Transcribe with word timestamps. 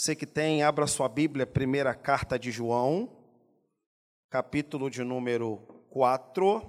Você 0.00 0.16
que 0.16 0.24
tem, 0.24 0.62
abra 0.62 0.86
sua 0.86 1.10
Bíblia, 1.10 1.46
primeira 1.46 1.94
carta 1.94 2.38
de 2.38 2.50
João, 2.50 3.22
capítulo 4.30 4.88
de 4.88 5.04
número 5.04 5.58
4 5.90 6.62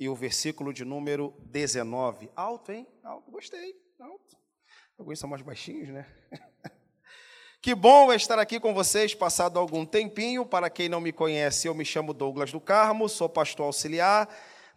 e 0.00 0.08
o 0.08 0.14
versículo 0.14 0.72
de 0.72 0.82
número 0.82 1.34
19. 1.44 2.30
Alto, 2.34 2.72
hein? 2.72 2.86
Alto, 3.04 3.30
gostei. 3.30 3.78
Alto. 4.00 4.34
Alguns 4.98 5.18
são 5.18 5.28
mais 5.28 5.42
baixinhos, 5.42 5.90
né? 5.90 6.06
Que 7.60 7.74
bom 7.74 8.10
estar 8.14 8.38
aqui 8.38 8.58
com 8.58 8.72
vocês, 8.72 9.14
passado 9.14 9.58
algum 9.58 9.84
tempinho. 9.84 10.46
Para 10.46 10.70
quem 10.70 10.88
não 10.88 11.02
me 11.02 11.12
conhece, 11.12 11.68
eu 11.68 11.74
me 11.74 11.84
chamo 11.84 12.14
Douglas 12.14 12.50
do 12.50 12.60
Carmo, 12.60 13.10
sou 13.10 13.28
pastor 13.28 13.66
auxiliar 13.66 14.26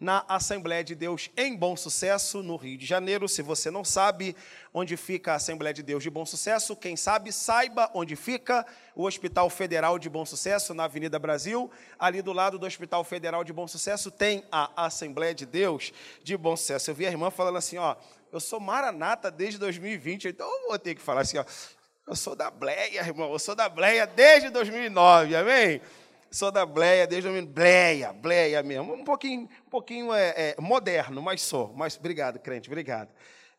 na 0.02 0.24
Assembleia 0.28 0.82
de 0.82 0.96
Deus 0.96 1.30
em 1.36 1.56
Bom 1.56 1.76
Sucesso, 1.76 2.42
no 2.42 2.56
Rio 2.56 2.76
de 2.76 2.84
Janeiro. 2.84 3.28
Se 3.28 3.40
você 3.40 3.70
não 3.70 3.84
sabe 3.84 4.34
onde 4.74 4.96
fica 4.96 5.30
a 5.32 5.36
Assembleia 5.36 5.72
de 5.72 5.80
Deus 5.80 6.02
de 6.02 6.10
Bom 6.10 6.26
Sucesso, 6.26 6.74
quem 6.74 6.96
sabe, 6.96 7.30
saiba 7.30 7.88
onde 7.94 8.16
fica 8.16 8.66
o 8.96 9.04
Hospital 9.04 9.48
Federal 9.48 10.00
de 10.00 10.10
Bom 10.10 10.26
Sucesso, 10.26 10.74
na 10.74 10.84
Avenida 10.84 11.20
Brasil. 11.20 11.70
Ali 12.00 12.20
do 12.20 12.32
lado 12.32 12.58
do 12.58 12.66
Hospital 12.66 13.04
Federal 13.04 13.44
de 13.44 13.52
Bom 13.52 13.68
Sucesso 13.68 14.10
tem 14.10 14.42
a 14.50 14.86
Assembleia 14.86 15.32
de 15.32 15.46
Deus 15.46 15.92
de 16.24 16.36
Bom 16.36 16.56
Sucesso. 16.56 16.90
Eu 16.90 16.96
vi 16.96 17.06
a 17.06 17.10
irmã 17.10 17.30
falando 17.30 17.58
assim, 17.58 17.78
ó, 17.78 17.94
eu 18.32 18.40
sou 18.40 18.58
maranata 18.58 19.30
desde 19.30 19.56
2020, 19.60 20.26
então 20.26 20.50
eu 20.52 20.68
vou 20.68 20.78
ter 20.80 20.96
que 20.96 21.00
falar 21.00 21.20
assim, 21.20 21.38
ó, 21.38 21.44
eu 22.08 22.16
sou 22.16 22.34
da 22.34 22.50
Bleia, 22.50 23.02
irmão, 23.02 23.32
eu 23.32 23.38
sou 23.38 23.54
da 23.54 23.68
Bleia 23.68 24.04
desde 24.04 24.50
2009, 24.50 25.36
amém? 25.36 25.80
Sou 26.32 26.50
da 26.50 26.64
Bleia 26.64 27.06
desde 27.06 27.28
2009, 27.28 27.52
Bleia, 27.52 28.10
Bleia 28.10 28.62
mesmo, 28.62 28.94
um 28.94 29.04
pouquinho, 29.04 29.42
um 29.66 29.70
pouquinho 29.70 30.14
é, 30.14 30.30
é, 30.34 30.56
moderno, 30.58 31.20
mas 31.20 31.42
sou. 31.42 31.70
Mas 31.76 31.94
obrigado, 31.98 32.38
crente, 32.38 32.70
obrigado. 32.70 33.10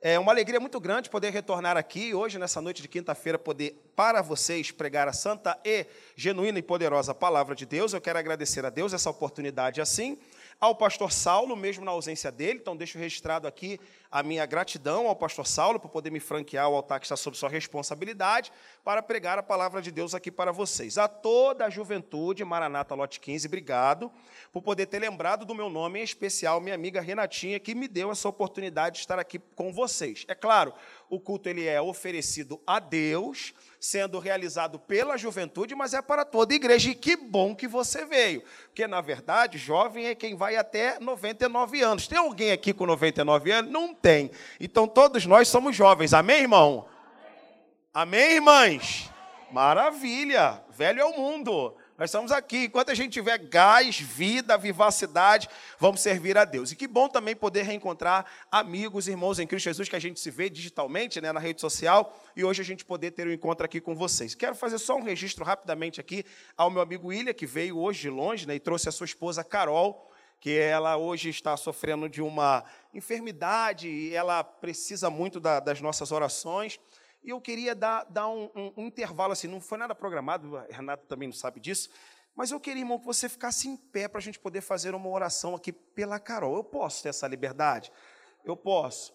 É 0.02 0.18
uma 0.18 0.32
alegria 0.32 0.60
muito 0.60 0.80
grande 0.80 1.08
poder 1.08 1.30
retornar 1.30 1.78
aqui 1.78 2.16
hoje, 2.16 2.40
nessa 2.40 2.60
noite 2.60 2.82
de 2.82 2.88
quinta-feira, 2.88 3.38
poder 3.38 3.80
para 3.96 4.24
vocês 4.24 4.72
pregar 4.72 5.08
a 5.08 5.14
santa 5.14 5.56
e 5.64 5.86
genuína 6.16 6.58
e 6.58 6.64
poderosa 6.64 7.14
palavra 7.14 7.54
de 7.54 7.68
Deus. 7.68 7.94
Eu 7.94 8.02
quero 8.02 8.18
agradecer 8.18 8.66
a 8.66 8.72
Deus 8.72 8.92
essa 8.92 9.08
oportunidade 9.08 9.80
assim 9.80 10.18
ao 10.60 10.74
pastor 10.74 11.12
Saulo, 11.12 11.56
mesmo 11.56 11.86
na 11.86 11.92
ausência 11.92 12.32
dele. 12.32 12.60
Então, 12.60 12.76
deixo 12.76 12.98
registrado 12.98 13.48
aqui 13.48 13.80
a 14.14 14.22
minha 14.22 14.46
gratidão 14.46 15.08
ao 15.08 15.16
pastor 15.16 15.48
Saulo 15.48 15.80
por 15.80 15.90
poder 15.90 16.12
me 16.12 16.20
franquear 16.20 16.70
o 16.70 16.76
altar 16.76 17.00
que 17.00 17.08
está 17.08 17.16
sob 17.16 17.36
sua 17.36 17.50
responsabilidade 17.50 18.52
para 18.84 19.02
pregar 19.02 19.40
a 19.40 19.44
palavra 19.44 19.82
de 19.82 19.90
Deus 19.90 20.14
aqui 20.14 20.30
para 20.30 20.52
vocês. 20.52 21.00
A 21.00 21.08
toda 21.08 21.66
a 21.66 21.70
juventude, 21.72 22.46
Maranata 22.46 22.94
Lote 22.94 23.20
15, 23.20 23.48
obrigado 23.48 24.12
por 24.52 24.62
poder 24.62 24.86
ter 24.86 25.00
lembrado 25.00 25.46
do 25.46 25.56
meu 25.56 25.68
nome, 25.68 26.00
em 26.00 26.04
especial 26.04 26.62
minha 26.62 26.76
amiga 26.76 27.02
Renatinha, 27.02 27.60
que 27.60 27.74
me 27.74 27.88
deu 27.88 28.12
essa 28.12 28.30
oportunidade 28.30 28.98
de 28.98 29.02
estar 29.02 29.18
aqui 29.18 29.40
com 29.56 29.74
vocês. 29.74 30.26
É 30.28 30.36
claro, 30.36 30.76
o 31.10 31.20
culto 31.20 31.50
ele 31.50 31.66
é 31.66 31.82
oferecido 31.82 32.62
a 32.68 32.80
Deus, 32.80 33.52
sendo 33.80 34.20
realizado 34.20 34.78
pela 34.78 35.18
juventude, 35.18 35.74
mas 35.74 35.96
é 35.96 36.02
para 36.04 36.24
toda 36.24 36.54
a 36.54 36.56
igreja. 36.56 36.92
E 36.92 36.96
que 36.96 37.16
bom 37.16 37.56
que 37.56 37.68
você 37.68 38.06
veio, 38.06 38.44
porque 38.66 38.86
na 38.86 39.02
verdade, 39.02 39.58
jovem 39.58 40.06
é 40.06 40.14
quem 40.14 40.36
vai 40.36 40.56
até 40.56 41.00
99 41.00 41.82
anos. 41.82 42.08
Tem 42.08 42.20
alguém 42.20 42.52
aqui 42.52 42.74
com 42.74 42.86
99 42.86 43.52
anos? 43.52 43.72
Não 43.72 43.94
tem. 44.04 44.30
Então 44.60 44.86
todos 44.86 45.26
nós 45.26 45.48
somos 45.48 45.74
jovens. 45.74 46.14
Amém, 46.14 46.42
irmão? 46.42 46.86
Amém, 47.94 48.34
irmãs? 48.34 49.10
Maravilha. 49.50 50.62
Velho 50.70 51.00
é 51.00 51.06
o 51.06 51.18
mundo. 51.18 51.74
Nós 51.98 52.10
estamos 52.10 52.32
aqui. 52.32 52.66
Enquanto 52.66 52.90
a 52.90 52.96
gente 52.96 53.14
tiver 53.14 53.38
gás, 53.38 53.98
vida, 53.98 54.58
vivacidade, 54.58 55.48
vamos 55.80 56.02
servir 56.02 56.38
a 56.38 56.44
Deus. 56.44 56.72
E 56.72 56.76
que 56.76 56.86
bom 56.86 57.08
também 57.08 57.34
poder 57.34 57.62
reencontrar 57.62 58.26
amigos, 58.52 59.08
irmãos 59.08 59.40
em 59.40 59.48
Cristo 59.48 59.66
Jesus, 59.66 59.88
que 59.88 59.96
a 59.96 60.00
gente 60.00 60.20
se 60.20 60.30
vê 60.30 60.50
digitalmente, 60.50 61.22
né, 61.22 61.32
na 61.32 61.40
rede 61.40 61.62
social, 61.62 62.14
e 62.36 62.44
hoje 62.44 62.62
a 62.62 62.66
gente 62.66 62.84
poder 62.84 63.12
ter 63.12 63.26
um 63.26 63.32
encontro 63.32 63.64
aqui 63.64 63.80
com 63.80 63.96
vocês. 63.96 64.36
Quero 64.36 64.56
fazer 64.56 64.80
só 64.80 64.98
um 64.98 65.04
registro 65.04 65.46
rapidamente 65.46 66.02
aqui 66.02 66.26
ao 66.58 66.70
meu 66.70 66.82
amigo 66.82 67.08
William, 67.08 67.34
que 67.34 67.46
veio 67.46 67.78
hoje 67.78 68.02
de 68.02 68.10
longe 68.10 68.46
né, 68.46 68.56
e 68.56 68.60
trouxe 68.60 68.90
a 68.90 68.92
sua 68.92 69.06
esposa 69.06 69.46
Carol, 69.46 70.12
que 70.44 70.60
ela 70.60 70.98
hoje 70.98 71.30
está 71.30 71.56
sofrendo 71.56 72.10
de 72.10 72.22
uma 72.22 72.66
enfermidade 72.94 73.88
e 73.88 74.14
ela 74.14 74.44
precisa 74.44 75.10
muito 75.10 75.40
da, 75.40 75.62
das 75.62 75.80
nossas 75.80 76.12
orações. 76.12 76.82
E 77.24 77.30
eu 77.30 77.40
queria 77.40 77.74
dar, 77.74 78.04
dar 78.10 78.28
um, 78.28 78.52
um, 78.54 78.74
um, 78.76 78.88
intervalo 78.88 79.32
assim, 79.32 79.48
não 79.48 79.62
foi 79.62 79.78
nada 79.78 79.96
programado, 79.96 80.54
o 80.54 80.58
Renato 80.70 81.06
também 81.06 81.30
não 81.30 81.34
sabe 81.34 81.62
disso, 81.62 81.90
mas 82.36 82.52
eu 82.52 82.60
queria, 82.60 82.82
irmão, 82.82 83.00
que 83.00 83.06
você 83.06 83.30
ficasse 83.30 83.70
em 83.70 83.78
pé 83.78 84.10
para 84.10 84.18
a 84.18 84.22
gente 84.22 84.38
poder 84.38 84.60
fazer 84.60 84.94
uma 84.94 85.08
oração 85.08 85.56
aqui 85.56 85.72
pela 85.72 86.20
Carol. 86.20 86.58
Eu 86.58 86.64
posso 86.66 87.04
ter 87.04 87.08
essa 87.08 87.26
liberdade? 87.26 87.90
Eu 88.44 88.58
posso. 88.58 89.14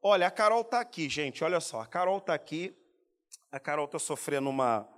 Olha, 0.00 0.28
a 0.28 0.30
Carol 0.30 0.60
está 0.60 0.78
aqui, 0.78 1.08
gente, 1.08 1.42
olha 1.42 1.58
só, 1.58 1.80
a 1.80 1.86
Carol 1.86 2.18
está 2.18 2.34
aqui, 2.34 2.72
a 3.50 3.58
Carol 3.58 3.86
está 3.86 3.98
sofrendo 3.98 4.48
uma, 4.48 4.88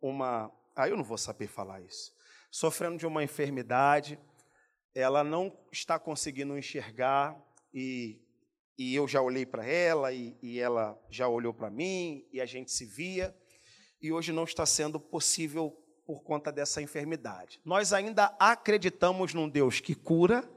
uma. 0.00 0.52
Ah, 0.76 0.88
eu 0.88 0.96
não 0.96 1.02
vou 1.02 1.18
saber 1.18 1.48
falar 1.48 1.80
isso. 1.80 2.12
Sofrendo 2.48 2.96
de 2.96 3.08
uma 3.08 3.24
enfermidade, 3.24 4.16
ela 4.94 5.22
não 5.22 5.56
está 5.70 5.98
conseguindo 5.98 6.56
enxergar 6.56 7.36
e 7.72 8.20
e 8.80 8.94
eu 8.94 9.06
já 9.06 9.20
olhei 9.20 9.44
para 9.44 9.62
ela 9.66 10.10
e, 10.10 10.34
e, 10.42 10.58
ela 10.58 10.98
já 11.10 11.28
olhou 11.28 11.52
para 11.52 11.68
mim 11.68 12.24
e 12.32 12.40
a 12.40 12.46
gente 12.46 12.72
se 12.72 12.86
via 12.86 13.36
e 14.00 14.10
hoje 14.10 14.32
não 14.32 14.44
está 14.44 14.64
sendo 14.64 14.98
possível 14.98 15.76
por 16.06 16.22
conta 16.22 16.50
dessa 16.50 16.80
enfermidade. 16.80 17.60
Nós 17.62 17.92
ainda 17.92 18.34
acreditamos 18.38 19.34
num 19.34 19.50
Deus 19.50 19.80
que 19.80 19.94
cura, 19.94 20.48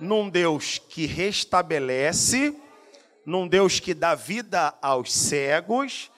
num 0.00 0.28
Deus 0.28 0.80
que 0.80 1.06
restabelece, 1.06 2.52
num 3.24 3.46
Deus 3.46 3.78
que 3.78 3.94
dá 3.94 4.16
vida 4.16 4.76
aos 4.82 5.12
cegos, 5.12 6.10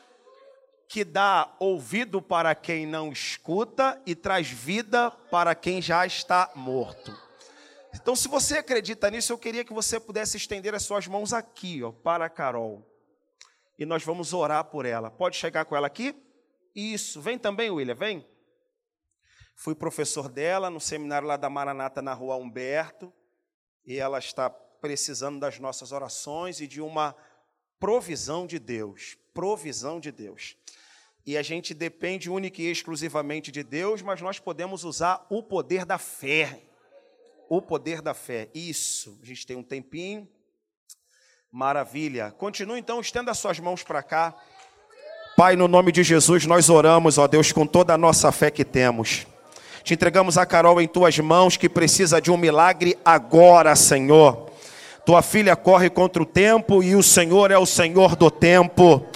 que 0.93 1.05
dá 1.05 1.51
ouvido 1.59 2.21
para 2.21 2.55
quem 2.55 2.85
não 2.85 3.11
escuta 3.11 3.99
e 4.05 4.15
traz 4.15 4.51
vida 4.51 5.11
para 5.11 5.55
quem 5.55 5.81
já 5.81 6.05
está 6.05 6.53
morto. 6.55 7.19
Então, 7.95 8.15
se 8.15 8.29
você 8.29 8.59
acredita 8.59 9.11
nisso, 9.11 9.33
eu 9.33 9.39
queria 9.39 9.65
que 9.65 9.73
você 9.73 9.99
pudesse 9.99 10.37
estender 10.37 10.75
as 10.75 10.83
suas 10.83 11.07
mãos 11.07 11.33
aqui, 11.33 11.83
ó, 11.83 11.93
para 11.93 12.27
a 12.27 12.29
Carol. 12.29 12.87
E 13.79 13.87
nós 13.87 14.05
vamos 14.05 14.35
orar 14.35 14.67
por 14.67 14.85
ela. 14.85 15.11
Pode 15.11 15.35
chegar 15.39 15.65
com 15.65 15.75
ela 15.75 15.87
aqui? 15.87 16.15
Isso. 16.75 17.23
Vem 17.23 17.39
também, 17.39 17.71
William, 17.71 17.95
vem. 17.95 18.29
Fui 19.55 19.75
professor 19.75 20.29
dela 20.29 20.69
no 20.69 20.79
seminário 20.79 21.27
lá 21.27 21.39
da 21.39 21.49
Maranata, 21.49 22.03
na 22.03 22.13
rua 22.13 22.37
Humberto. 22.37 23.11
E 23.87 23.97
ela 23.97 24.19
está 24.19 24.51
precisando 24.51 25.41
das 25.41 25.59
nossas 25.59 25.91
orações 25.91 26.61
e 26.61 26.67
de 26.67 26.83
uma 26.83 27.17
provisão 27.81 28.47
de 28.47 28.59
Deus. 28.59 29.17
Provisão 29.33 29.99
de 29.99 30.13
Deus. 30.13 30.55
E 31.25 31.37
a 31.37 31.43
gente 31.43 31.73
depende 31.73 32.29
única 32.29 32.61
e 32.61 32.71
exclusivamente 32.71 33.53
de 33.53 33.63
Deus, 33.63 34.03
mas 34.03 34.21
nós 34.21 34.39
podemos 34.39 34.85
usar 34.85 35.27
o 35.31 35.43
poder 35.43 35.85
da 35.85 35.99
fé 35.99 36.63
o 37.55 37.61
poder 37.61 38.01
da 38.01 38.15
fé. 38.15 38.49
Isso, 38.55 39.19
a 39.23 39.27
gente 39.27 39.47
tem 39.47 39.55
um 39.55 39.63
tempinho. 39.63 40.27
Maravilha. 41.53 42.31
Continue 42.31 42.81
então, 42.81 42.99
estenda 42.99 43.35
suas 43.35 43.61
mãos 43.61 43.83
para 43.83 44.03
cá. 44.03 44.35
Pai, 45.37 45.55
no 45.55 45.69
nome 45.69 45.93
de 45.93 46.03
Jesus, 46.03 46.47
nós 46.47 46.71
oramos, 46.71 47.19
ó 47.19 47.27
Deus, 47.27 47.53
com 47.53 47.67
toda 47.67 47.93
a 47.93 47.99
nossa 47.99 48.33
fé 48.33 48.51
que 48.51 48.65
temos. 48.65 49.27
Te 49.85 49.93
entregamos 49.93 50.39
a 50.39 50.47
Carol 50.47 50.81
em 50.81 50.89
tuas 50.89 51.19
mãos, 51.19 51.59
que 51.59 51.69
precisa 51.69 52.23
de 52.23 52.31
um 52.31 52.39
milagre 52.39 52.97
agora, 53.05 53.77
Senhor. 53.77 54.51
Tua 55.05 55.21
filha 55.21 55.55
corre 55.55 55.91
contra 55.91 56.23
o 56.23 56.27
tempo 56.27 56.83
e 56.83 56.97
o 56.97 57.03
Senhor 57.03 57.51
é 57.51 57.59
o 57.59 57.67
Senhor 57.67 58.17
do 58.17 58.31
tempo. 58.31 59.07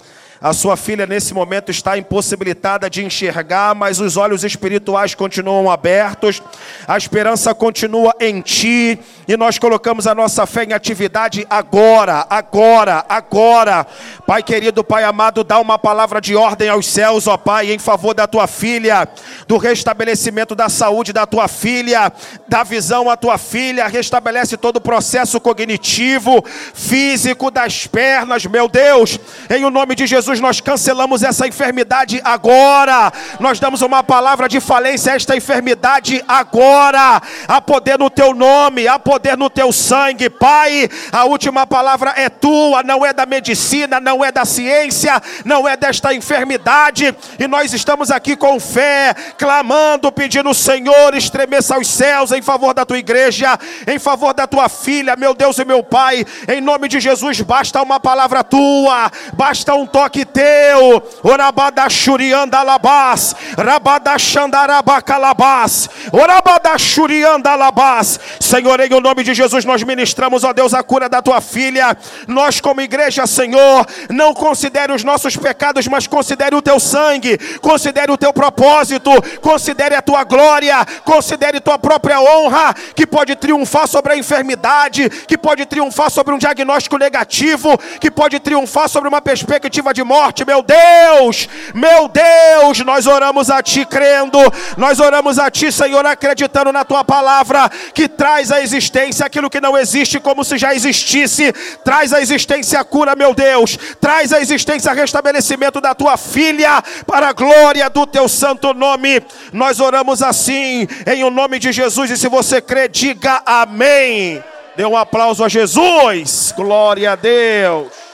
A 0.41 0.53
sua 0.53 0.77
filha 0.77 1.07
nesse 1.07 1.33
momento 1.33 1.71
está 1.71 1.97
impossibilitada 1.97 2.91
de 2.91 3.03
enxergar, 3.03 3.75
mas 3.75 4.01
os 4.01 4.19
olhos 4.19 4.45
espirituais 4.45 5.15
continuam 5.15 5.71
abertos, 5.71 6.43
a 6.87 6.97
esperança 6.99 7.55
continua 7.55 8.15
em 8.21 8.43
ti, 8.43 8.99
e 9.27 9.35
nós 9.35 9.59
colocamos 9.59 10.07
a 10.07 10.15
nossa 10.15 10.45
fé 10.45 10.65
em 10.65 10.75
atividade 10.75 11.47
agora, 11.49 12.27
agora, 12.29 13.03
agora. 13.09 13.87
Pai 14.27 14.43
querido, 14.43 14.85
Pai 14.85 15.05
amado, 15.05 15.43
dá 15.43 15.59
uma 15.59 15.79
palavra 15.79 16.21
de 16.21 16.37
ordem 16.37 16.69
aos 16.69 16.87
céus, 16.87 17.27
ó 17.27 17.39
Pai, 17.39 17.73
em 17.73 17.79
favor 17.79 18.13
da 18.13 18.27
tua 18.27 18.47
filha, 18.47 19.09
do 19.49 19.57
restabelecimento 19.57 20.55
da 20.55 20.69
saúde 20.69 21.15
da 21.15 21.25
tua 21.25 21.49
filha, 21.49 22.13
da 22.47 22.63
visão 22.63 23.09
à 23.09 23.17
tua 23.17 23.39
filha, 23.39 23.87
restabelece 23.87 24.59
todo 24.59 24.77
o 24.77 24.83
processo 24.83 25.41
cognitivo, 25.41 26.45
físico 26.75 27.51
das 27.51 27.87
pernas, 27.87 28.45
meu 28.45 28.69
Deus, 28.69 29.19
em 29.49 29.65
o 29.65 29.71
nome 29.71 29.95
de 29.95 30.07
Jesus 30.07 30.26
nós 30.41 30.61
cancelamos 30.61 31.23
essa 31.23 31.47
enfermidade 31.47 32.21
agora. 32.25 33.13
Nós 33.41 33.59
damos 33.59 33.83
uma 33.83 34.03
palavra 34.03 34.49
de 34.49 34.61
falência 34.61 35.13
a 35.13 35.17
esta 35.17 35.37
enfermidade 35.37 36.23
agora. 36.27 37.21
Há 37.49 37.61
poder 37.61 37.99
no 37.99 38.11
teu 38.11 38.35
nome, 38.35 38.89
há 38.89 38.99
poder 38.99 39.37
no 39.37 39.49
teu 39.49 39.73
sangue, 39.73 40.29
Pai. 40.29 40.89
A 41.13 41.25
última 41.25 41.67
palavra 41.67 42.13
é 42.17 42.29
tua, 42.29 42.83
não 42.83 43.05
é 43.05 43.13
da 43.13 43.27
medicina, 43.27 44.01
não 44.01 44.25
é 44.25 44.33
da 44.33 44.45
ciência, 44.45 45.21
não 45.45 45.67
é 45.67 45.77
desta 45.77 46.13
enfermidade. 46.13 47.15
E 47.39 47.47
nós 47.47 47.73
estamos 47.73 48.11
aqui 48.11 48.37
com 48.37 48.59
fé, 48.59 49.15
clamando, 49.39 50.11
pedindo, 50.13 50.53
Senhor, 50.53 51.15
estremeça 51.15 51.79
os 51.79 51.89
céus 51.89 52.33
em 52.33 52.43
favor 52.43 52.75
da 52.75 52.85
tua 52.85 52.99
igreja, 52.99 53.59
em 53.87 53.99
favor 53.99 54.35
da 54.35 54.47
tua 54.47 54.69
filha, 54.69 55.17
meu 55.17 55.35
Deus 55.35 55.59
e 55.59 55.65
meu 55.65 55.83
Pai. 55.83 56.25
Em 56.49 56.61
nome 56.61 56.89
de 56.89 57.01
Jesus, 57.01 57.41
basta 57.41 57.83
uma 57.83 58.01
palavra 58.01 58.43
tua, 58.43 59.11
basta 59.35 59.75
um 59.75 59.87
toque 59.87 60.16
teu. 60.25 61.03
Orabadachurianda 61.23 62.63
labás, 62.63 63.35
rabadachandarabacalabás, 63.57 65.89
orabadachurianda 66.13 67.55
labás. 67.55 68.19
Senhor, 68.41 68.81
em 68.81 68.95
o 68.95 69.01
nome 69.01 69.23
de 69.23 69.35
Jesus, 69.35 69.65
nós 69.65 69.83
ministramos, 69.83 70.45
ó 70.45 70.53
Deus, 70.53 70.73
a 70.73 70.83
cura 70.83 71.09
da 71.09 71.21
tua 71.21 71.41
filha. 71.41 71.97
Nós, 72.27 72.61
como 72.61 72.81
igreja, 72.81 73.27
Senhor, 73.27 73.87
não 74.09 74.33
considere 74.33 74.93
os 74.93 75.05
nossos 75.05 75.37
pecados, 75.37 75.87
mas 75.89 76.07
considere 76.07 76.55
o 76.55 76.63
teu 76.63 76.79
sangue, 76.79 77.37
considere 77.61 78.13
o 78.13 78.17
teu 78.17 78.33
propósito, 78.33 79.11
considere 79.41 79.95
a 79.95 80.03
tua 80.03 80.25
glória, 80.25 80.87
considere 81.05 81.61
tua 81.61 81.79
própria 81.79 82.21
honra, 82.21 82.75
que 82.95 83.07
pode 83.07 83.35
triunfar 83.35 83.89
sobre 83.89 84.13
a 84.13 84.17
enfermidade, 84.17 85.11
que 85.27 85.37
pode 85.37 85.67
triunfar 85.67 86.11
sobre 86.11 86.35
um 86.35 86.39
diagnóstico 86.39 86.97
negativo, 86.97 87.77
que 88.01 88.11
pode 88.11 88.39
triunfar 88.39 88.89
sobre 88.89 89.09
uma 89.09 89.21
perspectiva 89.21 89.93
de 89.93 90.05
morte. 90.07 90.47
Meu 90.47 90.63
Deus, 90.63 91.49
meu 91.75 92.09
Deus, 92.09 92.81
nós 92.81 93.07
oramos 93.07 93.51
a 93.51 93.63
Ti 93.63 93.85
crendo, 93.85 94.39
nós 94.79 95.01
oramos 95.01 95.39
a 95.39 95.51
Ti, 95.51 95.71
Senhor, 95.71 96.07
acreditando 96.07 96.73
na 96.73 96.85
Tua 96.85 97.05
palavra, 97.05 97.69
que 97.93 98.09
traz 98.09 98.51
à 98.51 98.63
existência 98.63 99.27
aquilo 99.27 99.51
que 99.51 99.61
não 99.61 99.77
existe 99.77 100.19
como 100.19 100.45
se 100.45 100.57
já 100.57 100.75
existisse, 100.75 101.53
traz 101.85 102.13
à 102.13 102.21
existência 102.23 102.81
a 102.81 102.85
cura, 102.85 103.15
meu 103.15 103.35
Deus, 103.35 103.79
traz 104.01 104.33
à 104.33 104.41
existência 104.41 104.93
restabelecimento 104.93 105.81
da 105.81 105.95
Tua 105.95 106.17
filha, 106.17 106.83
para 107.07 107.29
a 107.29 107.33
glória 107.33 107.91
do 107.91 108.07
Teu 108.07 108.29
santo 108.29 108.73
nome. 108.73 109.21
Nós 109.53 109.81
oramos 109.81 110.23
assim, 110.23 110.87
em 111.07 111.25
o 111.25 111.31
nome 111.31 111.59
de 111.59 111.73
Jesus, 111.73 112.11
e 112.11 112.17
se 112.17 112.29
você 112.29 112.61
crê, 112.61 112.89
diga 112.89 113.43
amém. 113.45 114.43
Dê 114.77 114.85
um 114.85 114.97
aplauso 114.97 115.43
a 115.43 115.49
Jesus. 115.49 116.53
Glória 116.55 117.13
a 117.13 117.17
Deus. 117.17 118.06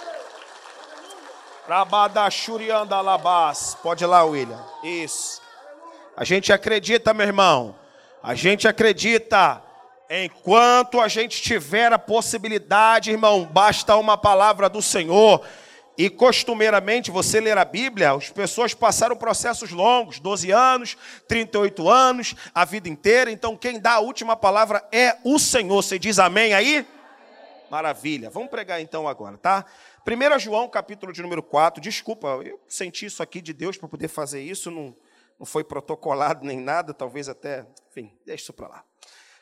Pode 3.82 4.04
ir 4.04 4.06
lá, 4.06 4.22
William. 4.22 4.62
Isso. 4.82 5.40
A 6.14 6.22
gente 6.22 6.52
acredita, 6.52 7.14
meu 7.14 7.26
irmão. 7.26 7.74
A 8.22 8.34
gente 8.34 8.68
acredita. 8.68 9.62
Enquanto 10.10 11.00
a 11.00 11.08
gente 11.08 11.40
tiver 11.40 11.90
a 11.90 11.98
possibilidade, 11.98 13.10
irmão, 13.10 13.46
basta 13.46 13.96
uma 13.96 14.18
palavra 14.18 14.68
do 14.68 14.82
Senhor. 14.82 15.42
E 15.96 16.10
costumeiramente, 16.10 17.10
você 17.10 17.40
ler 17.40 17.56
a 17.56 17.64
Bíblia, 17.64 18.12
as 18.12 18.28
pessoas 18.28 18.74
passaram 18.74 19.16
processos 19.16 19.70
longos, 19.70 20.20
12 20.20 20.50
anos, 20.50 20.94
38 21.26 21.88
anos, 21.88 22.34
a 22.54 22.66
vida 22.66 22.86
inteira. 22.86 23.30
Então, 23.30 23.56
quem 23.56 23.80
dá 23.80 23.92
a 23.92 24.00
última 24.00 24.36
palavra 24.36 24.86
é 24.92 25.16
o 25.24 25.38
Senhor. 25.38 25.82
Você 25.82 25.98
diz 25.98 26.18
amém 26.18 26.52
aí? 26.52 26.86
Maravilha. 27.70 28.28
Vamos 28.28 28.50
pregar 28.50 28.82
então 28.82 29.08
agora, 29.08 29.38
tá? 29.38 29.64
1 30.04 30.38
João, 30.40 30.68
capítulo 30.68 31.12
de 31.12 31.22
número 31.22 31.42
4. 31.42 31.80
Desculpa, 31.80 32.26
eu 32.44 32.60
senti 32.66 33.06
isso 33.06 33.22
aqui 33.22 33.40
de 33.40 33.52
Deus 33.52 33.76
para 33.76 33.88
poder 33.88 34.08
fazer 34.08 34.42
isso. 34.42 34.68
Não, 34.68 34.96
não 35.38 35.46
foi 35.46 35.62
protocolado 35.62 36.44
nem 36.44 36.58
nada, 36.58 36.92
talvez 36.92 37.28
até. 37.28 37.64
Enfim, 37.88 38.12
deixa 38.26 38.44
isso 38.44 38.52
para 38.52 38.66
lá. 38.66 38.84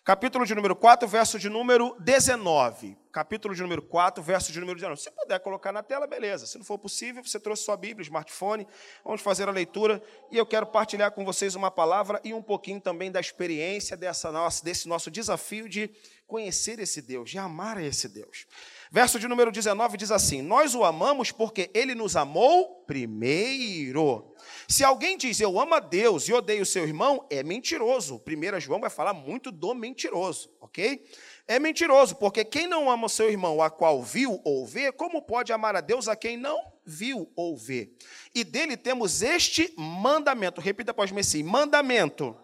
Capítulo 0.04 0.44
de 0.44 0.54
número 0.54 0.74
4, 0.74 1.06
verso 1.06 1.38
de 1.38 1.48
número 1.48 1.94
19. 2.00 2.96
Capítulo 3.12 3.54
de 3.54 3.62
número 3.62 3.80
4, 3.82 4.22
verso 4.22 4.50
de 4.52 4.58
número 4.58 4.76
19. 4.76 5.00
Se 5.00 5.10
puder 5.10 5.38
colocar 5.40 5.72
na 5.72 5.82
tela, 5.82 6.06
beleza. 6.06 6.46
Se 6.46 6.58
não 6.58 6.64
for 6.64 6.78
possível, 6.78 7.22
você 7.22 7.38
trouxe 7.38 7.64
sua 7.64 7.76
Bíblia, 7.76 8.02
smartphone, 8.02 8.66
vamos 9.04 9.20
fazer 9.20 9.48
a 9.48 9.52
leitura. 9.52 10.02
E 10.30 10.36
eu 10.36 10.44
quero 10.44 10.66
partilhar 10.66 11.12
com 11.12 11.24
vocês 11.24 11.54
uma 11.54 11.70
palavra 11.70 12.20
e 12.24 12.34
um 12.34 12.42
pouquinho 12.42 12.80
também 12.80 13.10
da 13.10 13.20
experiência 13.20 13.96
dessa 13.96 14.32
nossa, 14.32 14.64
desse 14.64 14.88
nosso 14.88 15.10
desafio 15.10 15.68
de 15.68 15.90
conhecer 16.26 16.78
esse 16.78 17.02
Deus, 17.02 17.30
de 17.30 17.38
amar 17.38 17.78
esse 17.80 18.08
Deus. 18.08 18.46
Verso 18.92 19.20
de 19.20 19.28
número 19.28 19.52
19 19.52 19.96
diz 19.96 20.10
assim: 20.10 20.42
Nós 20.42 20.74
o 20.74 20.82
amamos 20.82 21.30
porque 21.30 21.70
ele 21.72 21.94
nos 21.94 22.16
amou 22.16 22.82
primeiro. 22.88 24.34
Se 24.66 24.82
alguém 24.82 25.16
diz 25.16 25.38
eu 25.38 25.60
amo 25.60 25.74
a 25.74 25.78
Deus 25.78 26.28
e 26.28 26.32
odeio 26.32 26.62
o 26.62 26.66
seu 26.66 26.82
irmão, 26.84 27.24
é 27.30 27.44
mentiroso. 27.44 28.20
1 28.26 28.58
João 28.58 28.80
vai 28.80 28.90
falar 28.90 29.12
muito 29.12 29.52
do 29.52 29.74
mentiroso, 29.76 30.50
ok? 30.60 31.04
É 31.46 31.60
mentiroso, 31.60 32.16
porque 32.16 32.44
quem 32.44 32.66
não 32.66 32.90
ama 32.90 33.06
o 33.06 33.08
seu 33.08 33.30
irmão, 33.30 33.62
a 33.62 33.70
qual 33.70 34.02
viu 34.02 34.40
ou 34.44 34.66
vê, 34.66 34.90
como 34.90 35.22
pode 35.22 35.52
amar 35.52 35.76
a 35.76 35.80
Deus 35.80 36.08
a 36.08 36.16
quem 36.16 36.36
não 36.36 36.60
viu 36.84 37.30
ou 37.36 37.56
vê? 37.56 37.92
E 38.34 38.42
dele 38.42 38.76
temos 38.76 39.22
este 39.22 39.72
mandamento. 39.76 40.60
Repita 40.60 40.90
após 40.90 41.12
mim 41.12 41.20
assim: 41.20 41.44
mandamento. 41.44 42.36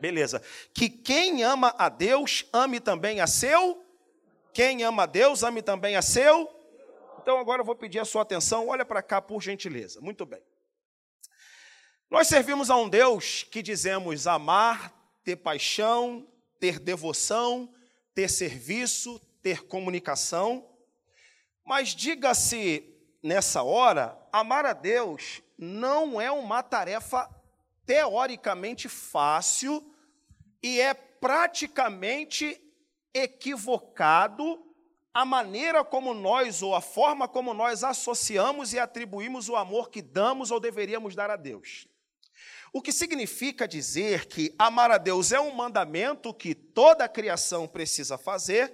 Beleza. 0.00 0.42
Que 0.74 0.88
quem 0.88 1.44
ama 1.44 1.72
a 1.78 1.88
Deus, 1.88 2.44
ame 2.52 2.80
também 2.80 3.20
a 3.20 3.28
seu 3.28 3.84
quem 4.52 4.82
ama 4.82 5.04
a 5.04 5.06
Deus, 5.06 5.42
ame 5.42 5.62
também 5.62 5.96
a 5.96 6.02
seu. 6.02 6.48
Então 7.22 7.38
agora 7.38 7.62
eu 7.62 7.66
vou 7.66 7.76
pedir 7.76 7.98
a 7.98 8.04
sua 8.04 8.22
atenção, 8.22 8.68
olha 8.68 8.84
para 8.84 9.02
cá 9.02 9.20
por 9.20 9.42
gentileza. 9.42 10.00
Muito 10.00 10.24
bem. 10.24 10.42
Nós 12.10 12.26
servimos 12.26 12.70
a 12.70 12.76
um 12.76 12.88
Deus 12.88 13.44
que 13.44 13.62
dizemos 13.62 14.26
amar, 14.26 14.92
ter 15.22 15.36
paixão, 15.36 16.26
ter 16.58 16.78
devoção, 16.80 17.72
ter 18.14 18.28
serviço, 18.28 19.20
ter 19.42 19.62
comunicação. 19.62 20.68
Mas 21.64 21.90
diga-se 21.90 22.84
nessa 23.22 23.62
hora, 23.62 24.18
amar 24.32 24.66
a 24.66 24.72
Deus 24.72 25.40
não 25.56 26.20
é 26.20 26.32
uma 26.32 26.62
tarefa 26.62 27.28
teoricamente 27.86 28.88
fácil 28.88 29.84
e 30.62 30.80
é 30.80 30.94
praticamente 30.94 32.60
equivocado 33.14 34.64
a 35.12 35.24
maneira 35.24 35.84
como 35.84 36.14
nós, 36.14 36.62
ou 36.62 36.74
a 36.74 36.80
forma 36.80 37.26
como 37.26 37.52
nós 37.52 37.82
associamos 37.82 38.72
e 38.72 38.78
atribuímos 38.78 39.48
o 39.48 39.56
amor 39.56 39.90
que 39.90 40.00
damos 40.00 40.50
ou 40.50 40.60
deveríamos 40.60 41.14
dar 41.14 41.30
a 41.30 41.36
Deus. 41.36 41.88
O 42.72 42.80
que 42.80 42.92
significa 42.92 43.66
dizer 43.66 44.26
que 44.26 44.54
amar 44.56 44.92
a 44.92 44.98
Deus 44.98 45.32
é 45.32 45.40
um 45.40 45.52
mandamento 45.52 46.32
que 46.32 46.54
toda 46.54 47.04
a 47.04 47.08
criação 47.08 47.66
precisa 47.66 48.16
fazer, 48.16 48.72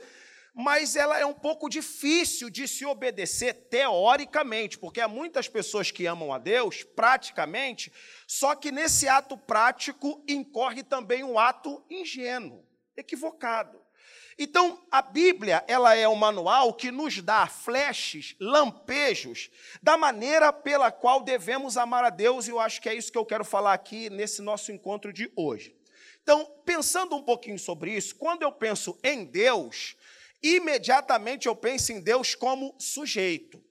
mas 0.54 0.96
ela 0.96 1.18
é 1.18 1.24
um 1.24 1.32
pouco 1.32 1.68
difícil 1.68 2.50
de 2.50 2.68
se 2.68 2.84
obedecer 2.84 3.54
teoricamente, 3.70 4.78
porque 4.78 5.00
há 5.00 5.08
muitas 5.08 5.48
pessoas 5.48 5.90
que 5.90 6.06
amam 6.06 6.32
a 6.32 6.38
Deus 6.38 6.82
praticamente, 6.82 7.90
só 8.26 8.54
que 8.54 8.70
nesse 8.70 9.08
ato 9.08 9.36
prático 9.38 10.22
incorre 10.28 10.82
também 10.82 11.24
um 11.24 11.38
ato 11.38 11.82
ingênuo, 11.88 12.66
equivocado. 12.94 13.85
Então, 14.38 14.84
a 14.90 15.00
Bíblia, 15.00 15.64
ela 15.66 15.96
é 15.96 16.06
um 16.06 16.14
manual 16.14 16.74
que 16.74 16.90
nos 16.90 17.22
dá 17.22 17.46
flashes, 17.46 18.36
lampejos, 18.38 19.50
da 19.82 19.96
maneira 19.96 20.52
pela 20.52 20.92
qual 20.92 21.22
devemos 21.22 21.78
amar 21.78 22.04
a 22.04 22.10
Deus, 22.10 22.46
e 22.46 22.50
eu 22.50 22.60
acho 22.60 22.82
que 22.82 22.88
é 22.88 22.94
isso 22.94 23.10
que 23.10 23.16
eu 23.16 23.24
quero 23.24 23.44
falar 23.44 23.72
aqui 23.72 24.10
nesse 24.10 24.42
nosso 24.42 24.70
encontro 24.70 25.10
de 25.10 25.32
hoje. 25.34 25.74
Então, 26.22 26.44
pensando 26.66 27.16
um 27.16 27.22
pouquinho 27.22 27.58
sobre 27.58 27.96
isso, 27.96 28.14
quando 28.16 28.42
eu 28.42 28.52
penso 28.52 28.98
em 29.02 29.24
Deus, 29.24 29.96
imediatamente 30.42 31.46
eu 31.46 31.56
penso 31.56 31.92
em 31.92 32.00
Deus 32.00 32.34
como 32.34 32.74
sujeito. 32.78 33.62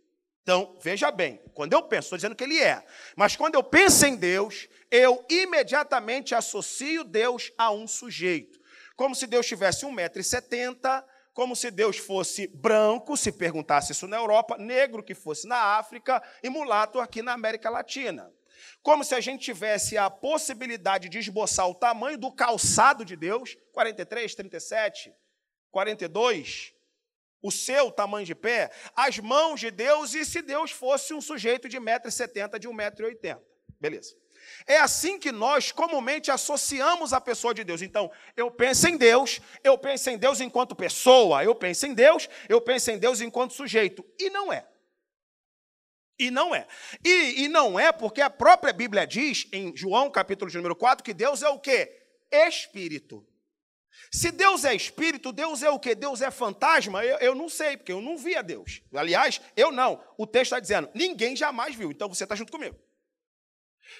Então, 0.42 0.76
veja 0.82 1.12
bem, 1.12 1.40
quando 1.54 1.74
eu 1.74 1.84
penso, 1.84 2.08
estou 2.08 2.18
dizendo 2.18 2.36
que 2.36 2.44
Ele 2.44 2.60
é, 2.60 2.84
mas 3.16 3.36
quando 3.36 3.54
eu 3.54 3.64
penso 3.64 4.04
em 4.08 4.16
Deus, 4.16 4.68
eu 4.90 5.24
imediatamente 5.30 6.34
associo 6.34 7.04
Deus 7.04 7.52
a 7.56 7.70
um 7.70 7.88
sujeito 7.88 8.65
como 8.96 9.16
se 9.16 9.28
Deus 9.28 9.46
tivesse 9.46 9.86
1,70m, 9.86 11.04
como 11.34 11.56
se 11.56 11.70
Deus 11.70 11.98
fosse 11.98 12.48
branco, 12.48 13.18
se 13.18 13.32
perguntasse 13.32 13.92
isso 13.92 14.08
na 14.08 14.18
Europa, 14.18 14.58
negro 14.58 15.04
que 15.04 15.14
fosse 15.14 15.48
na 15.48 15.78
África 15.78 16.24
e 16.42 16.50
mulato 16.50 17.00
aqui 17.00 17.22
na 17.22 17.34
América 17.34 17.70
Latina. 17.70 18.32
Como 18.82 19.04
se 19.04 19.14
a 19.14 19.20
gente 19.20 19.44
tivesse 19.44 19.98
a 19.98 20.10
possibilidade 20.10 21.10
de 21.10 21.20
esboçar 21.20 21.68
o 21.68 21.76
tamanho 21.76 22.18
do 22.18 22.32
calçado 22.32 23.04
de 23.04 23.18
Deus, 23.18 23.58
43, 23.74 24.34
37, 24.34 25.14
42, 25.72 26.74
o 27.42 27.52
seu 27.52 27.92
tamanho 27.92 28.26
de 28.26 28.34
pé, 28.34 28.72
as 28.96 29.20
mãos 29.20 29.60
de 29.60 29.70
Deus, 29.70 30.14
e 30.14 30.24
se 30.24 30.42
Deus 30.42 30.72
fosse 30.72 31.14
um 31.14 31.20
sujeito 31.20 31.68
de 31.68 31.78
1,70m, 31.78 32.58
de 32.58 32.70
1,80m. 32.70 33.42
Beleza. 33.80 34.16
É 34.66 34.78
assim 34.78 35.20
que 35.20 35.32
nós 35.32 35.72
comumente 35.72 36.32
associamos 36.32 37.14
a 37.14 37.22
pessoa 37.22 37.54
de 37.54 37.64
Deus. 37.64 37.82
Então, 37.82 38.12
eu 38.36 38.50
penso 38.50 38.88
em 38.88 38.98
Deus, 38.98 39.40
eu 39.64 39.78
penso 39.78 40.10
em 40.10 40.18
Deus 40.18 40.42
enquanto 40.42 40.76
pessoa, 40.76 41.44
eu 41.44 41.54
penso 41.56 41.86
em 41.86 41.94
Deus, 41.94 42.30
eu 42.50 42.62
penso 42.62 42.92
em 42.92 42.98
Deus 42.98 43.22
enquanto 43.22 43.54
sujeito. 43.54 44.06
E 44.20 44.30
não 44.30 44.52
é. 44.52 44.66
E 46.18 46.32
não 46.32 46.56
é. 46.56 46.66
E, 47.04 47.44
e 47.44 47.48
não 47.48 47.80
é 47.80 47.92
porque 47.92 48.22
a 48.22 48.30
própria 48.30 48.72
Bíblia 48.72 49.06
diz, 49.06 49.48
em 49.52 49.76
João 49.76 50.10
capítulo 50.10 50.50
de 50.50 50.58
número 50.58 50.76
4, 50.76 51.04
que 51.04 51.14
Deus 51.14 51.44
é 51.44 51.50
o 51.50 51.60
quê? 51.60 51.92
Espírito. 52.32 53.26
Se 54.12 54.32
Deus 54.32 54.64
é 54.64 54.74
espírito, 54.74 55.32
Deus 55.32 55.64
é 55.64 55.70
o 55.70 55.80
quê? 55.80 55.96
Deus 55.96 56.22
é 56.22 56.32
fantasma? 56.32 57.04
Eu, 57.04 57.18
eu 57.18 57.36
não 57.36 57.50
sei, 57.50 57.76
porque 57.78 57.92
eu 57.92 58.02
não 58.02 58.18
vi 58.18 58.36
a 58.36 58.42
Deus. 58.42 58.82
Aliás, 58.94 59.42
eu 59.56 59.72
não. 59.72 60.02
O 60.18 60.26
texto 60.26 60.54
está 60.54 60.60
dizendo, 60.60 60.90
ninguém 60.94 61.36
jamais 61.36 61.76
viu. 61.76 61.92
Então 61.92 62.08
você 62.08 62.24
está 62.24 62.36
junto 62.36 62.52
comigo. 62.52 62.76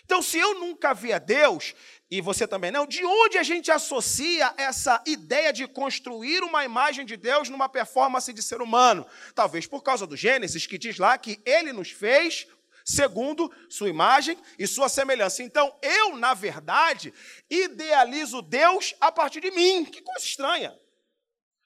Então, 0.04 0.22
se 0.22 0.38
eu 0.38 0.60
nunca 0.60 0.94
vi 0.94 1.14
a 1.14 1.20
Deus, 1.20 1.74
e 2.10 2.22
você 2.22 2.48
também 2.48 2.72
não, 2.72 2.86
de 2.86 3.04
onde 3.04 3.38
a 3.38 3.44
gente 3.44 3.72
associa 3.72 4.54
essa 4.58 5.02
ideia 5.06 5.52
de 5.52 5.68
construir 5.68 6.44
uma 6.44 6.64
imagem 6.64 7.06
de 7.06 7.18
Deus 7.18 7.50
numa 7.50 7.70
performance 7.70 8.32
de 8.32 8.44
ser 8.44 8.62
humano? 8.62 9.06
Talvez 9.34 9.66
por 9.66 9.82
causa 9.82 10.06
do 10.06 10.16
Gênesis, 10.16 10.68
que 10.68 10.78
diz 10.78 10.98
lá 10.98 11.18
que 11.18 11.42
ele 11.46 11.74
nos 11.74 11.92
fez 11.92 12.48
segundo 12.86 13.52
sua 13.68 13.90
imagem 13.90 14.38
e 14.60 14.68
sua 14.68 14.88
semelhança. 14.88 15.42
Então, 15.42 15.76
eu, 15.82 16.16
na 16.16 16.36
verdade, 16.36 17.12
idealizo 17.50 18.44
Deus 18.44 18.94
a 19.02 19.12
partir 19.12 19.42
de 19.42 19.50
mim. 19.50 19.84
Que 19.84 20.02
coisa 20.02 20.24
estranha. 20.24 20.78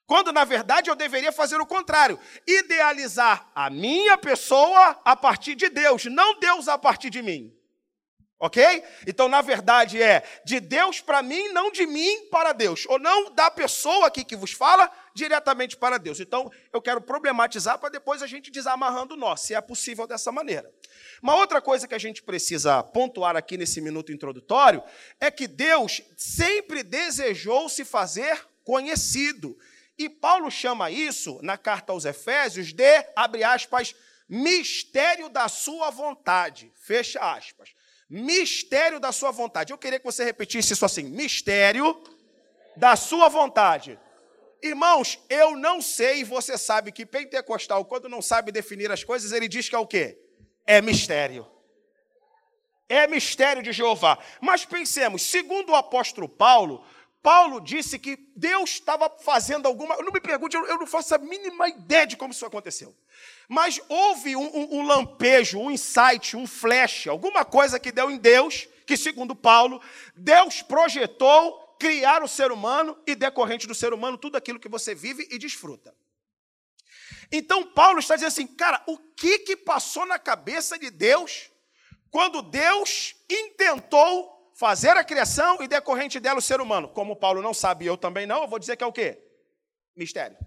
Quando, 0.07 0.31
na 0.31 0.43
verdade, 0.43 0.89
eu 0.89 0.95
deveria 0.95 1.31
fazer 1.31 1.61
o 1.61 1.67
contrário: 1.67 2.19
idealizar 2.47 3.51
a 3.53 3.69
minha 3.69 4.17
pessoa 4.17 4.99
a 5.03 5.15
partir 5.15 5.53
de 5.53 5.69
Deus, 5.69 6.05
não 6.05 6.39
Deus 6.39 6.67
a 6.67 6.77
partir 6.77 7.09
de 7.09 7.21
mim. 7.21 7.53
Ok? 8.41 8.63
Então, 9.05 9.27
na 9.27 9.41
verdade, 9.41 10.01
é 10.01 10.23
de 10.45 10.61
Deus 10.61 11.01
para 11.01 11.21
mim, 11.21 11.49
não 11.49 11.69
de 11.69 11.85
mim 11.85 12.27
para 12.31 12.53
Deus. 12.53 12.85
Ou 12.87 12.97
não 12.97 13.29
da 13.33 13.51
pessoa 13.51 14.07
aqui 14.07 14.23
que 14.23 14.35
vos 14.35 14.53
fala 14.53 14.89
diretamente 15.13 15.75
para 15.75 15.97
Deus. 15.97 16.21
Então, 16.21 16.49
eu 16.71 16.81
quero 16.81 17.01
problematizar 17.01 17.77
para 17.77 17.89
depois 17.89 18.23
a 18.23 18.27
gente 18.27 18.49
desamarrando 18.49 19.17
nós, 19.17 19.41
se 19.41 19.53
é 19.53 19.59
possível 19.59 20.07
dessa 20.07 20.31
maneira. 20.31 20.71
Uma 21.21 21.35
outra 21.35 21.61
coisa 21.61 21.85
que 21.85 21.93
a 21.93 21.99
gente 21.99 22.23
precisa 22.23 22.81
pontuar 22.81 23.35
aqui 23.35 23.57
nesse 23.57 23.81
minuto 23.81 24.13
introdutório 24.13 24.81
é 25.19 25.29
que 25.29 25.45
Deus 25.45 26.01
sempre 26.15 26.81
desejou 26.81 27.67
se 27.67 27.83
fazer 27.83 28.41
conhecido. 28.63 29.57
E 29.97 30.07
Paulo 30.07 30.49
chama 30.49 30.89
isso, 30.89 31.39
na 31.43 31.57
carta 31.57 31.91
aos 31.91 32.05
Efésios, 32.05 32.71
de, 32.71 33.05
abre 33.17 33.43
aspas, 33.43 33.93
mistério 34.29 35.27
da 35.27 35.49
sua 35.49 35.89
vontade. 35.89 36.71
Fecha 36.77 37.19
aspas 37.19 37.77
mistério 38.09 38.99
da 38.99 39.11
sua 39.11 39.31
vontade. 39.31 39.71
Eu 39.71 39.77
queria 39.77 39.99
que 39.99 40.05
você 40.05 40.23
repetisse 40.23 40.73
isso 40.73 40.85
assim: 40.85 41.03
mistério 41.03 42.01
da 42.75 42.95
sua 42.95 43.29
vontade. 43.29 43.99
Irmãos, 44.61 45.19
eu 45.29 45.55
não 45.55 45.81
sei, 45.81 46.23
você 46.23 46.57
sabe 46.57 46.91
que 46.91 47.05
pentecostal, 47.05 47.85
quando 47.85 48.09
não 48.09 48.21
sabe 48.21 48.51
definir 48.51 48.91
as 48.91 49.03
coisas, 49.03 49.31
ele 49.31 49.47
diz 49.47 49.69
que 49.69 49.75
é 49.75 49.79
o 49.79 49.87
quê? 49.87 50.19
É 50.65 50.81
mistério. 50.81 51.47
É 52.89 53.07
mistério 53.07 53.61
de 53.61 53.71
Jeová. 53.71 54.17
Mas 54.41 54.65
pensemos, 54.65 55.21
segundo 55.21 55.71
o 55.71 55.75
apóstolo 55.75 56.27
Paulo, 56.27 56.83
Paulo 57.21 57.59
disse 57.59 57.99
que 57.99 58.17
Deus 58.35 58.71
estava 58.71 59.09
fazendo 59.09 59.67
alguma. 59.67 59.97
Não 59.97 60.11
me 60.11 60.21
pergunte, 60.21 60.55
eu 60.55 60.77
não 60.77 60.87
faço 60.87 61.13
a 61.13 61.17
mínima 61.17 61.67
ideia 61.67 62.07
de 62.07 62.15
como 62.15 62.31
isso 62.31 62.45
aconteceu. 62.45 62.95
Mas 63.47 63.81
houve 63.89 64.35
um, 64.35 64.55
um, 64.55 64.77
um, 64.77 64.81
lampejo, 64.83 65.59
um 65.59 65.69
insight, 65.69 66.37
um 66.37 66.47
flash, 66.47 67.07
alguma 67.07 67.43
coisa 67.43 67.79
que 67.79 67.91
deu 67.91 68.09
em 68.09 68.17
Deus, 68.17 68.67
que, 68.85 68.95
segundo 68.95 69.35
Paulo, 69.35 69.81
Deus 70.15 70.61
projetou 70.61 71.75
criar 71.77 72.23
o 72.23 72.27
ser 72.27 72.51
humano 72.51 72.97
e, 73.05 73.15
decorrente 73.15 73.67
do 73.67 73.75
ser 73.75 73.93
humano, 73.93 74.17
tudo 74.17 74.37
aquilo 74.37 74.59
que 74.59 74.69
você 74.69 74.95
vive 74.95 75.27
e 75.29 75.37
desfruta. 75.37 75.93
Então, 77.31 77.63
Paulo 77.63 77.99
está 77.99 78.15
dizendo 78.15 78.29
assim, 78.29 78.47
cara, 78.47 78.81
o 78.87 78.97
que, 78.97 79.39
que 79.39 79.55
passou 79.55 80.05
na 80.05 80.17
cabeça 80.17 80.79
de 80.79 80.89
Deus 80.89 81.49
quando 82.09 82.41
Deus 82.41 83.15
intentou 83.29 84.38
fazer 84.59 84.97
a 84.97 85.05
criação 85.05 85.63
e 85.63 85.69
decorrente 85.69 86.19
dela 86.19 86.39
o 86.39 86.41
ser 86.41 86.59
humano. 86.59 86.89
Como 86.89 87.15
Paulo 87.15 87.41
não 87.41 87.53
sabe 87.53 87.85
eu 87.85 87.95
também 87.95 88.27
não, 88.27 88.41
eu 88.41 88.47
vou 88.47 88.59
dizer 88.59 88.75
que 88.75 88.83
é 88.83 88.87
o 88.87 88.91
quê? 88.91 89.17
Mistério. 89.95 90.37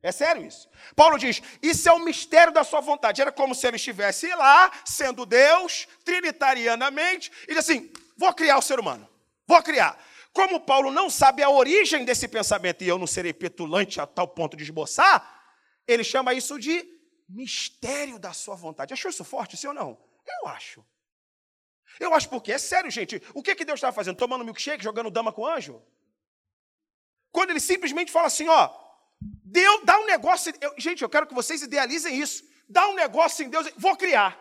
É 0.00 0.12
sério 0.12 0.46
isso. 0.46 0.70
Paulo 0.94 1.18
diz: 1.18 1.42
Isso 1.60 1.88
é 1.88 1.92
o 1.92 1.98
mistério 2.04 2.52
da 2.52 2.62
sua 2.62 2.80
vontade. 2.80 3.20
Era 3.20 3.32
como 3.32 3.56
se 3.56 3.66
ele 3.66 3.74
estivesse 3.74 4.28
lá, 4.28 4.70
sendo 4.84 5.26
Deus, 5.26 5.88
trinitarianamente, 6.04 7.32
e 7.42 7.48
diz 7.48 7.58
assim: 7.58 7.92
Vou 8.16 8.32
criar 8.32 8.56
o 8.56 8.62
ser 8.62 8.78
humano. 8.78 9.08
Vou 9.44 9.60
criar. 9.64 9.98
Como 10.32 10.60
Paulo 10.60 10.92
não 10.92 11.10
sabe 11.10 11.42
a 11.42 11.50
origem 11.50 12.04
desse 12.04 12.28
pensamento, 12.28 12.84
e 12.84 12.88
eu 12.88 12.98
não 12.98 13.06
serei 13.08 13.32
petulante 13.32 14.00
a 14.00 14.06
tal 14.06 14.28
ponto 14.28 14.56
de 14.56 14.62
esboçar, 14.62 15.42
ele 15.88 16.04
chama 16.04 16.32
isso 16.32 16.56
de 16.60 16.86
mistério 17.28 18.20
da 18.20 18.32
sua 18.32 18.54
vontade. 18.54 18.94
Achou 18.94 19.10
isso 19.10 19.24
forte, 19.24 19.56
sim 19.56 19.66
ou 19.66 19.74
não? 19.74 19.98
Eu 20.24 20.48
acho. 20.48 20.84
Eu 21.98 22.14
acho 22.14 22.28
porque, 22.28 22.52
é 22.52 22.58
sério, 22.58 22.90
gente. 22.90 23.22
O 23.34 23.42
que, 23.42 23.54
que 23.54 23.64
Deus 23.64 23.78
estava 23.78 23.92
fazendo? 23.92 24.16
Tomando 24.16 24.44
milkshake, 24.44 24.84
jogando 24.84 25.10
dama 25.10 25.32
com 25.32 25.46
anjo? 25.46 25.82
Quando 27.32 27.50
ele 27.50 27.60
simplesmente 27.60 28.12
fala 28.12 28.26
assim, 28.26 28.48
ó, 28.48 28.70
Deus 29.20 29.80
dá 29.84 29.98
um 29.98 30.06
negócio. 30.06 30.52
Eu, 30.60 30.74
gente, 30.78 31.02
eu 31.02 31.08
quero 31.08 31.26
que 31.26 31.34
vocês 31.34 31.62
idealizem 31.62 32.18
isso. 32.18 32.44
Dá 32.68 32.86
um 32.88 32.94
negócio 32.94 33.44
em 33.44 33.48
Deus, 33.48 33.70
vou 33.76 33.96
criar. 33.96 34.38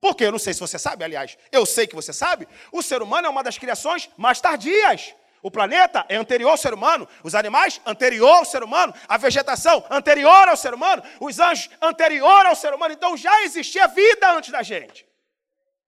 Porque 0.00 0.24
eu 0.24 0.32
não 0.32 0.38
sei 0.38 0.54
se 0.54 0.60
você 0.60 0.78
sabe, 0.78 1.04
aliás, 1.04 1.36
eu 1.52 1.66
sei 1.66 1.86
que 1.86 1.94
você 1.94 2.12
sabe, 2.12 2.48
o 2.72 2.82
ser 2.82 3.02
humano 3.02 3.26
é 3.26 3.30
uma 3.30 3.42
das 3.42 3.58
criações 3.58 4.08
mais 4.16 4.40
tardias. 4.40 5.14
O 5.42 5.50
planeta 5.50 6.04
é 6.08 6.16
anterior 6.16 6.50
ao 6.50 6.56
ser 6.56 6.74
humano, 6.74 7.08
os 7.22 7.34
animais 7.34 7.80
anterior 7.86 8.38
ao 8.38 8.44
ser 8.44 8.62
humano, 8.62 8.94
a 9.08 9.16
vegetação 9.16 9.84
anterior 9.90 10.48
ao 10.48 10.56
ser 10.56 10.74
humano, 10.74 11.02
os 11.18 11.38
anjos 11.38 11.70
anterior 11.80 12.46
ao 12.46 12.54
ser 12.54 12.74
humano. 12.74 12.92
Então 12.92 13.16
já 13.16 13.42
existia 13.42 13.86
vida 13.88 14.32
antes 14.32 14.50
da 14.50 14.62
gente. 14.62 15.06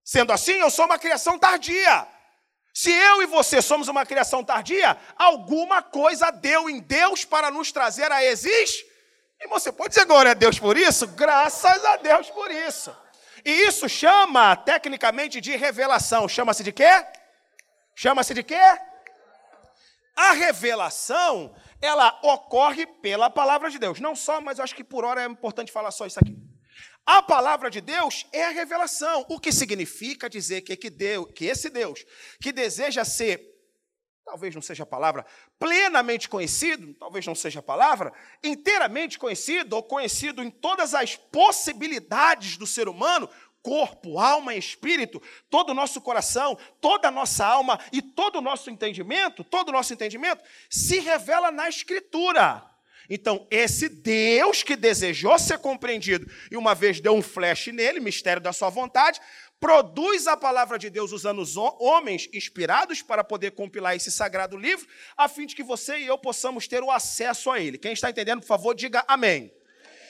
Sendo 0.04 0.32
assim, 0.32 0.54
eu 0.54 0.70
sou 0.70 0.84
uma 0.84 0.98
criação 0.98 1.38
tardia. 1.38 2.06
Se 2.74 2.90
eu 2.90 3.22
e 3.22 3.26
você 3.26 3.60
somos 3.60 3.88
uma 3.88 4.06
criação 4.06 4.42
tardia, 4.42 4.96
alguma 5.16 5.82
coisa 5.82 6.30
deu 6.30 6.70
em 6.70 6.80
Deus 6.80 7.24
para 7.24 7.50
nos 7.50 7.70
trazer 7.70 8.10
a 8.10 8.24
existir. 8.24 8.90
E 9.40 9.48
você 9.48 9.70
pode 9.70 9.90
dizer 9.90 10.06
glória 10.06 10.30
a 10.30 10.34
Deus 10.34 10.58
por 10.58 10.76
isso? 10.76 11.06
Graças 11.08 11.84
a 11.84 11.96
Deus 11.96 12.30
por 12.30 12.50
isso. 12.50 12.96
E 13.44 13.50
isso 13.50 13.88
chama, 13.88 14.56
tecnicamente, 14.56 15.40
de 15.40 15.56
revelação. 15.56 16.28
Chama-se 16.28 16.62
de 16.62 16.72
quê? 16.72 17.04
Chama-se 17.94 18.32
de 18.32 18.42
quê? 18.42 18.60
A 20.16 20.32
revelação, 20.32 21.54
ela 21.80 22.18
ocorre 22.22 22.86
pela 22.86 23.28
palavra 23.28 23.68
de 23.68 23.78
Deus. 23.78 24.00
Não 24.00 24.14
só, 24.14 24.40
mas 24.40 24.58
eu 24.58 24.64
acho 24.64 24.74
que 24.74 24.84
por 24.84 25.04
hora 25.04 25.22
é 25.22 25.26
importante 25.26 25.72
falar 25.72 25.90
só 25.90 26.06
isso 26.06 26.20
aqui. 26.20 26.36
A 27.04 27.20
palavra 27.20 27.68
de 27.68 27.80
Deus 27.80 28.26
é 28.32 28.44
a 28.44 28.50
revelação, 28.50 29.26
o 29.28 29.40
que 29.40 29.50
significa 29.50 30.30
dizer 30.30 30.62
que, 30.62 30.76
que, 30.76 30.88
Deus, 30.88 31.28
que 31.34 31.46
esse 31.46 31.68
Deus, 31.68 32.04
que 32.40 32.52
deseja 32.52 33.04
ser, 33.04 33.52
talvez 34.24 34.54
não 34.54 34.62
seja 34.62 34.84
a 34.84 34.86
palavra, 34.86 35.26
plenamente 35.58 36.28
conhecido, 36.28 36.94
talvez 36.94 37.26
não 37.26 37.34
seja 37.34 37.58
a 37.58 37.62
palavra, 37.62 38.12
inteiramente 38.42 39.18
conhecido 39.18 39.74
ou 39.74 39.82
conhecido 39.82 40.42
em 40.42 40.50
todas 40.50 40.94
as 40.94 41.16
possibilidades 41.16 42.56
do 42.56 42.66
ser 42.66 42.88
humano, 42.88 43.28
corpo, 43.62 44.18
alma 44.18 44.54
e 44.54 44.58
espírito, 44.58 45.20
todo 45.50 45.70
o 45.70 45.74
nosso 45.74 46.00
coração, 46.00 46.56
toda 46.80 47.08
a 47.08 47.12
nossa 47.12 47.44
alma 47.44 47.80
e 47.92 48.00
todo 48.00 48.36
o 48.36 48.42
nosso 48.42 48.70
entendimento, 48.70 49.44
todo 49.44 49.70
o 49.70 49.72
nosso 49.72 49.92
entendimento 49.92 50.42
se 50.70 50.98
revela 51.00 51.50
na 51.50 51.68
Escritura. 51.68 52.71
Então, 53.08 53.46
esse 53.50 53.88
Deus 53.88 54.62
que 54.62 54.76
desejou 54.76 55.38
ser 55.38 55.58
compreendido 55.58 56.30
e 56.50 56.56
uma 56.56 56.74
vez 56.74 57.00
deu 57.00 57.14
um 57.14 57.22
flash 57.22 57.68
nele, 57.68 58.00
mistério 58.00 58.42
da 58.42 58.52
sua 58.52 58.70
vontade, 58.70 59.20
produz 59.60 60.26
a 60.26 60.36
palavra 60.36 60.78
de 60.78 60.90
Deus 60.90 61.12
usando 61.12 61.40
os 61.40 61.56
homens 61.56 62.28
inspirados 62.32 63.00
para 63.00 63.22
poder 63.22 63.52
compilar 63.52 63.94
esse 63.94 64.10
sagrado 64.10 64.56
livro, 64.56 64.86
a 65.16 65.28
fim 65.28 65.46
de 65.46 65.54
que 65.54 65.62
você 65.62 65.98
e 65.98 66.06
eu 66.06 66.18
possamos 66.18 66.66
ter 66.66 66.82
o 66.82 66.90
acesso 66.90 67.50
a 67.50 67.60
ele. 67.60 67.78
Quem 67.78 67.92
está 67.92 68.10
entendendo, 68.10 68.40
por 68.40 68.48
favor, 68.48 68.74
diga 68.74 69.04
amém. 69.06 69.52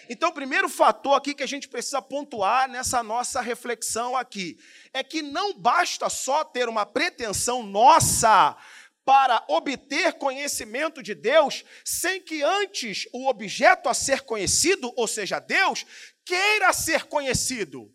Então, 0.09 0.31
o 0.31 0.35
primeiro 0.35 0.69
fator 0.69 1.15
aqui 1.15 1.35
que 1.35 1.43
a 1.43 1.49
gente 1.49 1.69
precisa 1.69 2.03
pontuar 2.03 2.69
nessa 2.69 3.03
nossa 3.03 3.41
reflexão 3.41 4.17
aqui 4.17 4.59
é 4.93 5.03
que 5.03 5.23
não 5.23 5.55
basta 5.55 6.09
só 6.09 6.45
ter 6.45 6.69
uma 6.69 6.85
pretensão 6.85 7.63
nossa 7.63 8.57
para 9.05 9.45
obter 9.49 10.15
conhecimento 10.15 11.03
de 11.03 11.15
Deus, 11.15 11.65
sem 11.85 12.21
que 12.21 12.43
antes 12.43 13.09
o 13.13 13.29
objeto 13.29 13.89
a 13.89 13.95
ser 13.95 14.23
conhecido, 14.23 14.93
ou 14.97 15.07
seja, 15.07 15.39
Deus, 15.39 15.85
queira 16.25 16.73
ser 16.73 17.05
conhecido. 17.05 17.93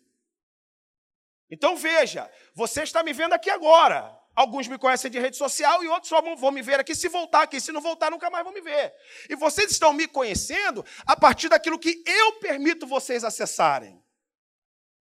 Então 1.50 1.76
veja, 1.76 2.30
você 2.54 2.82
está 2.82 3.02
me 3.02 3.12
vendo 3.12 3.32
aqui 3.32 3.48
agora. 3.48 4.16
Alguns 4.34 4.68
me 4.68 4.78
conhecem 4.78 5.10
de 5.10 5.18
rede 5.18 5.36
social 5.36 5.82
e 5.82 5.88
outros 5.88 6.10
só 6.10 6.20
vão 6.36 6.52
me 6.52 6.62
ver 6.62 6.78
aqui 6.78 6.94
se 6.94 7.08
voltar 7.08 7.42
aqui. 7.42 7.60
Se 7.60 7.72
não 7.72 7.80
voltar, 7.80 8.10
nunca 8.10 8.30
mais 8.30 8.44
vão 8.44 8.52
me 8.52 8.60
ver. 8.60 8.94
E 9.28 9.34
vocês 9.34 9.70
estão 9.72 9.92
me 9.92 10.06
conhecendo 10.06 10.84
a 11.04 11.16
partir 11.16 11.48
daquilo 11.48 11.78
que 11.78 12.04
eu 12.06 12.34
permito 12.34 12.86
vocês 12.86 13.24
acessarem. 13.24 14.00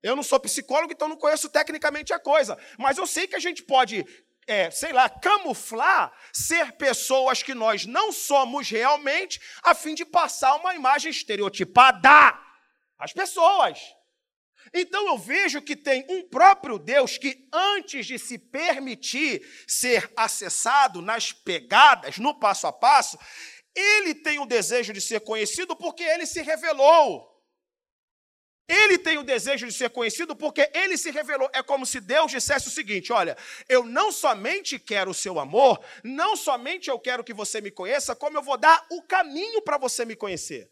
Eu 0.01 0.15
não 0.15 0.23
sou 0.23 0.39
psicólogo, 0.39 0.93
então 0.93 1.09
não 1.09 1.17
conheço 1.17 1.49
tecnicamente 1.49 2.13
a 2.13 2.19
coisa. 2.21 2.57
Mas 2.79 2.97
eu 2.97 3.07
sei 3.09 3.27
que 3.27 3.35
a 3.35 3.41
gente 3.41 3.65
pode 3.65 4.07
é, 4.49 4.71
sei 4.71 4.93
lá, 4.93 5.09
camuflar 5.09 6.11
ser 6.33 6.73
pessoas 6.73 7.43
que 7.43 7.55
nós 7.55 7.85
não 7.85 8.11
somos 8.11 8.69
realmente, 8.69 9.39
a 9.63 9.75
fim 9.75 9.95
de 9.95 10.05
passar 10.05 10.57
uma 10.57 10.75
imagem 10.75 11.11
estereotipada 11.11 12.37
às 12.99 13.13
pessoas. 13.13 13.79
Então 14.73 15.07
eu 15.07 15.19
vejo 15.19 15.63
que 15.63 15.77
tem 15.77 16.05
um 16.09 16.29
próprio 16.29 16.79
Deus 16.79 17.17
que, 17.17 17.49
antes 17.53 18.07
de 18.07 18.19
se 18.19 18.39
permitir 18.39 19.43
ser 19.67 20.11
acessado 20.17 21.01
nas 21.01 21.31
pegadas, 21.33 22.19
no 22.19 22.39
passo 22.39 22.67
a 22.67 22.73
passo, 22.73 23.19
ele 23.75 24.15
tem 24.15 24.39
o 24.39 24.47
desejo 24.47 24.93
de 24.93 25.01
ser 25.01 25.21
conhecido 25.21 25.77
porque 25.77 26.03
ele 26.03 26.27
se 26.27 26.43
revelou. 26.43 27.38
Ele 28.69 28.99
tem 28.99 29.17
o 29.17 29.23
desejo 29.23 29.67
de 29.67 29.73
ser 29.73 29.89
conhecido 29.89 30.37
porque 30.37 30.71
ele 30.75 30.99
se 30.99 31.11
revelou. 31.11 31.49
É 31.55 31.63
como 31.63 31.87
se 31.87 32.01
Deus 32.01 32.31
dissesse 32.31 32.69
o 32.69 32.71
seguinte: 32.71 33.13
olha, 33.13 33.35
eu 33.67 33.85
não 33.85 34.13
somente 34.13 34.79
quero 34.79 35.11
o 35.11 35.15
seu 35.15 35.41
amor, 35.41 35.81
não 36.05 36.37
somente 36.37 36.91
eu 36.91 36.99
quero 36.99 37.25
que 37.25 37.33
você 37.33 37.63
me 37.63 37.71
conheça, 37.71 38.15
como 38.15 38.37
eu 38.37 38.43
vou 38.43 38.59
dar 38.59 38.85
o 38.91 39.03
caminho 39.03 39.63
para 39.63 39.79
você 39.79 40.05
me 40.05 40.15
conhecer. 40.15 40.71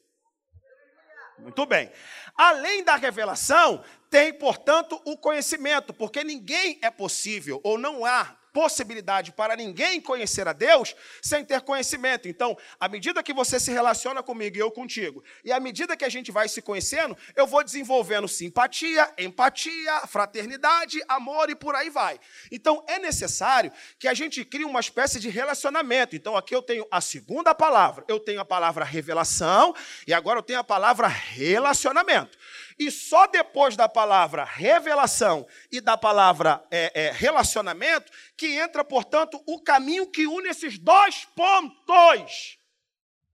Muito 1.39 1.65
bem. 1.65 1.91
Além 2.37 2.85
da 2.85 2.97
revelação, 2.97 3.83
tem, 4.11 4.33
portanto, 4.33 5.01
o 5.05 5.17
conhecimento, 5.17 5.93
porque 5.93 6.23
ninguém 6.23 6.79
é 6.83 6.91
possível, 6.91 7.61
ou 7.63 7.79
não 7.79 8.05
há 8.05 8.37
possibilidade 8.57 9.33
para 9.33 9.55
ninguém 9.55 10.01
conhecer 10.01 10.49
a 10.49 10.55
Deus 10.55 10.97
sem 11.21 11.45
ter 11.45 11.61
conhecimento. 11.61 12.27
Então, 12.27 12.57
à 12.81 12.89
medida 12.89 13.23
que 13.23 13.35
você 13.35 13.61
se 13.61 13.71
relaciona 13.71 14.23
comigo 14.23 14.57
e 14.57 14.61
eu 14.61 14.71
contigo, 14.71 15.23
e 15.45 15.53
à 15.53 15.61
medida 15.61 15.95
que 15.95 16.07
a 16.07 16.09
gente 16.09 16.33
vai 16.33 16.49
se 16.49 16.63
conhecendo, 16.63 17.15
eu 17.37 17.47
vou 17.47 17.63
desenvolvendo 17.63 18.27
simpatia, 18.27 19.13
empatia, 19.19 20.07
fraternidade, 20.07 20.99
amor 21.07 21.51
e 21.51 21.55
por 21.55 21.75
aí 21.75 21.91
vai. 21.91 22.19
Então, 22.51 22.83
é 22.89 22.99
necessário 22.99 23.71
que 23.99 24.09
a 24.09 24.15
gente 24.15 24.43
crie 24.43 24.65
uma 24.65 24.81
espécie 24.81 25.21
de 25.21 25.29
relacionamento. 25.29 26.17
Então, 26.17 26.35
aqui 26.35 26.55
eu 26.55 26.63
tenho 26.63 26.87
a 26.91 27.03
segunda 27.03 27.55
palavra, 27.55 28.07
eu 28.09 28.19
tenho 28.19 28.41
a 28.41 28.45
palavra 28.47 28.87
revelação 28.87 29.75
e 30.07 30.15
agora 30.15 30.39
eu 30.39 30.43
tenho 30.43 30.61
a 30.61 30.65
palavra 30.65 31.09
relacionamento. 31.09 32.39
E 32.79 32.91
só 32.91 33.27
depois 33.27 33.75
da 33.75 33.89
palavra 33.89 34.45
revelação 34.45 35.47
e 35.73 35.81
da 35.81 35.97
palavra 35.97 36.63
é, 36.71 37.07
é, 37.07 37.11
relacionamento 37.11 38.13
que 38.37 38.59
entra, 38.59 38.85
portanto, 38.85 39.43
o 39.47 39.63
caminho 39.63 40.11
que 40.11 40.27
une 40.27 40.49
esses 40.49 40.79
dois 40.79 41.25
pontos: 41.35 42.59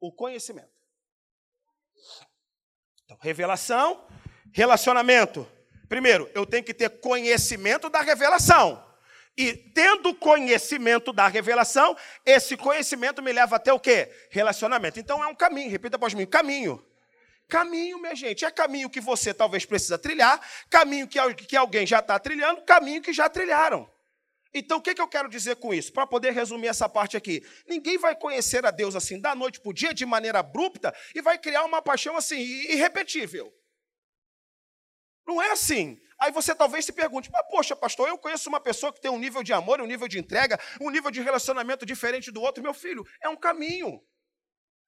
o 0.01 0.13
conhecimento. 0.13 0.71
Então, 3.05 3.19
revelação, 3.21 4.07
relacionamento. 4.53 5.47
Primeiro, 5.89 6.31
eu 6.35 6.47
tenho 6.47 6.65
que 6.65 6.73
ter 6.73 6.89
conhecimento 7.01 7.91
da 7.91 8.01
revelação. 8.01 8.83
E 9.37 9.55
tendo 9.55 10.15
conhecimento 10.15 11.13
da 11.13 11.27
revelação, 11.27 11.97
esse 12.25 12.57
conhecimento 12.57 13.23
me 13.23 13.33
leva 13.33 13.57
até 13.57 13.73
o 13.73 13.81
quê? 13.81 14.11
Relacionamento. 14.31 15.01
Então 15.01 15.23
é 15.25 15.27
um 15.27 15.35
caminho, 15.35 15.71
repita 15.71 15.97
após 15.97 16.15
mim, 16.15 16.27
caminho. 16.27 16.85
Caminho, 17.53 17.99
minha 17.99 18.15
gente, 18.15 18.47
é 18.47 18.51
caminho 18.51 18.89
que 18.89 18.99
você 18.99 19.35
talvez 19.35 19.67
precisa 19.67 19.99
trilhar, 19.99 20.41
caminho 20.71 21.07
que, 21.07 21.19
que 21.35 21.55
alguém 21.55 21.87
já 21.87 21.99
está 21.99 22.19
trilhando, 22.19 22.63
caminho 22.63 23.03
que 23.03 23.13
já 23.13 23.29
trilharam. 23.29 23.87
Então, 24.55 24.79
o 24.79 24.81
que, 24.81 24.95
que 24.95 25.03
eu 25.03 25.07
quero 25.07 25.29
dizer 25.29 25.57
com 25.57 25.75
isso? 25.75 25.93
Para 25.93 26.07
poder 26.07 26.31
resumir 26.33 26.69
essa 26.69 26.89
parte 26.89 27.15
aqui. 27.15 27.47
Ninguém 27.69 27.99
vai 27.99 28.17
conhecer 28.17 28.65
a 28.65 28.71
Deus 28.71 28.97
assim, 28.97 29.21
da 29.21 29.35
noite 29.35 29.61
para 29.61 29.69
o 29.69 29.75
dia, 29.75 29.93
de 29.93 30.07
maneira 30.07 30.39
abrupta, 30.39 30.97
e 31.15 31.21
vai 31.21 31.37
criar 31.37 31.65
uma 31.65 31.83
paixão 31.83 32.17
assim, 32.17 32.41
irrepetível. 32.41 33.53
Não 35.27 35.43
é 35.43 35.51
assim. 35.51 36.01
Aí 36.19 36.33
você 36.33 36.55
talvez 36.55 36.87
se 36.87 36.93
pergunte, 36.95 37.31
mas 37.31 37.47
poxa, 37.51 37.77
pastor, 37.77 38.09
eu 38.09 38.17
conheço 38.17 38.49
uma 38.49 38.61
pessoa 38.61 38.95
que 38.95 39.01
tem 39.03 39.11
um 39.11 39.19
nível 39.19 39.43
de 39.43 39.53
amor, 39.53 39.79
um 39.83 39.87
nível 39.87 40.09
de 40.09 40.19
entrega, 40.19 40.59
um 40.81 40.89
nível 40.89 41.11
de 41.11 41.21
relacionamento 41.21 41.85
diferente 41.85 42.31
do 42.31 42.41
outro. 42.41 42.63
Meu 42.63 42.73
filho, 42.73 43.07
é 43.21 43.29
um 43.29 43.37
caminho. 43.37 44.03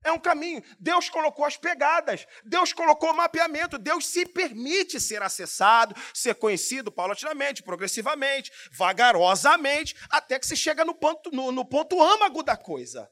É 0.05 0.13
um 0.13 0.19
caminho. 0.19 0.63
Deus 0.79 1.09
colocou 1.09 1.47
as 1.47 1.57
pegadas, 1.57 2.27
Deus 2.45 2.75
colocou 2.75 3.11
o 3.11 3.17
mapeamento, 3.17 3.79
Deus 3.79 4.07
se 4.07 4.27
permite 4.27 5.01
ser 5.01 5.23
acessado, 5.23 5.97
ser 6.13 6.35
conhecido 6.35 6.93
paulatinamente, 6.93 7.63
progressivamente, 7.63 8.53
vagarosamente, 8.71 9.97
até 10.11 10.39
que 10.39 10.47
se 10.47 10.57
chega 10.57 10.85
no 10.85 10.95
ponto, 10.95 11.31
no, 11.31 11.51
no 11.51 11.65
ponto 11.65 12.01
âmago 12.03 12.43
da 12.43 12.55
coisa. 12.55 13.11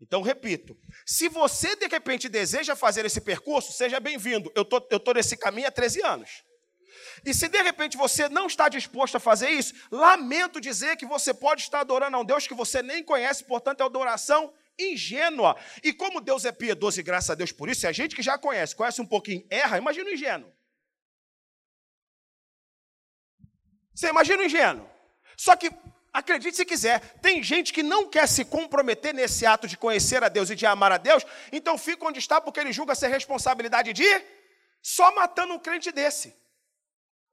Então, 0.00 0.20
repito, 0.20 0.76
se 1.06 1.28
você 1.28 1.76
de 1.76 1.86
repente 1.86 2.28
deseja 2.28 2.74
fazer 2.74 3.04
esse 3.04 3.20
percurso, 3.20 3.72
seja 3.72 4.00
bem-vindo. 4.00 4.50
Eu 4.54 4.64
tô, 4.64 4.78
estou 4.78 5.00
tô 5.00 5.12
nesse 5.12 5.36
caminho 5.36 5.68
há 5.68 5.70
13 5.70 6.02
anos. 6.02 6.44
E 7.24 7.34
se 7.34 7.48
de 7.48 7.62
repente 7.62 7.96
você 7.96 8.28
não 8.28 8.46
está 8.46 8.68
disposto 8.68 9.16
a 9.16 9.20
fazer 9.20 9.50
isso, 9.50 9.74
lamento 9.90 10.60
dizer 10.60 10.96
que 10.96 11.06
você 11.06 11.34
pode 11.34 11.62
estar 11.62 11.80
adorando 11.80 12.16
a 12.16 12.20
um 12.20 12.24
Deus 12.24 12.46
que 12.46 12.54
você 12.54 12.82
nem 12.82 13.02
conhece, 13.02 13.44
portanto, 13.44 13.80
é 13.80 13.84
adoração 13.84 14.52
ingênua. 14.78 15.56
E 15.82 15.92
como 15.92 16.20
Deus 16.20 16.44
é 16.44 16.52
piedoso 16.52 17.00
e 17.00 17.02
graças 17.02 17.30
a 17.30 17.34
Deus 17.34 17.52
por 17.52 17.68
isso, 17.68 17.82
se 17.82 17.86
a 17.86 17.92
gente 17.92 18.14
que 18.14 18.22
já 18.22 18.38
conhece, 18.38 18.76
conhece 18.76 19.00
um 19.00 19.06
pouquinho, 19.06 19.46
erra, 19.50 19.78
imagina 19.78 20.08
o 20.08 20.12
ingênuo. 20.12 20.52
Você 23.94 24.08
imagina 24.08 24.42
o 24.42 24.46
ingênuo. 24.46 24.88
Só 25.36 25.56
que, 25.56 25.70
acredite 26.12 26.56
se 26.56 26.64
quiser, 26.64 27.00
tem 27.20 27.42
gente 27.42 27.72
que 27.72 27.82
não 27.82 28.08
quer 28.08 28.28
se 28.28 28.44
comprometer 28.44 29.12
nesse 29.12 29.44
ato 29.44 29.66
de 29.66 29.76
conhecer 29.76 30.22
a 30.22 30.28
Deus 30.28 30.50
e 30.50 30.54
de 30.54 30.66
amar 30.66 30.92
a 30.92 30.98
Deus, 30.98 31.24
então 31.52 31.76
fica 31.76 32.06
onde 32.06 32.18
está 32.18 32.40
porque 32.40 32.60
ele 32.60 32.72
julga 32.72 32.94
ser 32.94 33.08
responsabilidade 33.08 33.92
de 33.92 34.04
só 34.82 35.14
matando 35.14 35.54
um 35.54 35.58
crente 35.58 35.92
desse. 35.92 36.34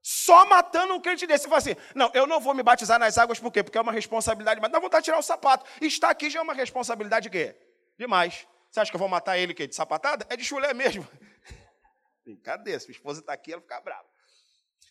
Só 0.08 0.46
matando 0.46 0.94
um 0.94 1.02
crente 1.02 1.26
desse. 1.26 1.46
Você 1.46 1.50
fala 1.50 1.58
assim: 1.58 1.76
não, 1.96 2.12
eu 2.14 2.28
não 2.28 2.40
vou 2.40 2.54
me 2.54 2.62
batizar 2.62 3.00
nas 3.00 3.18
águas, 3.18 3.40
por 3.40 3.52
quê? 3.52 3.64
Porque 3.64 3.76
é 3.76 3.82
uma 3.82 3.92
responsabilidade, 3.92 4.62
mas 4.62 4.72
dá 4.72 4.80
vontade 4.80 5.02
de 5.02 5.06
tirar 5.06 5.18
o 5.18 5.24
sapato. 5.24 5.66
Estar 5.82 6.12
aqui 6.12 6.30
já 6.30 6.38
é 6.38 6.44
uma 6.44 6.54
responsabilidade 6.54 7.24
de 7.24 7.32
quê? 7.32 7.56
Demais. 7.98 8.48
Você 8.70 8.80
acha 8.80 8.92
que 8.92 8.96
eu 8.96 9.00
vou 9.00 9.10
matar 9.10 9.36
ele 9.36 9.52
quê? 9.56 9.66
de 9.66 9.74
sapatada? 9.74 10.24
É 10.30 10.38
de 10.38 10.44
chulé 10.44 10.76
mesmo. 10.76 11.08
Brincadeira, 12.24 12.80
se 12.80 12.86
minha 12.86 12.96
esposa 12.96 13.22
está 13.22 13.34
aqui, 13.34 13.52
ela 13.52 13.64
fica 13.64 13.82
brava. 13.82 14.06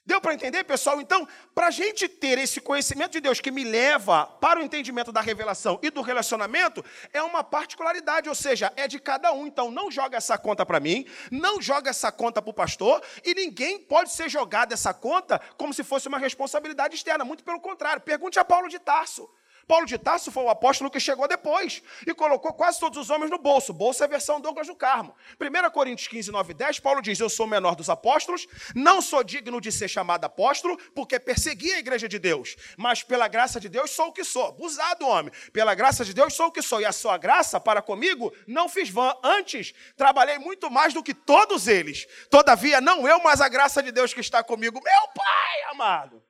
Deu 0.06 0.20
para 0.20 0.34
entender, 0.34 0.64
pessoal? 0.64 1.00
Então, 1.00 1.26
para 1.54 1.68
a 1.68 1.70
gente 1.70 2.06
ter 2.06 2.36
esse 2.36 2.60
conhecimento 2.60 3.12
de 3.12 3.20
Deus 3.20 3.40
que 3.40 3.50
me 3.50 3.64
leva 3.64 4.26
para 4.26 4.60
o 4.60 4.62
entendimento 4.62 5.10
da 5.10 5.22
revelação 5.22 5.78
e 5.82 5.88
do 5.88 6.02
relacionamento, 6.02 6.84
é 7.10 7.22
uma 7.22 7.42
particularidade, 7.42 8.28
ou 8.28 8.34
seja, 8.34 8.70
é 8.76 8.86
de 8.86 8.98
cada 8.98 9.32
um. 9.32 9.46
Então, 9.46 9.70
não 9.70 9.90
joga 9.90 10.18
essa 10.18 10.36
conta 10.36 10.66
para 10.66 10.78
mim, 10.78 11.06
não 11.30 11.60
joga 11.60 11.88
essa 11.88 12.12
conta 12.12 12.42
para 12.42 12.50
o 12.50 12.54
pastor, 12.54 13.02
e 13.24 13.34
ninguém 13.34 13.78
pode 13.78 14.10
ser 14.10 14.28
jogado 14.28 14.72
essa 14.74 14.92
conta 14.92 15.40
como 15.56 15.72
se 15.72 15.82
fosse 15.82 16.06
uma 16.06 16.18
responsabilidade 16.18 16.94
externa. 16.94 17.24
Muito 17.24 17.42
pelo 17.42 17.58
contrário. 17.58 18.02
Pergunte 18.02 18.38
a 18.38 18.44
Paulo 18.44 18.68
de 18.68 18.78
Tarso. 18.78 19.26
Paulo 19.66 19.86
de 19.86 19.98
Tarso 19.98 20.30
foi 20.30 20.44
o 20.44 20.48
apóstolo 20.48 20.90
que 20.90 21.00
chegou 21.00 21.26
depois 21.26 21.82
e 22.06 22.14
colocou 22.14 22.52
quase 22.52 22.78
todos 22.78 22.98
os 22.98 23.10
homens 23.10 23.30
no 23.30 23.38
bolso. 23.38 23.72
Bolso 23.72 24.02
é 24.02 24.06
a 24.06 24.08
versão 24.08 24.40
Douglas 24.40 24.66
do 24.66 24.74
Carmo. 24.74 25.14
1 25.40 25.70
Coríntios 25.70 26.08
15, 26.08 26.30
9 26.30 26.50
e 26.52 26.54
10, 26.54 26.80
Paulo 26.80 27.00
diz: 27.00 27.18
Eu 27.18 27.28
sou 27.28 27.46
o 27.46 27.48
menor 27.48 27.74
dos 27.74 27.88
apóstolos, 27.88 28.46
não 28.74 29.00
sou 29.00 29.24
digno 29.24 29.60
de 29.60 29.72
ser 29.72 29.88
chamado 29.88 30.24
apóstolo, 30.24 30.76
porque 30.94 31.18
persegui 31.18 31.72
a 31.72 31.78
igreja 31.78 32.08
de 32.08 32.18
Deus. 32.18 32.56
Mas 32.76 33.02
pela 33.02 33.28
graça 33.28 33.58
de 33.58 33.68
Deus 33.68 33.90
sou 33.90 34.08
o 34.08 34.12
que 34.12 34.24
sou. 34.24 34.48
Abusado, 34.48 35.06
homem. 35.06 35.32
Pela 35.52 35.74
graça 35.74 36.04
de 36.04 36.12
Deus 36.12 36.34
sou 36.34 36.46
o 36.46 36.52
que 36.52 36.62
sou. 36.62 36.80
E 36.80 36.84
a 36.84 36.92
sua 36.92 37.16
graça 37.16 37.60
para 37.60 37.80
comigo 37.80 38.32
não 38.46 38.68
fiz 38.68 38.90
vã. 38.90 39.14
Antes, 39.22 39.74
trabalhei 39.96 40.38
muito 40.38 40.70
mais 40.70 40.92
do 40.92 41.02
que 41.02 41.14
todos 41.14 41.66
eles. 41.68 42.06
Todavia, 42.30 42.80
não 42.80 43.06
eu, 43.08 43.20
mas 43.22 43.40
a 43.40 43.48
graça 43.48 43.82
de 43.82 43.92
Deus 43.92 44.12
que 44.12 44.20
está 44.20 44.42
comigo. 44.42 44.80
Meu 44.82 45.08
Pai 45.14 45.70
amado. 45.70 46.22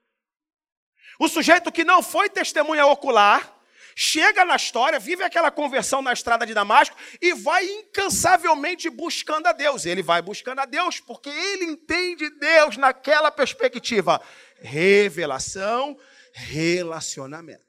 O 1.18 1.28
sujeito 1.28 1.70
que 1.70 1.84
não 1.84 2.02
foi 2.02 2.28
testemunha 2.28 2.86
ocular, 2.86 3.54
chega 3.94 4.44
na 4.44 4.56
história, 4.56 4.98
vive 4.98 5.22
aquela 5.22 5.50
conversão 5.50 6.02
na 6.02 6.12
estrada 6.12 6.44
de 6.44 6.52
Damasco 6.52 6.96
e 7.20 7.32
vai 7.34 7.64
incansavelmente 7.64 8.90
buscando 8.90 9.46
a 9.46 9.52
Deus. 9.52 9.86
Ele 9.86 10.02
vai 10.02 10.20
buscando 10.20 10.60
a 10.60 10.64
Deus 10.64 11.00
porque 11.00 11.28
ele 11.28 11.64
entende 11.64 12.28
Deus 12.38 12.76
naquela 12.76 13.30
perspectiva. 13.30 14.20
Revelação, 14.60 15.96
relacionamento. 16.32 17.62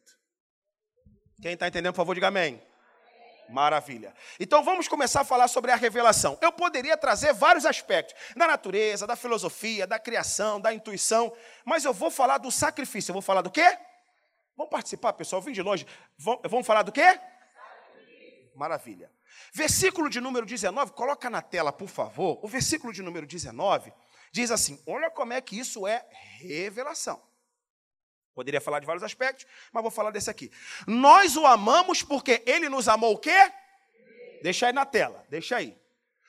Quem 1.41 1.53
está 1.53 1.67
entendendo, 1.67 1.93
por 1.93 1.97
favor, 1.97 2.15
diga 2.15 2.27
amém. 2.27 2.61
Maravilha. 3.49 4.13
Então 4.39 4.63
vamos 4.63 4.87
começar 4.87 5.21
a 5.21 5.23
falar 5.25 5.47
sobre 5.47 5.71
a 5.71 5.75
revelação. 5.75 6.37
Eu 6.41 6.51
poderia 6.51 6.97
trazer 6.97 7.33
vários 7.33 7.65
aspectos 7.65 8.15
da 8.35 8.47
natureza, 8.47 9.05
da 9.05 9.15
filosofia, 9.15 9.85
da 9.85 9.99
criação, 9.99 10.59
da 10.59 10.73
intuição, 10.73 11.31
mas 11.63 11.85
eu 11.85 11.93
vou 11.93 12.09
falar 12.09 12.37
do 12.37 12.51
sacrifício. 12.51 13.11
Eu 13.11 13.13
vou 13.13 13.21
falar 13.21 13.41
do 13.41 13.51
quê? 13.51 13.77
Vamos 14.57 14.71
participar, 14.71 15.13
pessoal? 15.13 15.41
Vim 15.41 15.51
de 15.51 15.61
longe. 15.61 15.85
Vamos 16.17 16.65
falar 16.65 16.83
do 16.83 16.91
quê? 16.91 17.19
Maravilha. 18.55 19.11
Versículo 19.53 20.09
de 20.09 20.21
número 20.21 20.45
19, 20.45 20.93
coloca 20.93 21.29
na 21.29 21.41
tela, 21.41 21.73
por 21.73 21.89
favor. 21.89 22.39
O 22.41 22.47
versículo 22.47 22.93
de 22.93 23.01
número 23.01 23.27
19 23.27 23.93
diz 24.31 24.49
assim: 24.49 24.81
Olha 24.87 25.09
como 25.09 25.33
é 25.33 25.41
que 25.41 25.59
isso 25.59 25.85
é 25.85 26.05
revelação. 26.39 27.21
Poderia 28.35 28.59
falar 28.59 28.81
de 28.81 28.85
vários 28.85 29.03
aspectos, 29.03 29.47
mas 29.71 29.81
vou 29.81 29.89
falar 29.89 30.11
desse 30.11 30.29
aqui. 30.29 30.51
Nós 30.85 31.37
o 31.37 31.45
amamos 31.45 32.03
porque 32.03 32.43
ele 32.45 32.67
nos 32.67 32.89
amou 32.89 33.13
o 33.13 33.17
quê? 33.17 33.51
Deixa 34.43 34.67
aí 34.67 34.73
na 34.73 34.85
tela, 34.85 35.25
deixa 35.29 35.55
aí. 35.55 35.75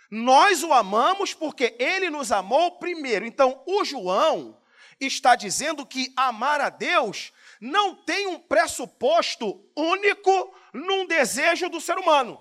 Nós 0.09 0.63
o 0.63 0.73
amamos 0.73 1.35
porque 1.35 1.75
ele 1.81 2.09
nos 2.09 2.31
amou 2.31 2.79
primeiro. 2.79 3.27
Então, 3.27 3.61
o 3.67 3.85
João 3.85 4.57
está 5.01 5.35
dizendo 5.35 5.85
que 5.85 6.13
amar 6.17 6.61
a 6.61 6.69
Deus 6.69 7.33
não 7.61 7.97
tem 7.97 8.29
um 8.29 8.39
pressuposto 8.39 9.69
único 9.75 10.55
num 10.73 11.07
desejo 11.07 11.69
do 11.69 11.81
ser 11.81 11.99
humano. 11.99 12.41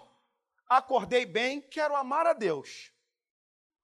Acordei 0.70 1.26
bem, 1.26 1.60
quero 1.60 1.96
amar 1.96 2.28
a 2.28 2.34
Deus. 2.34 2.92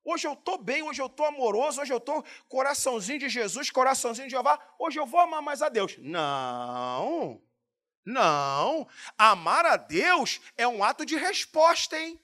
Hoje 0.04 0.28
eu 0.28 0.34
estou 0.34 0.58
bem, 0.58 0.82
hoje 0.82 1.02
eu 1.02 1.06
estou 1.06 1.26
amoroso, 1.26 1.82
hoje 1.82 1.94
eu 1.94 1.98
estou 1.98 2.24
coraçãozinho 2.50 3.20
de 3.20 3.30
Jesus, 3.30 3.70
coraçãozinho 3.70 4.28
de 4.28 4.32
Jeová, 4.32 4.60
hoje 4.80 5.00
eu 5.00 5.06
vou 5.06 5.20
amar 5.20 5.42
mais 5.42 5.62
a 5.62 5.70
Deus. 5.70 5.96
Não, 6.00 7.40
não. 8.04 8.88
Amar 9.18 9.66
a 9.66 9.78
Deus 9.78 10.42
é 10.58 10.68
um 10.68 10.84
ato 10.84 11.06
de 11.06 11.16
resposta, 11.16 11.98
hein? 12.00 12.20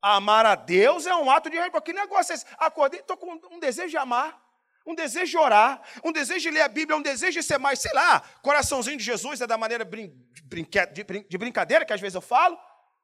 Amar 0.00 0.46
a 0.46 0.54
Deus 0.54 1.06
é 1.06 1.14
um 1.16 1.28
ato 1.28 1.50
de 1.50 1.56
resposta. 1.56 1.80
Que 1.80 1.92
negócio 1.92 2.32
é 2.32 2.36
esse? 2.36 2.46
Acordei, 2.58 3.00
estou 3.00 3.16
com 3.16 3.32
um 3.50 3.58
desejo 3.58 3.88
de 3.88 3.96
amar, 3.96 4.40
um 4.86 4.94
desejo 4.94 5.32
de 5.32 5.36
orar, 5.36 5.82
um 6.04 6.12
desejo 6.12 6.40
de 6.40 6.50
ler 6.50 6.62
a 6.62 6.68
Bíblia, 6.68 6.96
um 6.96 7.02
desejo 7.02 7.40
de 7.40 7.42
ser 7.42 7.58
mais, 7.58 7.80
sei 7.80 7.92
lá, 7.92 8.20
coraçãozinho 8.42 8.96
de 8.96 9.02
Jesus 9.02 9.40
é 9.40 9.46
da 9.46 9.58
maneira 9.58 9.84
brin 9.84 10.14
de 10.44 11.36
brincadeira 11.36 11.84
que 11.84 11.92
às 11.92 12.00
vezes 12.00 12.14
eu 12.14 12.20
falo, 12.20 12.56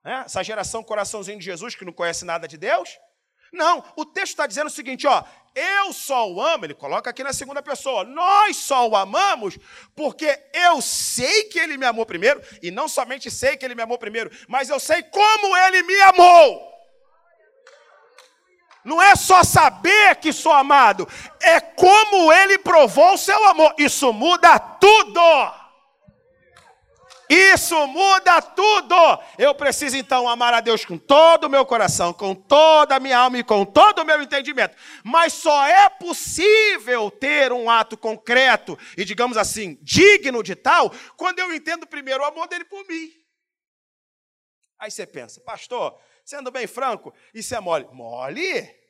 né? 0.05 0.23
essa 0.25 0.45
geração 0.45 0.85
coraçãozinho 0.85 1.41
de 1.41 1.45
Jesus 1.45 1.75
que 1.75 1.85
não 1.85 1.93
conhece 1.93 2.25
nada 2.25 2.47
de 2.47 2.57
Deus. 2.57 2.97
Não, 3.53 3.85
o 3.97 4.05
texto 4.05 4.31
está 4.31 4.47
dizendo 4.47 4.69
o 4.69 4.71
seguinte, 4.71 5.07
ó, 5.07 5.23
eu 5.55 5.93
só 5.93 6.31
o 6.31 6.41
amo, 6.41 6.65
ele 6.65 6.75
coloca 6.75 7.11
aqui 7.11 7.23
na 7.23 7.33
segunda 7.33 7.63
pessoa, 7.63 8.05
nós 8.05 8.57
só 8.57 8.89
o 8.89 8.97
amamos 8.97 9.59
porque 9.95 10.41
eu 10.55 10.81
sei 10.81 11.45
que 11.45 11.59
ele 11.59 11.77
me 11.77 11.85
amou 11.85 12.07
primeiro, 12.07 12.43
e 12.63 12.71
não 12.71 12.89
somente 12.89 13.31
sei 13.31 13.57
que 13.57 13.65
ele 13.65 13.75
me 13.75 13.83
amou 13.83 13.99
primeiro, 13.99 14.31
mas 14.49 14.71
eu 14.71 14.81
sei 14.81 15.03
como 15.03 15.57
ele 15.57 15.83
me 15.83 16.01
amou. 16.03 16.73
Não 18.85 19.01
é 19.01 19.15
só 19.15 19.45
saber 19.45 20.17
que 20.17 20.33
sou 20.33 20.53
amado, 20.53 21.07
é 21.41 21.61
como 21.61 22.33
ele 22.33 22.59
provou 22.59 23.15
o 23.15 23.19
seu 23.19 23.45
amor. 23.45 23.75
Isso 23.79 24.13
muda 24.13 24.59
tudo. 24.59 25.21
Isso 27.33 27.87
muda 27.87 28.43
tudo. 28.43 28.95
Eu 29.39 29.55
preciso 29.55 29.97
então 29.97 30.29
amar 30.29 30.53
a 30.53 30.61
Deus 30.61 30.85
com 30.85 30.99
todo 30.99 31.45
o 31.45 31.49
meu 31.49 31.65
coração, 31.65 32.13
com 32.13 32.35
toda 32.35 32.97
a 32.97 33.01
minha 33.01 33.17
alma 33.17 33.39
e 33.39 33.43
com 33.43 33.65
todo 33.65 34.01
o 34.01 34.05
meu 34.05 34.21
entendimento. 34.21 34.77
Mas 35.03 35.33
só 35.33 35.67
é 35.67 35.89
possível 35.89 37.11
ter 37.11 37.51
um 37.51 37.71
ato 37.71 37.97
concreto 37.97 38.79
e, 38.99 39.05
digamos 39.05 39.39
assim, 39.39 39.79
digno 39.81 40.43
de 40.43 40.55
tal, 40.55 40.91
quando 41.17 41.39
eu 41.39 41.55
entendo 41.55 41.87
primeiro 41.87 42.23
o 42.23 42.27
amor 42.27 42.49
dele 42.49 42.67
por 42.67 42.87
mim. 42.87 43.11
Aí 44.79 44.91
você 44.91 45.07
pensa, 45.07 45.41
pastor, 45.41 45.99
sendo 46.23 46.51
bem 46.51 46.67
franco, 46.67 47.15
isso 47.33 47.55
é 47.55 47.61
mole. 47.61 47.89
Mole? 47.93 48.83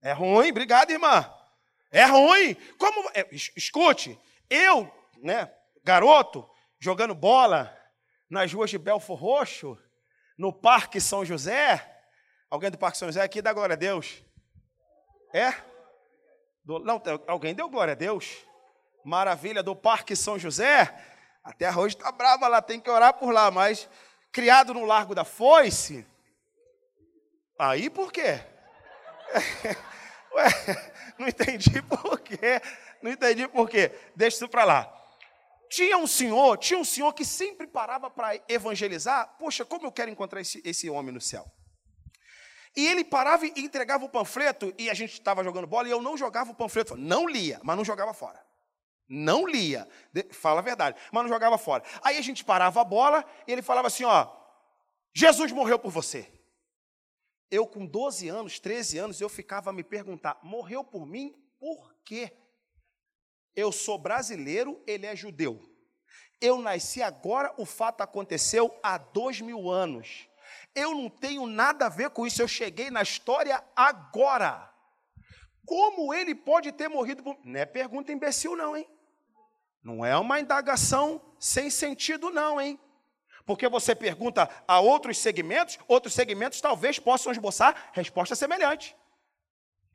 É 0.00 0.12
ruim, 0.12 0.50
obrigado, 0.50 0.92
irmã. 0.92 1.28
É 1.90 2.04
ruim. 2.04 2.54
Como. 2.78 3.10
É, 3.12 3.26
escute, 3.56 4.16
eu, 4.48 4.88
né, 5.18 5.52
garoto, 5.82 6.48
jogando 6.80 7.14
bola 7.14 7.76
nas 8.28 8.52
ruas 8.52 8.70
de 8.70 8.78
Belfor 8.78 9.18
Roxo, 9.18 9.78
no 10.36 10.52
Parque 10.52 11.00
São 11.00 11.24
José. 11.24 11.86
Alguém 12.48 12.70
do 12.70 12.78
Parque 12.78 12.96
São 12.96 13.08
José 13.08 13.22
aqui 13.22 13.42
dá 13.42 13.52
glória 13.52 13.74
a 13.74 13.76
Deus? 13.76 14.24
É? 15.32 15.52
Do, 16.64 16.78
não, 16.78 17.00
alguém 17.26 17.54
deu 17.54 17.68
glória 17.68 17.92
a 17.92 17.96
Deus? 17.96 18.38
Maravilha, 19.04 19.62
do 19.62 19.76
Parque 19.76 20.16
São 20.16 20.38
José. 20.38 20.92
A 21.44 21.52
terra 21.52 21.80
hoje 21.80 21.96
está 21.96 22.10
brava 22.10 22.48
lá, 22.48 22.62
tem 22.62 22.80
que 22.80 22.90
orar 22.90 23.14
por 23.14 23.32
lá, 23.32 23.50
mas 23.50 23.88
criado 24.32 24.72
no 24.72 24.84
Largo 24.84 25.14
da 25.14 25.24
Foice. 25.24 26.06
Aí 27.58 27.90
por 27.90 28.10
quê? 28.10 28.40
Ué, 30.32 30.48
não 31.18 31.28
entendi 31.28 31.82
por 31.82 32.18
quê. 32.20 32.60
Não 33.02 33.10
entendi 33.10 33.46
por 33.48 33.68
quê. 33.68 33.92
Deixa 34.14 34.36
isso 34.36 34.48
para 34.48 34.64
lá. 34.64 34.99
Tinha 35.70 35.96
um 35.96 36.06
senhor, 36.06 36.58
tinha 36.58 36.78
um 36.78 36.84
senhor 36.84 37.12
que 37.12 37.24
sempre 37.24 37.66
parava 37.66 38.10
para 38.10 38.34
evangelizar. 38.48 39.36
Poxa, 39.38 39.64
como 39.64 39.86
eu 39.86 39.92
quero 39.92 40.10
encontrar 40.10 40.40
esse, 40.40 40.60
esse 40.64 40.90
homem 40.90 41.14
no 41.14 41.20
céu. 41.20 41.48
E 42.76 42.86
ele 42.86 43.04
parava 43.04 43.46
e 43.46 43.52
entregava 43.56 44.04
o 44.04 44.08
panfleto, 44.08 44.74
e 44.76 44.90
a 44.90 44.94
gente 44.94 45.12
estava 45.12 45.44
jogando 45.44 45.68
bola, 45.68 45.86
e 45.86 45.90
eu 45.90 46.02
não 46.02 46.16
jogava 46.16 46.50
o 46.50 46.54
panfleto, 46.54 46.96
não 46.96 47.28
lia, 47.28 47.60
mas 47.62 47.76
não 47.76 47.84
jogava 47.84 48.12
fora. 48.12 48.44
Não 49.08 49.46
lia, 49.46 49.88
fala 50.30 50.60
a 50.60 50.62
verdade, 50.62 51.00
mas 51.12 51.22
não 51.22 51.28
jogava 51.28 51.58
fora. 51.58 51.82
Aí 52.02 52.16
a 52.16 52.20
gente 52.20 52.44
parava 52.44 52.80
a 52.80 52.84
bola, 52.84 53.24
e 53.46 53.52
ele 53.52 53.62
falava 53.62 53.88
assim: 53.88 54.04
Ó, 54.04 54.28
Jesus 55.12 55.50
morreu 55.50 55.78
por 55.78 55.90
você. 55.90 56.30
Eu, 57.50 57.66
com 57.66 57.84
12 57.84 58.28
anos, 58.28 58.60
13 58.60 58.98
anos, 58.98 59.20
eu 59.20 59.28
ficava 59.28 59.70
a 59.70 59.72
me 59.72 59.82
perguntar: 59.82 60.38
morreu 60.42 60.84
por 60.84 61.04
mim 61.06 61.34
por 61.58 61.94
quê? 62.04 62.32
Eu 63.54 63.72
sou 63.72 63.98
brasileiro, 63.98 64.82
ele 64.86 65.06
é 65.06 65.14
judeu. 65.14 65.60
Eu 66.40 66.58
nasci 66.58 67.02
agora, 67.02 67.52
o 67.58 67.66
fato 67.66 68.00
aconteceu 68.00 68.74
há 68.82 68.96
dois 68.96 69.40
mil 69.40 69.70
anos. 69.70 70.26
Eu 70.74 70.94
não 70.94 71.10
tenho 71.10 71.46
nada 71.46 71.86
a 71.86 71.90
ver 71.90 72.10
com 72.10 72.26
isso, 72.26 72.40
eu 72.40 72.48
cheguei 72.48 72.90
na 72.90 73.02
história 73.02 73.62
agora. 73.76 74.70
Como 75.66 76.14
ele 76.14 76.34
pode 76.34 76.72
ter 76.72 76.88
morrido 76.88 77.22
por. 77.22 77.38
Não 77.44 77.60
é 77.60 77.66
pergunta 77.66 78.12
imbecil, 78.12 78.56
não, 78.56 78.76
hein? 78.76 78.88
Não 79.82 80.04
é 80.04 80.16
uma 80.16 80.40
indagação 80.40 81.20
sem 81.38 81.70
sentido, 81.70 82.30
não, 82.30 82.60
hein? 82.60 82.78
Porque 83.46 83.68
você 83.68 83.94
pergunta 83.94 84.48
a 84.66 84.80
outros 84.80 85.18
segmentos, 85.18 85.78
outros 85.88 86.14
segmentos 86.14 86.60
talvez 86.60 86.98
possam 86.98 87.32
esboçar 87.32 87.90
resposta 87.92 88.34
semelhante. 88.34 88.96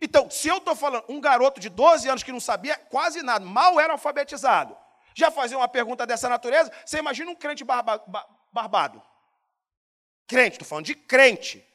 Então, 0.05 0.29
se 0.29 0.47
eu 0.47 0.57
estou 0.57 0.75
falando, 0.75 1.03
um 1.09 1.19
garoto 1.19 1.59
de 1.59 1.67
12 1.67 2.07
anos 2.07 2.21
que 2.21 2.31
não 2.31 2.39
sabia 2.39 2.77
quase 2.77 3.23
nada, 3.23 3.43
mal 3.43 3.79
era 3.79 3.93
alfabetizado, 3.93 4.77
já 5.15 5.31
fazia 5.31 5.57
uma 5.57 5.67
pergunta 5.67 6.05
dessa 6.05 6.29
natureza, 6.29 6.71
você 6.85 6.99
imagina 6.99 7.31
um 7.31 7.35
crente 7.35 7.63
barba, 7.63 8.03
barbado. 8.53 9.01
Crente, 10.27 10.57
estou 10.57 10.67
falando 10.67 10.85
de 10.85 10.93
crente. 10.93 11.67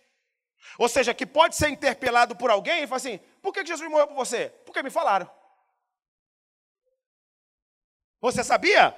Ou 0.79 0.89
seja, 0.89 1.13
que 1.13 1.27
pode 1.27 1.57
ser 1.57 1.71
interpelado 1.71 2.37
por 2.37 2.53
alguém 2.53 2.85
e 2.85 2.87
falar 2.87 2.99
assim: 2.99 3.19
por 3.43 3.53
que 3.53 3.67
Jesus 3.67 3.91
morreu 3.91 4.07
por 4.07 4.15
você? 4.15 4.49
Porque 4.65 4.81
me 4.81 4.91
falaram. 4.91 5.29
Você 8.21 8.45
sabia? 8.45 8.97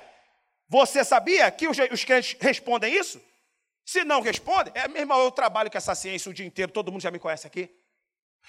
Você 0.68 1.03
sabia 1.05 1.51
que 1.51 1.66
os, 1.66 1.79
os 1.90 2.05
crentes 2.05 2.37
respondem 2.38 2.95
isso? 2.95 3.18
Se 3.83 4.05
não 4.05 4.21
respondem, 4.21 4.75
é 4.77 4.87
mesmo 4.88 5.14
eu 5.14 5.31
trabalho 5.31 5.71
com 5.71 5.79
essa 5.79 5.95
ciência 5.95 6.31
o 6.31 6.35
dia 6.35 6.45
inteiro, 6.45 6.71
todo 6.71 6.92
mundo 6.92 7.01
já 7.01 7.11
me 7.11 7.18
conhece 7.18 7.47
aqui. 7.47 7.75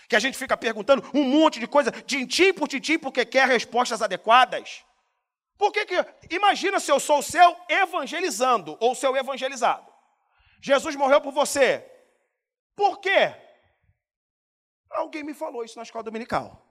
Que 0.07 0.15
a 0.15 0.19
gente 0.19 0.37
fica 0.37 0.55
perguntando 0.57 1.03
um 1.13 1.23
monte 1.23 1.59
de 1.59 1.67
coisa, 1.67 1.91
tintim 1.91 2.53
por 2.53 2.67
tintim, 2.67 2.99
porque 2.99 3.25
quer 3.25 3.47
respostas 3.47 4.01
adequadas. 4.01 4.83
Por 5.57 5.71
que 5.71 5.85
que. 5.85 5.95
Imagina 6.29 6.79
se 6.79 6.91
eu 6.91 6.99
sou 6.99 7.19
o 7.19 7.23
seu 7.23 7.55
evangelizando, 7.69 8.77
ou 8.79 8.91
o 8.91 8.95
seu 8.95 9.15
evangelizado. 9.15 9.87
Jesus 10.61 10.95
morreu 10.95 11.21
por 11.21 11.31
você. 11.31 11.89
Por 12.75 12.99
quê? 12.99 13.35
Alguém 14.89 15.23
me 15.23 15.33
falou 15.33 15.63
isso 15.63 15.77
na 15.77 15.83
escola 15.83 16.03
dominical. 16.03 16.63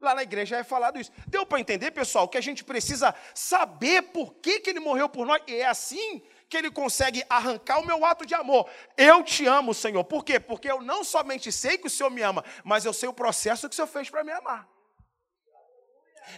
Lá 0.00 0.14
na 0.14 0.22
igreja 0.22 0.56
é 0.56 0.64
falado 0.64 1.00
isso. 1.00 1.10
Deu 1.26 1.46
para 1.46 1.60
entender, 1.60 1.90
pessoal, 1.90 2.28
que 2.28 2.38
a 2.38 2.40
gente 2.40 2.62
precisa 2.62 3.14
saber 3.34 4.02
por 4.02 4.34
que, 4.34 4.60
que 4.60 4.70
ele 4.70 4.80
morreu 4.80 5.08
por 5.08 5.26
nós. 5.26 5.42
E 5.46 5.54
é 5.56 5.66
assim 5.66 6.22
que 6.54 6.58
ele 6.58 6.70
consegue 6.70 7.24
arrancar 7.28 7.80
o 7.80 7.86
meu 7.86 8.04
ato 8.04 8.24
de 8.24 8.32
amor. 8.32 8.70
Eu 8.96 9.24
te 9.24 9.44
amo, 9.44 9.74
Senhor. 9.74 10.04
Por 10.04 10.24
quê? 10.24 10.38
Porque 10.38 10.70
eu 10.70 10.80
não 10.80 11.02
somente 11.02 11.50
sei 11.50 11.76
que 11.76 11.88
o 11.88 11.90
Senhor 11.90 12.10
me 12.10 12.22
ama, 12.22 12.44
mas 12.62 12.84
eu 12.84 12.92
sei 12.92 13.08
o 13.08 13.12
processo 13.12 13.68
que 13.68 13.72
o 13.72 13.76
Senhor 13.76 13.88
fez 13.88 14.08
para 14.08 14.22
me 14.22 14.30
amar. 14.30 14.68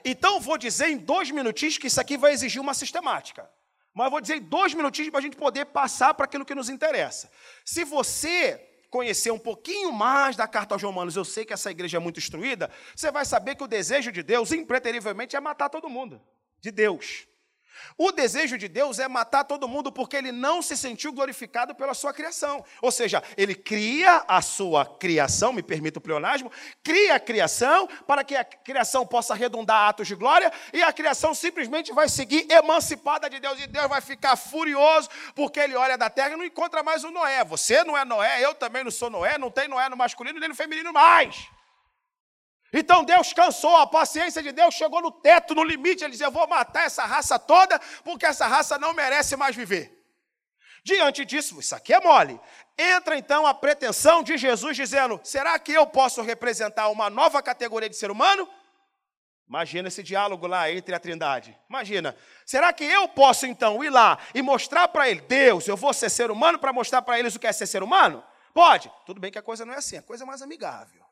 Então, 0.02 0.40
vou 0.40 0.56
dizer 0.56 0.88
em 0.88 0.96
dois 0.96 1.30
minutinhos 1.30 1.76
que 1.76 1.86
isso 1.88 2.00
aqui 2.00 2.16
vai 2.16 2.32
exigir 2.32 2.62
uma 2.62 2.72
sistemática. 2.72 3.48
Mas 3.92 4.10
vou 4.10 4.20
dizer 4.20 4.36
em 4.36 4.42
dois 4.42 4.72
minutinhos 4.72 5.10
para 5.10 5.18
a 5.18 5.22
gente 5.22 5.36
poder 5.36 5.66
passar 5.66 6.14
para 6.14 6.24
aquilo 6.24 6.46
que 6.46 6.54
nos 6.54 6.70
interessa. 6.70 7.30
Se 7.62 7.84
você 7.84 8.58
conhecer 8.90 9.30
um 9.30 9.38
pouquinho 9.38 9.92
mais 9.92 10.34
da 10.34 10.48
carta 10.48 10.74
aos 10.74 10.82
Romanos, 10.82 11.14
eu 11.14 11.26
sei 11.26 11.44
que 11.44 11.52
essa 11.52 11.70
igreja 11.70 11.98
é 11.98 12.00
muito 12.00 12.18
instruída, 12.18 12.70
você 12.94 13.10
vai 13.10 13.26
saber 13.26 13.54
que 13.54 13.64
o 13.64 13.68
desejo 13.68 14.10
de 14.10 14.22
Deus, 14.22 14.50
impreterivelmente, 14.50 15.36
é 15.36 15.40
matar 15.40 15.68
todo 15.68 15.90
mundo. 15.90 16.22
De 16.58 16.70
Deus. 16.70 17.28
O 17.98 18.12
desejo 18.12 18.58
de 18.58 18.68
Deus 18.68 18.98
é 18.98 19.08
matar 19.08 19.44
todo 19.44 19.68
mundo 19.68 19.90
porque 19.90 20.16
ele 20.16 20.32
não 20.32 20.60
se 20.60 20.76
sentiu 20.76 21.12
glorificado 21.12 21.74
pela 21.74 21.94
sua 21.94 22.12
criação. 22.12 22.64
Ou 22.82 22.90
seja, 22.90 23.22
ele 23.36 23.54
cria 23.54 24.24
a 24.28 24.42
sua 24.42 24.84
criação, 24.84 25.52
me 25.52 25.62
permita 25.62 25.98
o 25.98 26.02
pleonasmo, 26.02 26.50
cria 26.82 27.14
a 27.14 27.20
criação 27.20 27.88
para 28.06 28.22
que 28.22 28.36
a 28.36 28.44
criação 28.44 29.06
possa 29.06 29.34
redundar 29.34 29.88
atos 29.88 30.06
de 30.06 30.14
glória 30.14 30.52
e 30.72 30.82
a 30.82 30.92
criação 30.92 31.34
simplesmente 31.34 31.92
vai 31.92 32.08
seguir 32.08 32.46
emancipada 32.50 33.28
de 33.30 33.40
Deus 33.40 33.60
e 33.60 33.66
Deus 33.66 33.88
vai 33.88 34.00
ficar 34.00 34.36
furioso 34.36 35.08
porque 35.34 35.60
ele 35.60 35.74
olha 35.74 35.96
da 35.96 36.10
terra 36.10 36.30
e 36.30 36.36
não 36.36 36.44
encontra 36.44 36.82
mais 36.82 37.04
o 37.04 37.10
Noé. 37.10 37.44
Você 37.44 37.84
não 37.84 37.96
é 37.96 38.04
Noé, 38.04 38.44
eu 38.44 38.54
também 38.54 38.84
não 38.84 38.90
sou 38.90 39.10
Noé, 39.10 39.38
não 39.38 39.50
tem 39.50 39.68
Noé 39.68 39.88
no 39.88 39.96
masculino 39.96 40.38
nem 40.38 40.48
no 40.48 40.54
feminino 40.54 40.92
mais. 40.92 41.48
Então 42.72 43.04
Deus 43.04 43.32
cansou, 43.32 43.76
a 43.76 43.86
paciência 43.86 44.42
de 44.42 44.52
Deus 44.52 44.74
chegou 44.74 45.00
no 45.00 45.10
teto, 45.10 45.54
no 45.54 45.64
limite. 45.64 46.04
Ele 46.04 46.12
dizia: 46.12 46.26
Eu 46.26 46.32
vou 46.32 46.46
matar 46.46 46.84
essa 46.84 47.04
raça 47.04 47.38
toda, 47.38 47.78
porque 48.04 48.26
essa 48.26 48.46
raça 48.46 48.78
não 48.78 48.92
merece 48.92 49.36
mais 49.36 49.54
viver. 49.54 49.92
Diante 50.84 51.24
disso, 51.24 51.58
isso 51.58 51.74
aqui 51.74 51.92
é 51.92 52.00
mole. 52.00 52.40
Entra 52.78 53.16
então 53.16 53.46
a 53.46 53.54
pretensão 53.54 54.22
de 54.22 54.36
Jesus 54.36 54.76
dizendo: 54.76 55.20
Será 55.24 55.58
que 55.58 55.72
eu 55.72 55.86
posso 55.86 56.22
representar 56.22 56.88
uma 56.88 57.08
nova 57.08 57.42
categoria 57.42 57.88
de 57.88 57.96
ser 57.96 58.10
humano? 58.10 58.48
Imagina 59.48 59.86
esse 59.86 60.02
diálogo 60.02 60.46
lá 60.46 60.70
entre 60.70 60.94
a 60.94 60.98
Trindade. 60.98 61.56
Imagina. 61.70 62.16
Será 62.44 62.72
que 62.72 62.84
eu 62.84 63.08
posso 63.08 63.46
então 63.46 63.82
ir 63.82 63.90
lá 63.90 64.18
e 64.34 64.42
mostrar 64.42 64.88
para 64.88 65.08
ele, 65.08 65.20
Deus, 65.20 65.68
eu 65.68 65.76
vou 65.76 65.94
ser 65.94 66.10
ser 66.10 66.32
humano 66.32 66.58
para 66.58 66.72
mostrar 66.72 67.00
para 67.02 67.18
eles 67.18 67.36
o 67.36 67.38
que 67.38 67.46
é 67.46 67.52
ser 67.52 67.66
ser 67.66 67.82
humano? 67.82 68.24
Pode. 68.52 68.90
Tudo 69.04 69.20
bem 69.20 69.30
que 69.30 69.38
a 69.38 69.42
coisa 69.42 69.64
não 69.64 69.72
é 69.72 69.76
assim, 69.76 69.96
a 69.96 70.02
coisa 70.02 70.24
é 70.24 70.26
mais 70.26 70.42
amigável. 70.42 71.05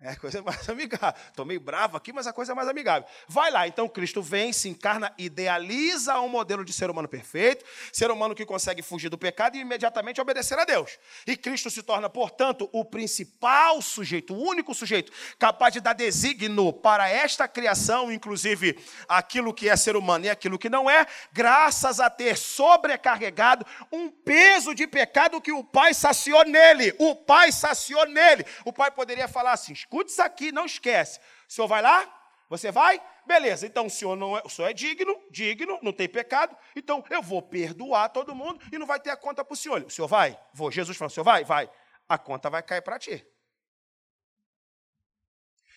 É 0.00 0.14
coisa 0.14 0.40
mais 0.42 0.68
amigável. 0.68 1.20
Estou 1.28 1.44
meio 1.44 1.60
bravo 1.60 1.96
aqui, 1.96 2.12
mas 2.12 2.26
a 2.26 2.32
coisa 2.32 2.52
é 2.52 2.54
mais 2.54 2.68
amigável. 2.68 3.08
Vai 3.26 3.50
lá, 3.50 3.66
então 3.66 3.88
Cristo 3.88 4.22
vem, 4.22 4.52
se 4.52 4.68
encarna, 4.68 5.12
idealiza 5.18 6.20
um 6.20 6.28
modelo 6.28 6.64
de 6.64 6.72
ser 6.72 6.88
humano 6.88 7.08
perfeito, 7.08 7.64
ser 7.92 8.10
humano 8.10 8.34
que 8.34 8.46
consegue 8.46 8.80
fugir 8.80 9.08
do 9.08 9.18
pecado 9.18 9.56
e 9.56 9.60
imediatamente 9.60 10.20
obedecer 10.20 10.58
a 10.58 10.64
Deus. 10.64 10.98
E 11.26 11.36
Cristo 11.36 11.68
se 11.68 11.82
torna, 11.82 12.08
portanto, 12.08 12.68
o 12.72 12.84
principal 12.84 13.82
sujeito, 13.82 14.34
o 14.34 14.40
único 14.40 14.72
sujeito 14.72 15.12
capaz 15.38 15.72
de 15.74 15.80
dar 15.80 15.94
designo 15.94 16.72
para 16.72 17.08
esta 17.08 17.48
criação, 17.48 18.12
inclusive 18.12 18.78
aquilo 19.08 19.52
que 19.52 19.68
é 19.68 19.76
ser 19.76 19.96
humano 19.96 20.26
e 20.26 20.30
aquilo 20.30 20.58
que 20.58 20.68
não 20.68 20.88
é, 20.88 21.06
graças 21.32 21.98
a 21.98 22.08
ter 22.08 22.36
sobrecarregado 22.36 23.66
um 23.90 24.08
peso 24.08 24.74
de 24.74 24.86
pecado 24.86 25.40
que 25.40 25.50
o 25.50 25.64
Pai 25.64 25.92
saciou 25.92 26.44
nele. 26.44 26.94
O 26.98 27.16
Pai 27.16 27.50
saciou 27.50 28.06
nele. 28.06 28.46
O 28.64 28.72
Pai 28.72 28.90
poderia 28.90 29.26
falar 29.26 29.52
assim 29.52 29.74
escute 29.88 30.10
isso 30.10 30.22
aqui, 30.22 30.52
não 30.52 30.66
esquece. 30.66 31.18
O 31.48 31.52
senhor 31.52 31.66
vai 31.66 31.80
lá? 31.80 32.14
Você 32.50 32.70
vai? 32.70 33.02
Beleza, 33.26 33.66
então 33.66 33.86
o 33.86 33.90
senhor, 33.90 34.16
não 34.16 34.36
é, 34.36 34.42
o 34.44 34.48
senhor 34.48 34.68
é 34.68 34.72
digno, 34.72 35.14
digno, 35.30 35.78
não 35.82 35.92
tem 35.92 36.08
pecado, 36.08 36.56
então 36.74 37.04
eu 37.10 37.22
vou 37.22 37.42
perdoar 37.42 38.08
todo 38.08 38.34
mundo 38.34 38.64
e 38.72 38.78
não 38.78 38.86
vai 38.86 38.98
ter 38.98 39.10
a 39.10 39.16
conta 39.16 39.44
para 39.44 39.52
o 39.52 39.56
senhor. 39.56 39.82
O 39.82 39.90
senhor 39.90 40.08
vai? 40.08 40.38
Vou. 40.54 40.70
Jesus 40.70 40.96
falou, 40.96 41.10
o 41.10 41.12
senhor 41.12 41.24
vai? 41.24 41.44
Vai. 41.44 41.70
A 42.08 42.16
conta 42.16 42.48
vai 42.48 42.62
cair 42.62 42.80
para 42.80 42.98
ti. 42.98 43.26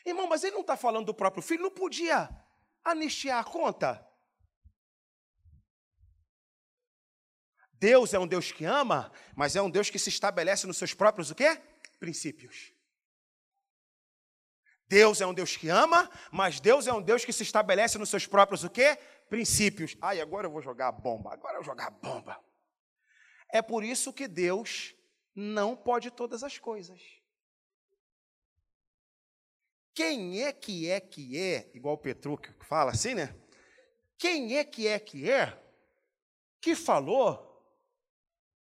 Irmão, 0.05 0.27
mas 0.27 0.43
ele 0.43 0.53
não 0.53 0.61
está 0.61 0.77
falando 0.77 1.07
do 1.07 1.13
próprio 1.13 1.43
filho, 1.43 1.63
não 1.63 1.71
podia 1.71 2.29
anistiar 2.83 3.39
a 3.39 3.43
conta. 3.43 4.05
Deus 7.73 8.13
é 8.13 8.19
um 8.19 8.27
Deus 8.27 8.51
que 8.51 8.63
ama, 8.63 9.11
mas 9.35 9.55
é 9.55 9.61
um 9.61 9.69
Deus 9.69 9.89
que 9.89 9.99
se 9.99 10.09
estabelece 10.09 10.67
nos 10.67 10.77
seus 10.77 10.93
próprios 10.93 11.31
o 11.31 11.35
quê? 11.35 11.61
Princípios. 11.99 12.71
Deus 14.91 15.21
é 15.21 15.25
um 15.25 15.33
Deus 15.33 15.55
que 15.55 15.69
ama, 15.69 16.11
mas 16.33 16.59
Deus 16.59 16.85
é 16.85 16.91
um 16.91 17.01
Deus 17.01 17.23
que 17.23 17.31
se 17.31 17.43
estabelece 17.43 17.97
nos 17.97 18.09
seus 18.09 18.27
próprios 18.27 18.65
o 18.65 18.69
quê? 18.69 18.97
Princípios. 19.29 19.95
Ai, 20.01 20.19
agora 20.19 20.47
eu 20.47 20.51
vou 20.51 20.61
jogar 20.61 20.89
a 20.89 20.91
bomba, 20.91 21.31
agora 21.31 21.53
eu 21.53 21.63
vou 21.63 21.71
jogar 21.71 21.87
a 21.87 21.91
bomba. 21.91 22.37
É 23.53 23.61
por 23.61 23.85
isso 23.85 24.11
que 24.11 24.27
Deus 24.27 24.93
não 25.33 25.77
pode 25.77 26.11
todas 26.11 26.43
as 26.43 26.57
coisas. 26.57 26.99
Quem 29.93 30.43
é 30.43 30.51
que 30.51 30.89
é 30.89 30.99
que 30.99 31.39
é, 31.39 31.71
igual 31.73 31.95
o 31.95 31.97
Petrúquio 31.97 32.53
que 32.59 32.65
fala 32.65 32.91
assim, 32.91 33.13
né? 33.13 33.33
Quem 34.17 34.57
é 34.57 34.65
que 34.65 34.87
é 34.87 34.99
que 34.99 35.31
é 35.31 35.57
que 36.59 36.75
falou 36.75 37.65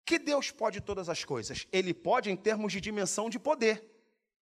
que 0.04 0.18
Deus 0.18 0.50
pode 0.50 0.80
todas 0.80 1.08
as 1.08 1.24
coisas? 1.24 1.68
Ele 1.70 1.94
pode 1.94 2.28
em 2.28 2.36
termos 2.36 2.72
de 2.72 2.80
dimensão 2.80 3.30
de 3.30 3.38
poder. 3.38 3.88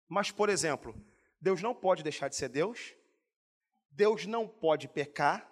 Mas, 0.08 0.30
por 0.30 0.50
exemplo, 0.50 0.96
Deus 1.44 1.62
não 1.62 1.76
pode 1.76 2.04
deixar 2.04 2.30
de 2.30 2.38
ser 2.38 2.48
Deus, 2.48 2.96
Deus 3.92 4.26
não 4.26 4.48
pode 4.48 4.88
pecar, 4.88 5.46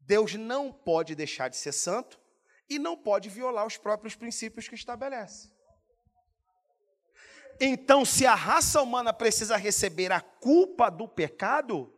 Deus 0.00 0.32
não 0.32 0.72
pode 0.72 1.14
deixar 1.14 1.48
de 1.50 1.56
ser 1.58 1.72
santo 1.72 2.18
e 2.66 2.78
não 2.78 2.96
pode 2.96 3.28
violar 3.28 3.66
os 3.66 3.76
próprios 3.76 4.16
princípios 4.16 4.66
que 4.66 4.74
estabelece. 4.74 5.52
Então, 7.60 8.06
se 8.06 8.24
a 8.24 8.34
raça 8.34 8.80
humana 8.80 9.12
precisa 9.12 9.58
receber 9.58 10.10
a 10.12 10.20
culpa 10.22 10.88
do 10.88 11.06
pecado, 11.06 11.92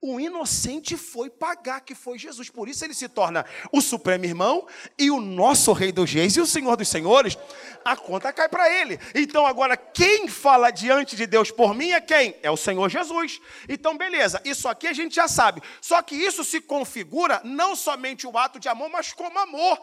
o 0.00 0.18
inocente 0.18 0.96
foi 0.96 1.30
pagar, 1.30 1.82
que 1.82 1.94
foi 1.94 2.18
Jesus. 2.18 2.50
Por 2.50 2.68
isso 2.68 2.84
ele 2.84 2.94
se 2.94 3.08
torna 3.08 3.46
o 3.70 3.80
supremo 3.80 4.24
irmão 4.24 4.66
e 4.98 5.08
o 5.08 5.20
nosso 5.20 5.72
rei 5.72 5.92
dos 5.92 6.12
reis 6.12 6.34
e 6.34 6.40
o 6.40 6.46
senhor 6.46 6.76
dos 6.76 6.88
senhores. 6.88 7.38
A 7.84 7.96
conta 7.96 8.32
cai 8.32 8.48
para 8.48 8.70
ele. 8.70 8.98
Então 9.14 9.46
agora 9.46 9.76
quem 9.76 10.28
fala 10.28 10.70
diante 10.70 11.16
de 11.16 11.26
Deus 11.26 11.50
por 11.50 11.74
mim 11.74 11.92
é 11.92 12.00
quem? 12.00 12.36
É 12.42 12.50
o 12.50 12.56
Senhor 12.56 12.88
Jesus. 12.88 13.40
Então 13.68 13.96
beleza, 13.96 14.40
isso 14.44 14.68
aqui 14.68 14.86
a 14.86 14.92
gente 14.92 15.14
já 15.14 15.28
sabe. 15.28 15.62
Só 15.80 16.00
que 16.02 16.14
isso 16.14 16.44
se 16.44 16.60
configura 16.60 17.40
não 17.44 17.74
somente 17.74 18.26
o 18.26 18.36
ato 18.36 18.58
de 18.58 18.68
amor, 18.68 18.88
mas 18.88 19.12
como 19.12 19.38
amor. 19.38 19.80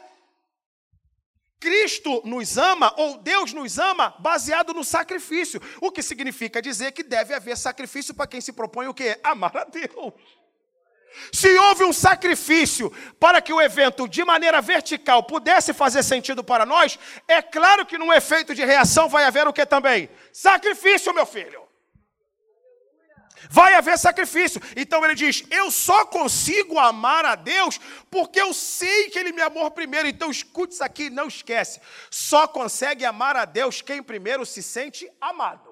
Cristo 1.59 2.21
nos 2.23 2.57
ama, 2.57 2.93
ou 2.97 3.17
Deus 3.17 3.51
nos 3.51 3.77
ama, 3.77 4.15
baseado 4.19 4.73
no 4.73 4.83
sacrifício. 4.83 5.61
O 5.81 5.91
que 5.91 6.01
significa 6.01 6.61
dizer 6.61 6.93
que 6.93 7.03
deve 7.03 7.33
haver 7.33 7.57
sacrifício 7.57 8.13
para 8.13 8.27
quem 8.27 8.39
se 8.39 8.53
propõe 8.53 8.87
o 8.87 8.93
quê? 8.93 9.19
Amar 9.21 9.55
a 9.57 9.65
Deus. 9.65 10.13
Se 11.31 11.57
houve 11.57 11.83
um 11.83 11.93
sacrifício 11.93 12.91
para 13.19 13.41
que 13.41 13.53
o 13.53 13.61
evento, 13.61 14.07
de 14.07 14.23
maneira 14.23 14.61
vertical, 14.61 15.23
pudesse 15.23 15.73
fazer 15.73 16.03
sentido 16.03 16.43
para 16.43 16.65
nós, 16.65 16.97
é 17.27 17.41
claro 17.41 17.85
que 17.85 17.97
num 17.97 18.13
efeito 18.13 18.55
de 18.55 18.63
reação 18.63 19.09
vai 19.09 19.25
haver 19.25 19.47
o 19.47 19.53
que 19.53 19.65
também? 19.65 20.09
Sacrifício, 20.31 21.13
meu 21.13 21.25
filho. 21.25 21.69
Vai 23.49 23.73
haver 23.73 23.97
sacrifício. 23.97 24.61
Então 24.75 25.03
ele 25.05 25.15
diz: 25.15 25.43
Eu 25.49 25.71
só 25.71 26.05
consigo 26.05 26.77
amar 26.77 27.25
a 27.25 27.35
Deus 27.35 27.79
porque 28.09 28.41
eu 28.41 28.53
sei 28.53 29.09
que 29.09 29.17
Ele 29.17 29.31
me 29.31 29.41
amou 29.41 29.69
primeiro. 29.71 30.07
Então 30.07 30.29
escute 30.29 30.73
isso 30.73 30.83
aqui, 30.83 31.09
não 31.09 31.27
esquece. 31.27 31.79
Só 32.09 32.47
consegue 32.47 33.05
amar 33.05 33.35
a 33.35 33.45
Deus 33.45 33.81
quem 33.81 34.03
primeiro 34.03 34.45
se 34.45 34.61
sente 34.61 35.09
amado. 35.21 35.68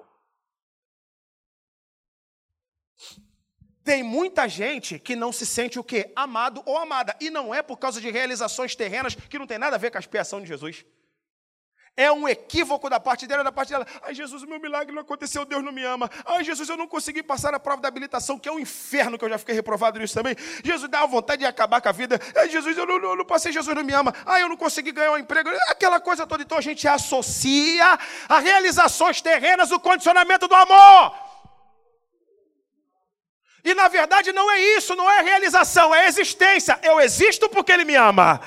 Tem 3.88 4.02
muita 4.02 4.46
gente 4.46 4.98
que 4.98 5.16
não 5.16 5.32
se 5.32 5.46
sente 5.46 5.78
o 5.78 5.82
quê? 5.82 6.12
Amado 6.14 6.62
ou 6.66 6.76
amada. 6.76 7.16
E 7.18 7.30
não 7.30 7.54
é 7.54 7.62
por 7.62 7.78
causa 7.78 8.02
de 8.02 8.10
realizações 8.10 8.76
terrenas 8.76 9.14
que 9.14 9.38
não 9.38 9.46
tem 9.46 9.56
nada 9.56 9.76
a 9.76 9.78
ver 9.78 9.90
com 9.90 9.96
a 9.96 9.98
expiação 9.98 10.42
de 10.42 10.46
Jesus. 10.46 10.84
É 11.96 12.12
um 12.12 12.28
equívoco 12.28 12.90
da 12.90 13.00
parte 13.00 13.26
dela, 13.26 13.42
da 13.42 13.50
parte 13.50 13.70
dela. 13.70 13.86
Ai, 14.02 14.14
Jesus, 14.14 14.42
meu 14.44 14.60
milagre 14.60 14.94
não 14.94 15.00
aconteceu, 15.00 15.42
Deus 15.46 15.64
não 15.64 15.72
me 15.72 15.82
ama. 15.84 16.10
Ai, 16.26 16.44
Jesus, 16.44 16.68
eu 16.68 16.76
não 16.76 16.86
consegui 16.86 17.22
passar 17.22 17.54
a 17.54 17.58
prova 17.58 17.80
da 17.80 17.88
habilitação, 17.88 18.38
que 18.38 18.46
é 18.46 18.52
um 18.52 18.58
inferno, 18.58 19.16
que 19.16 19.24
eu 19.24 19.30
já 19.30 19.38
fiquei 19.38 19.54
reprovado 19.54 19.98
nisso 19.98 20.12
também. 20.12 20.36
Jesus, 20.62 20.90
dá 20.90 21.06
vontade 21.06 21.40
de 21.40 21.46
acabar 21.46 21.80
com 21.80 21.88
a 21.88 21.92
vida. 21.92 22.20
Ai, 22.36 22.50
Jesus, 22.50 22.76
eu 22.76 22.84
não, 22.84 22.96
eu 22.96 23.16
não 23.16 23.24
passei, 23.24 23.50
Jesus 23.50 23.74
não 23.74 23.82
me 23.82 23.94
ama. 23.94 24.14
Ai, 24.26 24.42
eu 24.42 24.50
não 24.50 24.56
consegui 24.58 24.92
ganhar 24.92 25.12
um 25.12 25.18
emprego. 25.18 25.48
Aquela 25.70 25.98
coisa 25.98 26.26
toda. 26.26 26.42
Então 26.42 26.58
a 26.58 26.60
gente 26.60 26.86
associa 26.86 27.98
a 28.28 28.38
realizações 28.38 29.22
terrenas 29.22 29.70
o 29.70 29.80
condicionamento 29.80 30.46
do 30.46 30.54
amor. 30.54 31.27
E 33.64 33.74
na 33.74 33.88
verdade 33.88 34.32
não 34.32 34.50
é 34.50 34.60
isso, 34.76 34.94
não 34.94 35.10
é 35.10 35.22
realização, 35.22 35.94
é 35.94 36.06
existência. 36.06 36.78
Eu 36.82 37.00
existo 37.00 37.48
porque 37.48 37.72
Ele 37.72 37.84
me 37.84 37.94
ama. 37.94 38.40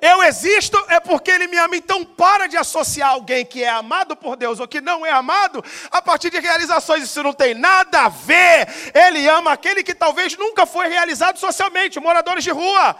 Eu 0.00 0.20
existo 0.24 0.76
é 0.88 0.98
porque 0.98 1.30
Ele 1.30 1.46
me 1.46 1.56
ama. 1.56 1.76
Então, 1.76 2.04
para 2.04 2.48
de 2.48 2.56
associar 2.56 3.10
alguém 3.10 3.44
que 3.44 3.62
é 3.62 3.68
amado 3.68 4.16
por 4.16 4.34
Deus 4.34 4.58
ou 4.58 4.66
que 4.66 4.80
não 4.80 5.06
é 5.06 5.12
amado 5.12 5.64
a 5.92 6.02
partir 6.02 6.28
de 6.28 6.40
realizações. 6.40 7.04
Isso 7.04 7.22
não 7.22 7.32
tem 7.32 7.54
nada 7.54 8.00
a 8.00 8.08
ver. 8.08 8.66
Ele 8.92 9.28
ama 9.28 9.52
aquele 9.52 9.84
que 9.84 9.94
talvez 9.94 10.36
nunca 10.36 10.66
foi 10.66 10.88
realizado 10.88 11.38
socialmente, 11.38 12.00
moradores 12.00 12.42
de 12.42 12.50
rua. 12.50 12.96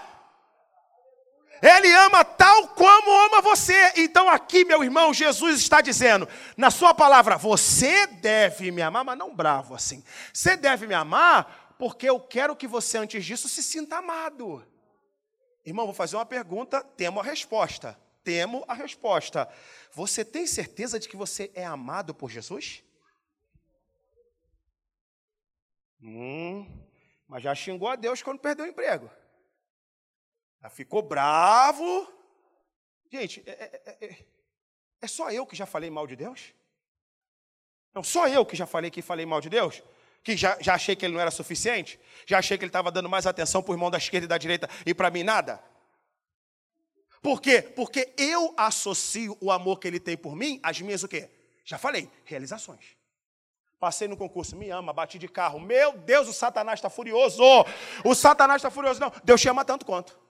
Ele 1.62 1.92
ama 1.94 2.24
tal 2.24 2.66
como 2.68 3.08
ama 3.26 3.40
você. 3.40 3.92
Então, 3.96 4.28
aqui, 4.28 4.64
meu 4.64 4.82
irmão, 4.82 5.14
Jesus 5.14 5.60
está 5.60 5.80
dizendo, 5.80 6.28
na 6.56 6.72
Sua 6.72 6.92
palavra, 6.92 7.38
você 7.38 8.04
deve 8.08 8.72
me 8.72 8.82
amar, 8.82 9.04
mas 9.04 9.16
não 9.16 9.32
bravo 9.32 9.72
assim. 9.72 10.02
Você 10.34 10.56
deve 10.56 10.88
me 10.88 10.94
amar 10.94 11.74
porque 11.78 12.08
eu 12.10 12.18
quero 12.18 12.56
que 12.56 12.66
você, 12.66 12.98
antes 12.98 13.24
disso, 13.24 13.48
se 13.48 13.62
sinta 13.62 13.98
amado. 13.98 14.66
Irmão, 15.64 15.86
vou 15.86 15.94
fazer 15.94 16.16
uma 16.16 16.26
pergunta, 16.26 16.82
temo 16.82 17.20
a 17.20 17.22
resposta. 17.22 17.96
Temo 18.24 18.64
a 18.66 18.74
resposta. 18.74 19.48
Você 19.92 20.24
tem 20.24 20.48
certeza 20.48 20.98
de 20.98 21.08
que 21.08 21.16
você 21.16 21.52
é 21.54 21.64
amado 21.64 22.12
por 22.12 22.28
Jesus? 22.28 22.82
Hum, 26.00 26.66
mas 27.28 27.44
já 27.44 27.54
xingou 27.54 27.88
a 27.88 27.94
Deus 27.94 28.20
quando 28.20 28.40
perdeu 28.40 28.64
o 28.64 28.68
emprego. 28.68 29.08
Já 30.62 30.70
ficou 30.70 31.02
bravo. 31.02 32.10
Gente, 33.10 33.42
é, 33.46 33.50
é, 33.50 34.06
é, 34.06 34.24
é 35.00 35.06
só 35.06 35.30
eu 35.30 35.44
que 35.44 35.56
já 35.56 35.66
falei 35.66 35.90
mal 35.90 36.06
de 36.06 36.16
Deus? 36.16 36.54
Não, 37.92 38.02
só 38.02 38.28
eu 38.28 38.46
que 38.46 38.56
já 38.56 38.66
falei 38.66 38.90
que 38.90 39.02
falei 39.02 39.26
mal 39.26 39.40
de 39.40 39.50
Deus? 39.50 39.82
que 40.22 40.36
já, 40.36 40.56
já 40.60 40.74
achei 40.74 40.94
que 40.94 41.04
ele 41.04 41.14
não 41.14 41.20
era 41.20 41.30
suficiente? 41.30 41.98
Já 42.26 42.38
achei 42.38 42.56
que 42.56 42.64
ele 42.64 42.68
estava 42.68 42.90
dando 42.90 43.08
mais 43.08 43.26
atenção 43.26 43.62
para 43.62 43.72
o 43.72 43.74
irmão 43.74 43.90
da 43.90 43.98
esquerda 43.98 44.24
e 44.24 44.28
da 44.28 44.38
direita 44.38 44.68
e 44.86 44.94
para 44.94 45.10
mim 45.10 45.22
nada? 45.22 45.62
Por 47.20 47.40
quê? 47.40 47.62
Porque 47.62 48.12
eu 48.16 48.54
associo 48.56 49.36
o 49.40 49.50
amor 49.50 49.78
que 49.78 49.88
ele 49.88 50.00
tem 50.00 50.16
por 50.16 50.34
mim 50.34 50.60
às 50.62 50.80
minhas 50.80 51.02
o 51.02 51.08
quê? 51.08 51.30
Já 51.64 51.78
falei, 51.78 52.10
realizações. 52.24 52.96
Passei 53.78 54.06
no 54.06 54.16
concurso, 54.16 54.56
me 54.56 54.70
ama, 54.70 54.92
bati 54.92 55.18
de 55.18 55.28
carro. 55.28 55.58
Meu 55.58 55.92
Deus, 55.98 56.28
o 56.28 56.32
Satanás 56.32 56.78
está 56.78 56.88
furioso. 56.88 57.42
O 58.04 58.14
Satanás 58.14 58.60
está 58.60 58.70
furioso. 58.70 59.00
Não, 59.00 59.12
Deus 59.24 59.40
te 59.40 59.48
ama 59.48 59.64
tanto 59.64 59.84
quanto. 59.84 60.21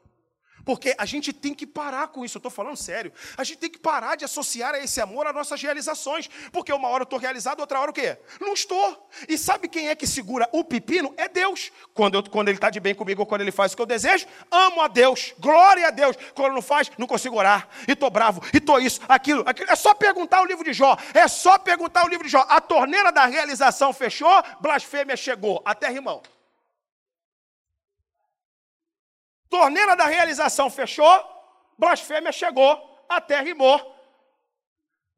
Porque 0.65 0.95
a 0.99 1.05
gente 1.05 1.33
tem 1.33 1.55
que 1.55 1.67
parar 1.67 2.09
com 2.09 2.25
isso, 2.25 2.37
eu 2.37 2.41
estou 2.41 2.51
falando 2.51 2.77
sério. 2.77 3.13
A 3.37 3.45
gente 3.45 3.59
tem 3.59 3.71
que 3.71 3.79
parar 3.79 4.17
de 4.17 4.25
associar 4.25 4.75
a 4.75 4.79
esse 4.79 5.01
amor 5.01 5.27
as 5.27 5.35
nossas 5.35 5.61
realizações. 5.63 6.29
Porque 6.53 6.73
uma 6.73 6.89
hora 6.89 7.03
eu 7.03 7.05
estou 7.05 7.19
realizado, 7.19 7.61
outra 7.61 7.81
hora 7.81 7.91
o 7.91 7.95
quê? 7.95 8.19
Não 8.41 8.53
estou. 8.53 9.09
E 9.29 9.37
sabe 9.37 9.69
quem 9.69 9.89
é 9.89 9.95
que 9.95 10.07
segura 10.07 10.49
o 10.53 10.65
pepino? 10.65 11.13
É 11.17 11.29
Deus. 11.29 11.71
Quando, 11.95 12.17
eu, 12.17 12.23
quando 12.23 12.49
Ele 12.49 12.57
está 12.57 12.71
de 12.71 12.81
bem 12.81 12.95
comigo, 12.95 13.23
ou 13.23 13.27
quando 13.27 13.41
Ele 13.41 13.53
faz 13.53 13.73
o 13.73 13.77
que 13.77 13.83
eu 13.83 13.87
desejo, 13.87 14.27
amo 14.51 14.81
a 14.81 14.89
Deus. 14.89 15.35
Glória 15.39 15.89
a 15.89 15.91
Deus. 15.91 16.17
Quando 16.35 16.55
não 16.55 16.63
faz, 16.63 16.91
não 16.99 17.07
consigo 17.07 17.37
orar. 17.37 17.69
E 17.87 17.93
estou 17.93 18.11
bravo, 18.11 18.43
e 18.53 18.59
estou 18.59 18.79
isso, 18.79 19.01
aquilo, 19.09 19.43
aquilo. 19.47 19.71
É 19.71 19.77
só 19.77 19.95
perguntar 19.95 20.43
o 20.43 20.47
livro 20.47 20.65
de 20.65 20.73
Jó. 20.73 20.97
É 21.15 21.27
só 21.29 21.59
perguntar 21.59 22.05
o 22.05 22.09
livro 22.09 22.25
de 22.25 22.33
Jó. 22.33 22.45
A 22.49 22.61
torneira 22.61 23.11
da 23.11 23.27
realização 23.27 23.93
fechou, 23.93 24.43
blasfêmia 24.61 25.17
chegou. 25.17 25.63
Até 25.65 25.89
rimão. 25.89 26.23
Torneira 29.53 29.95
da 29.95 30.07
realização 30.07 30.71
fechou, 30.71 31.07
blasfêmia 31.77 32.33
chegou, 32.33 33.05
até 33.07 33.39
rimou. 33.39 33.79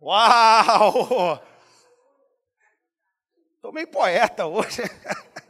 Uau! 0.02 1.40
Estou 3.54 3.72
meio 3.72 3.86
poeta 3.86 4.44
hoje. 4.44 4.82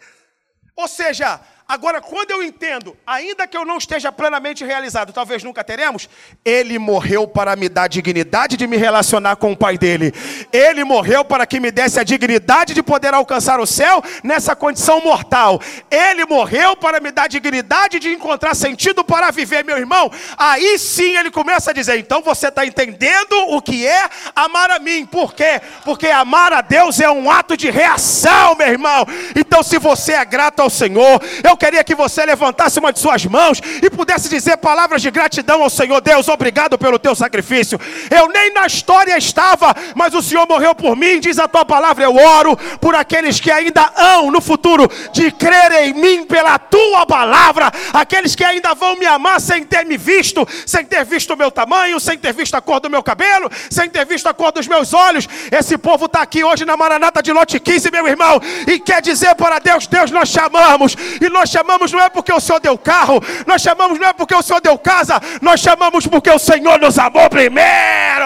Ou 0.76 0.86
seja, 0.86 1.40
Agora, 1.66 1.98
quando 1.98 2.30
eu 2.30 2.42
entendo, 2.42 2.94
ainda 3.06 3.46
que 3.46 3.56
eu 3.56 3.64
não 3.64 3.78
esteja 3.78 4.12
plenamente 4.12 4.62
realizado, 4.62 5.14
talvez 5.14 5.42
nunca 5.42 5.64
teremos, 5.64 6.10
ele 6.44 6.78
morreu 6.78 7.26
para 7.26 7.56
me 7.56 7.70
dar 7.70 7.88
dignidade 7.88 8.58
de 8.58 8.66
me 8.66 8.76
relacionar 8.76 9.36
com 9.36 9.52
o 9.52 9.56
Pai 9.56 9.78
dele. 9.78 10.12
Ele 10.52 10.84
morreu 10.84 11.24
para 11.24 11.46
que 11.46 11.58
me 11.58 11.70
desse 11.70 11.98
a 11.98 12.04
dignidade 12.04 12.74
de 12.74 12.82
poder 12.82 13.14
alcançar 13.14 13.60
o 13.60 13.66
céu 13.66 14.04
nessa 14.22 14.54
condição 14.54 15.00
mortal. 15.00 15.58
Ele 15.90 16.26
morreu 16.26 16.76
para 16.76 17.00
me 17.00 17.10
dar 17.10 17.30
dignidade 17.30 17.98
de 17.98 18.10
encontrar 18.10 18.54
sentido 18.54 19.02
para 19.02 19.30
viver, 19.30 19.64
meu 19.64 19.78
irmão. 19.78 20.12
Aí 20.36 20.78
sim 20.78 21.16
ele 21.16 21.30
começa 21.30 21.70
a 21.70 21.74
dizer: 21.74 21.98
então 21.98 22.20
você 22.20 22.48
está 22.48 22.66
entendendo 22.66 23.32
o 23.48 23.62
que 23.62 23.86
é 23.86 24.06
amar 24.36 24.70
a 24.70 24.78
mim. 24.78 25.06
Por 25.06 25.32
quê? 25.32 25.62
Porque 25.82 26.08
amar 26.08 26.52
a 26.52 26.60
Deus 26.60 27.00
é 27.00 27.10
um 27.10 27.30
ato 27.30 27.56
de 27.56 27.70
reação, 27.70 28.54
meu 28.54 28.68
irmão. 28.68 29.06
Então, 29.34 29.62
se 29.62 29.78
você 29.78 30.12
é 30.12 30.24
grato 30.26 30.60
ao 30.60 30.68
Senhor, 30.68 31.22
eu 31.42 31.53
eu 31.54 31.56
queria 31.56 31.84
que 31.84 31.94
você 31.94 32.26
levantasse 32.26 32.80
uma 32.80 32.92
de 32.92 32.98
suas 32.98 33.24
mãos 33.26 33.60
e 33.80 33.88
pudesse 33.88 34.28
dizer 34.28 34.56
palavras 34.56 35.00
de 35.00 35.08
gratidão 35.08 35.62
ao 35.62 35.70
Senhor. 35.70 36.00
Deus, 36.00 36.26
obrigado 36.26 36.76
pelo 36.76 36.98
teu 36.98 37.14
sacrifício. 37.14 37.80
Eu 38.10 38.28
nem 38.28 38.52
na 38.52 38.66
história 38.66 39.16
estava, 39.16 39.72
mas 39.94 40.12
o 40.14 40.22
Senhor 40.22 40.48
morreu 40.48 40.74
por 40.74 40.96
mim. 40.96 41.20
Diz 41.20 41.38
a 41.38 41.46
tua 41.46 41.64
palavra: 41.64 42.02
eu 42.02 42.16
oro 42.16 42.56
por 42.80 42.96
aqueles 42.96 43.38
que 43.38 43.52
ainda 43.52 43.88
hão 43.96 44.32
no 44.32 44.40
futuro 44.40 44.90
de 45.12 45.30
crer 45.30 45.70
em 45.84 45.94
mim 45.94 46.24
pela 46.24 46.58
tua 46.58 47.06
palavra, 47.06 47.70
aqueles 47.92 48.34
que 48.34 48.42
ainda 48.42 48.74
vão 48.74 48.96
me 48.96 49.06
amar 49.06 49.40
sem 49.40 49.62
ter 49.62 49.86
me 49.86 49.96
visto, 49.96 50.44
sem 50.66 50.84
ter 50.84 51.04
visto 51.04 51.34
o 51.34 51.36
meu 51.36 51.52
tamanho, 51.52 52.00
sem 52.00 52.18
ter 52.18 52.32
visto 52.32 52.56
a 52.56 52.60
cor 52.60 52.80
do 52.80 52.90
meu 52.90 53.02
cabelo, 53.02 53.48
sem 53.70 53.88
ter 53.88 54.04
visto 54.04 54.26
a 54.26 54.34
cor 54.34 54.50
dos 54.50 54.66
meus 54.66 54.92
olhos. 54.92 55.28
Esse 55.52 55.78
povo 55.78 56.06
está 56.06 56.20
aqui 56.20 56.42
hoje 56.42 56.64
na 56.64 56.76
Maranata 56.76 57.22
de 57.22 57.32
Lote 57.32 57.60
15, 57.60 57.92
meu 57.92 58.08
irmão, 58.08 58.40
e 58.66 58.80
quer 58.80 59.00
dizer 59.00 59.36
para 59.36 59.60
Deus: 59.60 59.86
Deus, 59.86 60.10
nós 60.10 60.28
chamamos 60.28 60.96
e 61.20 61.28
nós 61.28 61.43
nós 61.44 61.50
chamamos 61.50 61.92
não 61.92 62.00
é 62.00 62.08
porque 62.08 62.32
o 62.32 62.40
Senhor 62.40 62.58
deu 62.58 62.78
carro, 62.78 63.20
nós 63.46 63.60
chamamos 63.60 63.98
não 63.98 64.08
é 64.08 64.14
porque 64.14 64.34
o 64.34 64.40
Senhor 64.40 64.62
deu 64.62 64.78
casa, 64.78 65.20
nós 65.42 65.60
chamamos 65.60 66.06
porque 66.06 66.30
o 66.30 66.38
Senhor 66.38 66.78
nos 66.78 66.98
amou 66.98 67.28
primeiro. 67.28 68.24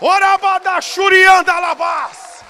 Orabada 0.00 0.80
Shurianda 0.80 1.56
Labás. 1.56 2.42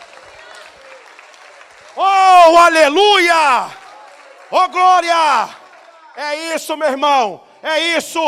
Oh, 1.95 2.57
aleluia! 2.57 3.69
Oh, 4.51 4.67
glória! 4.71 5.51
É 6.17 6.55
isso, 6.55 6.75
meu 6.75 6.89
irmão, 6.89 7.45
é 7.63 7.79
isso. 7.99 8.19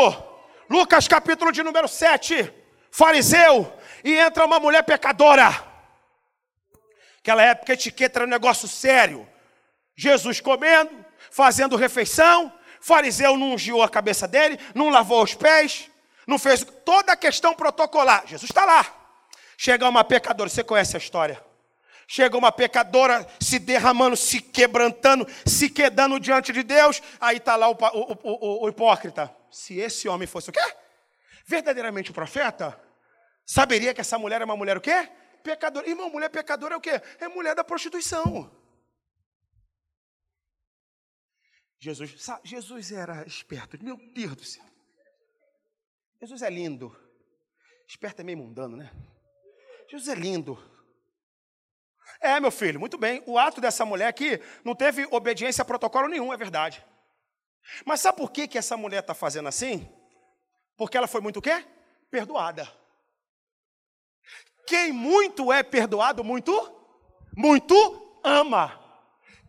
Lucas 0.69 1.07
capítulo 1.07 1.51
de 1.51 1.63
número 1.63 1.87
7, 1.87 2.53
fariseu, 2.91 3.73
e 4.03 4.13
entra 4.13 4.45
uma 4.45 4.59
mulher 4.59 4.83
pecadora. 4.83 5.49
Aquela 7.21 7.41
época 7.41 7.73
etiqueta 7.73 8.19
era 8.19 8.27
um 8.27 8.29
negócio 8.29 8.67
sério. 8.67 9.27
Jesus 9.97 10.39
comendo, 10.39 11.04
fazendo 11.35 11.75
refeição, 11.75 12.49
fariseu 12.79 13.35
não 13.35 13.51
ungiu 13.51 13.81
a 13.81 13.89
cabeça 13.89 14.25
dele, 14.25 14.57
não 14.73 14.87
lavou 14.87 15.21
os 15.21 15.33
pés, 15.33 15.91
não 16.25 16.39
fez 16.39 16.65
toda 16.85 17.11
a 17.11 17.17
questão 17.17 17.53
protocolar. 17.53 18.23
Jesus 18.25 18.49
está 18.49 18.63
lá. 18.63 18.85
Chega 19.57 19.85
uma 19.89 20.01
pecadora, 20.01 20.49
você 20.49 20.63
conhece 20.63 20.95
a 20.95 20.97
história. 20.97 21.43
Chega 22.07 22.37
uma 22.37 22.53
pecadora 22.53 23.27
se 23.37 23.59
derramando, 23.59 24.15
se 24.15 24.39
quebrantando, 24.39 25.27
se 25.45 25.69
quedando 25.69 26.21
diante 26.21 26.53
de 26.53 26.63
Deus. 26.63 27.03
Aí 27.19 27.35
está 27.35 27.57
lá 27.57 27.67
o, 27.67 27.73
o, 27.73 28.17
o, 28.23 28.63
o, 28.63 28.69
hipócrita. 28.69 29.29
Se 29.51 29.77
esse 29.77 30.07
homem 30.07 30.25
fosse 30.25 30.51
o 30.51 30.53
quê? 30.53 30.75
Verdadeiramente 31.45 32.11
o 32.11 32.13
profeta, 32.13 32.79
saberia 33.45 33.93
que 33.93 33.99
essa 33.99 34.17
mulher 34.17 34.41
é 34.41 34.45
uma 34.45 34.55
mulher 34.55 34.77
o 34.77 34.81
quê? 34.81 35.09
Pecadora. 35.43 35.85
Irmão, 35.89 36.09
mulher 36.09 36.29
pecadora 36.29 36.75
é 36.75 36.77
o 36.77 36.81
quê? 36.81 37.01
É 37.19 37.27
mulher 37.27 37.55
da 37.55 37.63
prostituição. 37.63 38.49
Jesus, 41.79 42.23
sabe, 42.23 42.47
Jesus 42.47 42.91
era 42.91 43.25
esperto. 43.27 43.77
Meu 43.83 43.97
Deus 44.13 44.35
do 44.35 44.43
céu. 44.43 44.63
Jesus 46.19 46.41
é 46.41 46.49
lindo. 46.49 46.95
Esperto 47.87 48.21
é 48.21 48.23
meio 48.23 48.37
mundano, 48.37 48.75
né? 48.75 48.91
Jesus 49.87 50.07
é 50.07 50.15
lindo. 50.15 50.57
É, 52.19 52.39
meu 52.39 52.51
filho, 52.51 52.79
muito 52.79 52.97
bem. 52.97 53.21
O 53.25 53.37
ato 53.37 53.61
dessa 53.61 53.85
mulher 53.85 54.07
aqui 54.07 54.39
não 54.63 54.73
teve 54.73 55.07
obediência 55.11 55.61
a 55.61 55.65
protocolo 55.65 56.07
nenhum, 56.07 56.33
é 56.33 56.37
verdade. 56.37 56.83
Mas 57.85 58.01
sabe 58.01 58.17
por 58.17 58.31
que, 58.31 58.47
que 58.47 58.57
essa 58.57 58.77
mulher 58.77 58.99
está 58.99 59.13
fazendo 59.13 59.47
assim? 59.47 59.87
Porque 60.77 60.97
ela 60.97 61.07
foi 61.07 61.21
muito 61.21 61.37
o 61.37 61.41
quê? 61.41 61.65
Perdoada. 62.09 62.71
Quem 64.67 64.91
muito 64.91 65.51
é 65.53 65.61
perdoado, 65.61 66.23
muito, 66.23 66.51
muito 67.35 68.19
ama. 68.23 68.84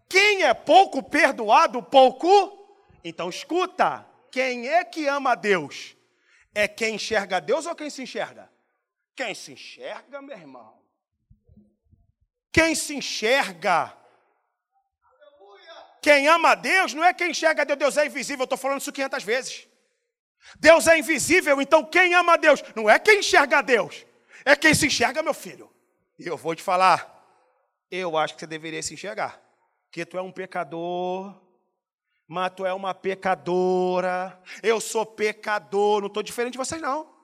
Quem 0.08 0.44
é 0.44 0.54
pouco 0.54 1.02
perdoado, 1.02 1.82
pouco. 1.82 2.78
Então 3.02 3.28
escuta: 3.28 4.06
quem 4.30 4.68
é 4.68 4.84
que 4.84 5.06
ama 5.06 5.32
a 5.32 5.34
Deus? 5.34 5.96
É 6.54 6.66
quem 6.66 6.94
enxerga 6.94 7.36
a 7.36 7.40
Deus 7.40 7.66
ou 7.66 7.74
quem 7.74 7.90
se 7.90 8.02
enxerga? 8.02 8.50
Quem 9.14 9.34
se 9.34 9.52
enxerga, 9.52 10.22
meu 10.22 10.36
irmão. 10.36 10.80
Quem 12.52 12.74
se 12.74 12.94
enxerga. 12.94 13.94
Quem 16.00 16.28
ama 16.28 16.50
a 16.50 16.54
Deus 16.54 16.94
não 16.94 17.04
é 17.04 17.12
quem 17.12 17.30
enxerga 17.30 17.62
a 17.62 17.64
Deus. 17.64 17.78
Deus 17.78 17.96
é 17.96 18.06
invisível. 18.06 18.42
Eu 18.42 18.44
estou 18.44 18.58
falando 18.58 18.80
isso 18.80 18.92
500 18.92 19.24
vezes. 19.24 19.68
Deus 20.54 20.86
é 20.86 20.98
invisível, 20.98 21.60
então 21.60 21.84
quem 21.84 22.14
ama 22.14 22.34
a 22.34 22.36
Deus 22.36 22.62
não 22.74 22.88
é 22.88 22.98
quem 22.98 23.18
enxerga 23.18 23.58
a 23.58 23.62
Deus, 23.62 24.06
é 24.44 24.54
quem 24.54 24.72
se 24.74 24.86
enxerga, 24.86 25.20
meu 25.20 25.34
filho. 25.34 25.68
E 26.16 26.26
eu 26.26 26.36
vou 26.36 26.54
te 26.54 26.62
falar, 26.62 27.12
eu 27.90 28.16
acho 28.16 28.34
que 28.34 28.40
você 28.40 28.46
deveria 28.46 28.80
se 28.80 28.94
enxergar 28.94 29.45
que 29.90 30.05
tu 30.05 30.18
é 30.18 30.22
um 30.22 30.33
pecador, 30.33 31.35
mas 32.27 32.53
tu 32.55 32.66
é 32.66 32.72
uma 32.72 32.92
pecadora, 32.94 34.40
eu 34.62 34.81
sou 34.81 35.07
pecador, 35.07 36.01
não 36.01 36.09
estou 36.09 36.22
diferente 36.22 36.53
de 36.53 36.59
vocês 36.59 36.81
não. 36.81 37.14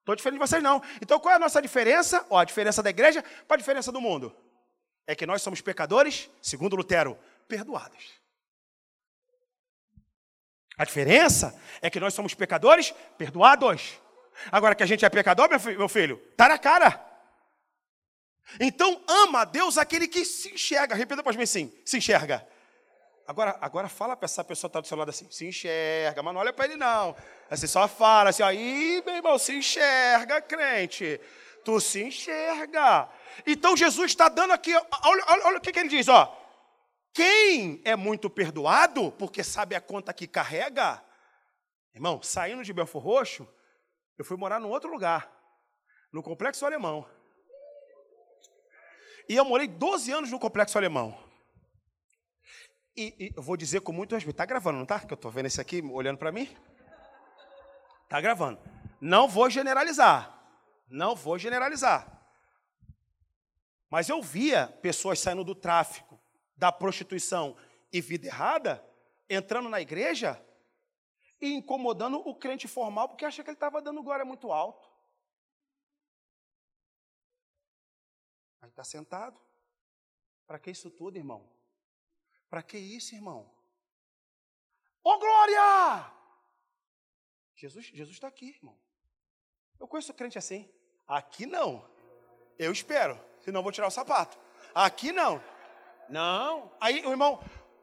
Estou 0.00 0.16
diferente 0.16 0.40
de 0.40 0.46
vocês 0.46 0.62
não. 0.62 0.82
Então 1.00 1.20
qual 1.20 1.32
é 1.32 1.36
a 1.36 1.40
nossa 1.40 1.60
diferença? 1.62 2.26
Ó, 2.28 2.38
a 2.38 2.44
diferença 2.44 2.82
da 2.82 2.90
igreja 2.90 3.22
para 3.46 3.56
a 3.56 3.58
diferença 3.58 3.92
do 3.92 4.00
mundo. 4.00 4.34
É 5.06 5.14
que 5.14 5.26
nós 5.26 5.42
somos 5.42 5.60
pecadores, 5.60 6.30
segundo 6.42 6.76
Lutero, 6.76 7.18
perdoados. 7.46 8.18
A 10.76 10.84
diferença 10.84 11.60
é 11.80 11.90
que 11.90 11.98
nós 11.98 12.14
somos 12.14 12.34
pecadores 12.34 12.94
perdoados. 13.16 14.00
Agora 14.52 14.74
que 14.74 14.82
a 14.82 14.86
gente 14.86 15.04
é 15.04 15.10
pecador, 15.10 15.48
meu 15.48 15.88
filho, 15.88 16.22
está 16.30 16.48
na 16.48 16.58
cara. 16.58 17.07
Então 18.58 19.02
ama 19.06 19.40
a 19.40 19.44
Deus 19.44 19.76
aquele 19.76 20.08
que 20.08 20.24
se 20.24 20.52
enxerga. 20.52 20.94
Repita 20.94 21.22
para 21.22 21.32
mim 21.32 21.42
assim: 21.42 21.72
se 21.84 21.98
enxerga. 21.98 22.46
Agora, 23.26 23.58
agora 23.60 23.88
fala 23.88 24.16
para 24.16 24.24
essa 24.24 24.42
pessoa 24.42 24.68
que 24.68 24.72
está 24.72 24.80
do 24.80 24.86
seu 24.86 24.96
lado 24.96 25.10
assim: 25.10 25.30
se 25.30 25.46
enxerga, 25.46 26.22
mas 26.22 26.32
não 26.32 26.40
olha 26.40 26.52
para 26.52 26.64
ele 26.64 26.76
não. 26.76 27.14
Assim, 27.50 27.66
só 27.66 27.86
fala 27.86 28.30
assim: 28.30 28.42
aí, 28.42 29.02
meu 29.04 29.16
irmão, 29.16 29.38
se 29.38 29.54
enxerga, 29.54 30.40
crente. 30.40 31.20
Tu 31.64 31.80
se 31.80 32.02
enxerga. 32.02 33.08
Então 33.46 33.76
Jesus 33.76 34.12
está 34.12 34.28
dando 34.28 34.52
aqui, 34.52 34.74
olha, 34.74 35.24
olha, 35.28 35.46
olha 35.46 35.58
o 35.58 35.60
que, 35.60 35.72
que 35.72 35.78
ele 35.78 35.88
diz: 35.88 36.08
ó. 36.08 36.34
Quem 37.12 37.82
é 37.84 37.96
muito 37.96 38.30
perdoado, 38.30 39.10
porque 39.12 39.42
sabe 39.42 39.74
a 39.74 39.80
conta 39.80 40.14
que 40.14 40.26
carrega, 40.26 41.02
irmão, 41.92 42.22
saindo 42.22 42.62
de 42.62 42.72
Belfor 42.72 43.02
Roxo, 43.02 43.48
eu 44.16 44.24
fui 44.24 44.36
morar 44.36 44.60
num 44.60 44.68
outro 44.68 44.88
lugar, 44.88 45.28
no 46.12 46.22
Complexo 46.22 46.64
Alemão. 46.64 47.04
E 49.28 49.36
eu 49.36 49.44
morei 49.44 49.68
12 49.68 50.10
anos 50.10 50.30
no 50.30 50.38
Complexo 50.38 50.78
Alemão. 50.78 51.16
E, 52.96 53.14
e 53.18 53.32
eu 53.36 53.42
vou 53.42 53.56
dizer 53.56 53.82
com 53.82 53.92
muito 53.92 54.14
respeito. 54.14 54.34
Está 54.34 54.46
gravando, 54.46 54.76
não 54.76 54.84
está? 54.84 55.00
Que 55.00 55.12
eu 55.12 55.16
estou 55.16 55.30
vendo 55.30 55.46
esse 55.46 55.60
aqui 55.60 55.82
olhando 55.82 56.16
para 56.16 56.32
mim. 56.32 56.48
Está 58.04 58.20
gravando. 58.20 58.58
Não 59.00 59.28
vou 59.28 59.50
generalizar. 59.50 60.42
Não 60.88 61.14
vou 61.14 61.38
generalizar. 61.38 62.18
Mas 63.90 64.08
eu 64.08 64.22
via 64.22 64.66
pessoas 64.80 65.20
saindo 65.20 65.44
do 65.44 65.54
tráfico, 65.54 66.18
da 66.56 66.72
prostituição 66.72 67.54
e 67.92 68.00
vida 68.00 68.26
errada, 68.26 68.84
entrando 69.28 69.68
na 69.68 69.80
igreja 69.80 70.42
e 71.40 71.52
incomodando 71.54 72.16
o 72.18 72.34
crente 72.34 72.66
formal 72.66 73.08
porque 73.08 73.24
acha 73.24 73.42
que 73.44 73.50
ele 73.50 73.56
estava 73.56 73.80
dando 73.82 74.02
glória 74.02 74.24
muito 74.24 74.50
alto. 74.50 74.87
Está 78.78 78.84
sentado. 78.84 79.40
Para 80.46 80.58
que 80.58 80.70
isso 80.70 80.88
tudo, 80.90 81.16
irmão? 81.16 81.44
Para 82.48 82.62
que 82.62 82.78
isso, 82.78 83.14
irmão? 83.14 83.50
Ô 85.02 85.10
oh, 85.10 85.18
glória! 85.18 86.12
Jesus 87.54 87.86
Jesus 87.86 88.14
está 88.14 88.28
aqui, 88.28 88.50
irmão. 88.50 88.78
Eu 89.80 89.88
conheço 89.88 90.14
crente 90.14 90.38
assim. 90.38 90.70
Aqui 91.06 91.44
não. 91.44 91.84
Eu 92.58 92.70
espero, 92.70 93.20
senão 93.40 93.62
vou 93.62 93.72
tirar 93.72 93.88
o 93.88 93.90
sapato. 93.90 94.38
Aqui 94.74 95.12
não. 95.12 95.42
Não. 96.08 96.72
Aí 96.80 97.04
o 97.04 97.10
irmão, 97.10 97.42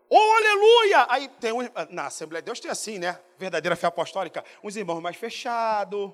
oh 0.10 0.32
aleluia! 0.38 1.06
Aí 1.10 1.28
tem 1.28 1.52
um, 1.52 1.60
na 1.90 2.08
Assembleia 2.08 2.42
de 2.42 2.46
Deus 2.46 2.60
tem 2.60 2.72
assim, 2.72 3.00
né? 3.00 3.22
Verdadeira 3.38 3.76
fé 3.76 3.88
apostólica. 3.88 4.44
Uns 4.64 4.76
irmãos 4.76 5.02
mais 5.02 5.18
fechados, 5.18 6.14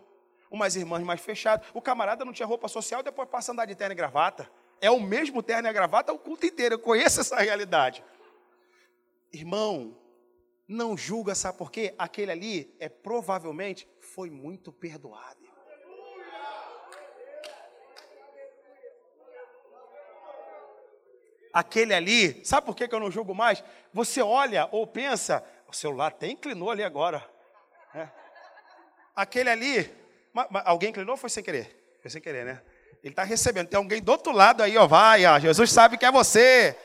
umas 0.49 0.75
irmãs 0.75 1.03
mais 1.03 1.21
fechadas. 1.21 1.67
O 1.73 1.81
camarada 1.81 2.25
não 2.25 2.33
tinha 2.33 2.47
roupa 2.47 2.67
social, 2.67 3.03
depois 3.03 3.29
passa 3.29 3.51
a 3.51 3.53
andar 3.53 3.65
de 3.65 3.75
terno 3.75 3.93
e 3.93 3.95
gravata. 3.95 4.51
É 4.81 4.89
o 4.89 4.99
mesmo 4.99 5.41
terno 5.43 5.69
e 5.69 5.73
gravata 5.73 6.11
o 6.11 6.19
culto 6.19 6.45
inteiro. 6.45 6.75
Eu 6.75 6.79
conheço 6.79 7.21
essa 7.21 7.39
realidade. 7.39 8.03
Irmão, 9.31 9.95
não 10.67 10.97
julga, 10.97 11.35
sabe 11.35 11.57
por 11.57 11.71
quê? 11.71 11.93
Aquele 11.97 12.31
ali 12.31 12.75
é 12.79 12.89
provavelmente 12.89 13.87
foi 13.99 14.29
muito 14.29 14.71
perdoado. 14.71 15.41
aquele 21.53 21.93
ali, 21.93 22.43
sabe 22.45 22.65
por 22.65 22.75
que 22.75 22.93
eu 22.93 22.99
não 22.99 23.11
julgo 23.11 23.35
mais? 23.35 23.63
Você 23.93 24.21
olha 24.21 24.67
ou 24.71 24.87
pensa, 24.87 25.43
o 25.67 25.73
celular 25.73 26.07
até 26.07 26.27
inclinou 26.27 26.71
ali 26.71 26.83
agora. 26.83 27.27
É. 27.93 28.07
Aquele 29.15 29.49
ali, 29.49 29.93
alguém 30.65 30.89
inclinou 30.89 31.13
ou 31.13 31.17
foi 31.17 31.29
sem 31.29 31.43
querer? 31.43 31.97
Foi 32.01 32.09
sem 32.09 32.21
querer, 32.21 32.45
né? 32.45 32.61
Ele 33.03 33.11
está 33.11 33.23
recebendo. 33.23 33.67
Tem 33.67 33.77
alguém 33.77 34.01
do 34.01 34.11
outro 34.11 34.31
lado 34.31 34.61
aí, 34.61 34.77
ó. 34.77 34.85
Vai, 34.87 35.25
ó. 35.25 35.39
Jesus 35.39 35.71
sabe 35.71 35.97
que 35.97 36.05
é 36.05 36.11
você. 36.11 36.77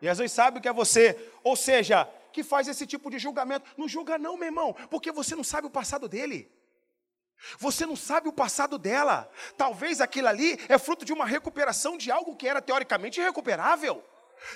Jesus 0.00 0.30
sabe 0.32 0.60
que 0.60 0.68
é 0.68 0.72
você. 0.72 1.18
Ou 1.42 1.56
seja, 1.56 2.08
que 2.32 2.42
faz 2.42 2.68
esse 2.68 2.86
tipo 2.86 3.10
de 3.10 3.18
julgamento. 3.18 3.64
Não 3.76 3.88
julga, 3.88 4.18
não, 4.18 4.36
meu 4.36 4.46
irmão, 4.46 4.74
porque 4.90 5.12
você 5.12 5.34
não 5.34 5.44
sabe 5.44 5.66
o 5.66 5.70
passado 5.70 6.08
dele. 6.08 6.50
Você 7.58 7.86
não 7.86 7.96
sabe 7.96 8.28
o 8.28 8.32
passado 8.32 8.78
dela. 8.78 9.30
Talvez 9.56 10.00
aquilo 10.00 10.28
ali 10.28 10.58
é 10.68 10.78
fruto 10.78 11.04
de 11.04 11.12
uma 11.12 11.24
recuperação 11.24 11.96
de 11.96 12.10
algo 12.10 12.36
que 12.36 12.48
era 12.48 12.60
teoricamente 12.60 13.20
irrecuperável. 13.20 14.04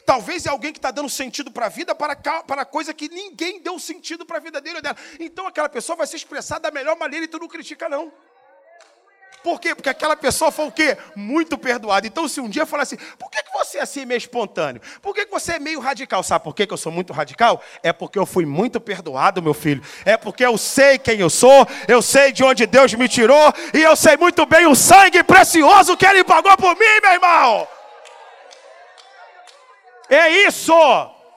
Talvez 0.04 0.44
é 0.44 0.50
alguém 0.50 0.72
que 0.72 0.78
está 0.78 0.90
dando 0.90 1.08
sentido 1.08 1.50
para 1.50 1.66
a 1.66 1.68
vida, 1.68 1.94
para, 1.94 2.16
para 2.16 2.64
coisa 2.64 2.92
que 2.92 3.08
ninguém 3.08 3.62
deu 3.62 3.78
sentido 3.78 4.26
para 4.26 4.38
a 4.38 4.40
vida 4.40 4.60
dele 4.60 4.76
ou 4.76 4.82
dela. 4.82 4.96
Então 5.18 5.46
aquela 5.46 5.68
pessoa 5.68 5.96
vai 5.96 6.06
se 6.06 6.16
expressar 6.16 6.58
da 6.58 6.70
melhor 6.70 6.96
maneira 6.96 7.24
e 7.24 7.28
tu 7.28 7.38
não 7.38 7.48
critica, 7.48 7.88
não. 7.88 8.12
Por 9.42 9.60
quê? 9.60 9.74
Porque 9.74 9.88
aquela 9.88 10.16
pessoa 10.16 10.50
foi 10.50 10.66
o 10.66 10.72
quê? 10.72 10.96
Muito 11.14 11.56
perdoada. 11.56 12.06
Então, 12.06 12.28
se 12.28 12.40
um 12.40 12.48
dia 12.48 12.66
falar 12.66 12.82
assim, 12.82 12.96
por 13.18 13.30
que, 13.30 13.42
que 13.42 13.52
você 13.52 13.78
é 13.78 13.82
assim 13.82 14.04
meio 14.04 14.18
espontâneo? 14.18 14.80
Por 15.00 15.14
que, 15.14 15.24
que 15.24 15.30
você 15.30 15.52
é 15.52 15.58
meio 15.58 15.80
radical? 15.80 16.22
Sabe 16.22 16.44
por 16.44 16.54
que, 16.54 16.66
que 16.66 16.72
eu 16.72 16.78
sou 16.78 16.92
muito 16.92 17.12
radical? 17.12 17.62
É 17.82 17.92
porque 17.92 18.18
eu 18.18 18.26
fui 18.26 18.44
muito 18.44 18.80
perdoado, 18.80 19.42
meu 19.42 19.54
filho. 19.54 19.82
É 20.04 20.16
porque 20.16 20.44
eu 20.44 20.58
sei 20.58 20.98
quem 20.98 21.20
eu 21.20 21.30
sou, 21.30 21.66
eu 21.86 22.02
sei 22.02 22.32
de 22.32 22.42
onde 22.44 22.66
Deus 22.66 22.92
me 22.94 23.08
tirou, 23.08 23.52
e 23.72 23.82
eu 23.82 23.96
sei 23.96 24.16
muito 24.16 24.44
bem 24.46 24.66
o 24.66 24.74
sangue 24.74 25.22
precioso 25.22 25.96
que 25.96 26.06
Ele 26.06 26.24
pagou 26.24 26.56
por 26.56 26.76
mim, 26.76 27.00
meu 27.02 27.12
irmão. 27.12 27.68
É 30.08 30.28
isso. 30.46 30.72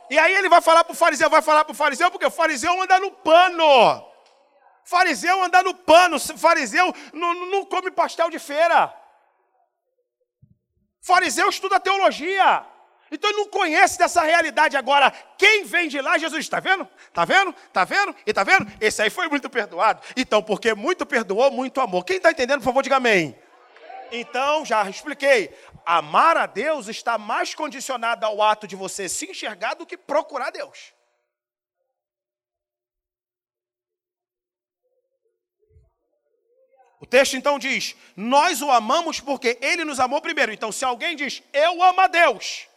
E 0.09 0.19
aí 0.19 0.33
ele 0.33 0.49
vai 0.49 0.61
falar 0.61 0.83
para 0.83 0.93
o 0.93 0.95
fariseu, 0.95 1.29
vai 1.29 1.41
falar 1.41 1.63
para 1.63 1.71
o 1.71 1.75
fariseu, 1.75 2.11
porque 2.11 2.25
o 2.25 2.31
fariseu 2.31 2.81
anda 2.81 2.99
no 2.99 3.11
pano. 3.11 4.10
Fariseu 4.91 5.41
anda 5.41 5.63
no 5.63 5.73
pano, 5.73 6.19
fariseu 6.19 6.93
não, 7.13 7.33
não 7.45 7.63
come 7.63 7.89
pastel 7.91 8.29
de 8.29 8.37
feira. 8.37 8.93
Fariseu 10.99 11.47
estuda 11.47 11.79
teologia. 11.79 12.65
Então 13.09 13.29
ele 13.29 13.39
não 13.39 13.47
conhece 13.47 13.97
dessa 13.97 14.21
realidade. 14.21 14.75
Agora, 14.75 15.09
quem 15.37 15.63
vem 15.63 15.87
de 15.87 16.01
lá, 16.01 16.17
Jesus, 16.17 16.41
está 16.41 16.59
vendo? 16.59 16.85
Está 17.07 17.23
vendo? 17.23 17.55
Está 17.67 17.85
vendo? 17.85 18.13
E 18.25 18.31
está 18.31 18.43
vendo? 18.43 18.69
Esse 18.81 19.01
aí 19.01 19.09
foi 19.09 19.29
muito 19.29 19.49
perdoado. 19.49 20.01
Então, 20.13 20.43
porque 20.43 20.73
muito 20.73 21.05
perdoou, 21.05 21.49
muito 21.49 21.79
amor. 21.79 22.03
Quem 22.03 22.17
está 22.17 22.31
entendendo, 22.31 22.59
por 22.59 22.65
favor, 22.65 22.83
diga 22.83 22.97
amém. 22.97 23.39
Então, 24.11 24.65
já 24.65 24.89
expliquei. 24.89 25.57
Amar 25.85 26.35
a 26.35 26.45
Deus 26.45 26.89
está 26.89 27.17
mais 27.17 27.55
condicionado 27.55 28.25
ao 28.25 28.41
ato 28.41 28.67
de 28.67 28.75
você 28.75 29.07
se 29.07 29.31
enxergar 29.31 29.73
do 29.73 29.85
que 29.85 29.95
procurar 29.95 30.51
Deus. 30.51 30.93
O 37.01 37.05
texto 37.05 37.35
então 37.35 37.59
diz: 37.59 37.95
Nós 38.15 38.61
o 38.61 38.71
amamos 38.71 39.19
porque 39.19 39.57
ele 39.59 39.83
nos 39.83 39.99
amou 39.99 40.21
primeiro. 40.21 40.53
Então, 40.53 40.71
se 40.71 40.85
alguém 40.85 41.15
diz, 41.15 41.43
Eu 41.51 41.83
amo 41.83 41.99
a 41.99 42.07
Deus. 42.07 42.67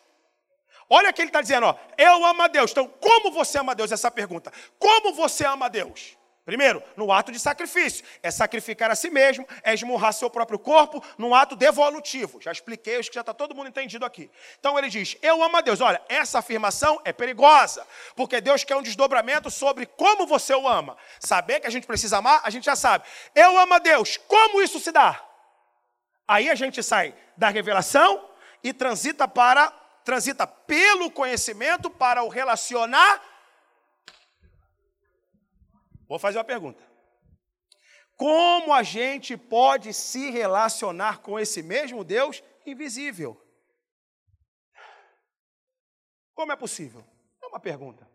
Olha 0.88 1.12
que 1.12 1.22
ele 1.22 1.28
está 1.28 1.40
dizendo, 1.40 1.66
ó, 1.66 1.74
eu 1.96 2.24
amo 2.26 2.42
a 2.42 2.48
Deus. 2.48 2.70
Então, 2.70 2.86
como 2.86 3.30
você 3.30 3.58
ama 3.58 3.72
a 3.72 3.74
Deus? 3.74 3.90
Essa 3.90 4.10
pergunta. 4.10 4.52
Como 4.78 5.14
você 5.14 5.44
ama 5.46 5.66
a 5.66 5.68
Deus? 5.68 6.16
Primeiro, 6.44 6.82
no 6.94 7.10
ato 7.10 7.32
de 7.32 7.38
sacrifício. 7.38 8.04
É 8.22 8.30
sacrificar 8.30 8.90
a 8.90 8.94
si 8.94 9.08
mesmo, 9.08 9.48
é 9.62 9.72
esmurrar 9.72 10.12
seu 10.12 10.28
próprio 10.28 10.58
corpo 10.58 11.02
num 11.16 11.34
ato 11.34 11.56
devolutivo. 11.56 12.40
Já 12.40 12.52
expliquei, 12.52 12.98
acho 12.98 13.08
que 13.08 13.14
já 13.14 13.22
está 13.22 13.32
todo 13.32 13.54
mundo 13.54 13.68
entendido 13.68 14.04
aqui. 14.04 14.30
Então 14.60 14.78
ele 14.78 14.88
diz: 14.88 15.16
Eu 15.22 15.42
amo 15.42 15.56
a 15.56 15.62
Deus. 15.62 15.80
Olha, 15.80 16.02
essa 16.06 16.40
afirmação 16.40 17.00
é 17.02 17.12
perigosa, 17.12 17.86
porque 18.14 18.42
Deus 18.42 18.62
quer 18.62 18.76
um 18.76 18.82
desdobramento 18.82 19.50
sobre 19.50 19.86
como 19.86 20.26
você 20.26 20.54
o 20.54 20.68
ama. 20.68 20.98
Saber 21.18 21.60
que 21.60 21.66
a 21.66 21.70
gente 21.70 21.86
precisa 21.86 22.18
amar, 22.18 22.42
a 22.44 22.50
gente 22.50 22.64
já 22.64 22.76
sabe. 22.76 23.04
Eu 23.34 23.56
amo 23.58 23.74
a 23.74 23.78
Deus. 23.78 24.18
Como 24.28 24.60
isso 24.60 24.78
se 24.78 24.92
dá? 24.92 25.24
Aí 26.28 26.50
a 26.50 26.54
gente 26.54 26.82
sai 26.82 27.14
da 27.36 27.48
revelação 27.48 28.28
e 28.62 28.72
transita 28.72 29.26
para 29.26 29.72
transita 30.04 30.46
pelo 30.46 31.10
conhecimento 31.10 31.88
para 31.88 32.22
o 32.22 32.28
relacionar 32.28 33.33
Vou 36.08 36.18
fazer 36.18 36.38
uma 36.38 36.44
pergunta. 36.44 36.82
Como 38.16 38.72
a 38.72 38.82
gente 38.82 39.36
pode 39.36 39.92
se 39.92 40.30
relacionar 40.30 41.18
com 41.18 41.38
esse 41.38 41.62
mesmo 41.62 42.04
Deus 42.04 42.42
invisível? 42.64 43.40
Como 46.34 46.52
é 46.52 46.56
possível? 46.56 47.04
É 47.42 47.46
uma 47.46 47.60
pergunta. 47.60 48.08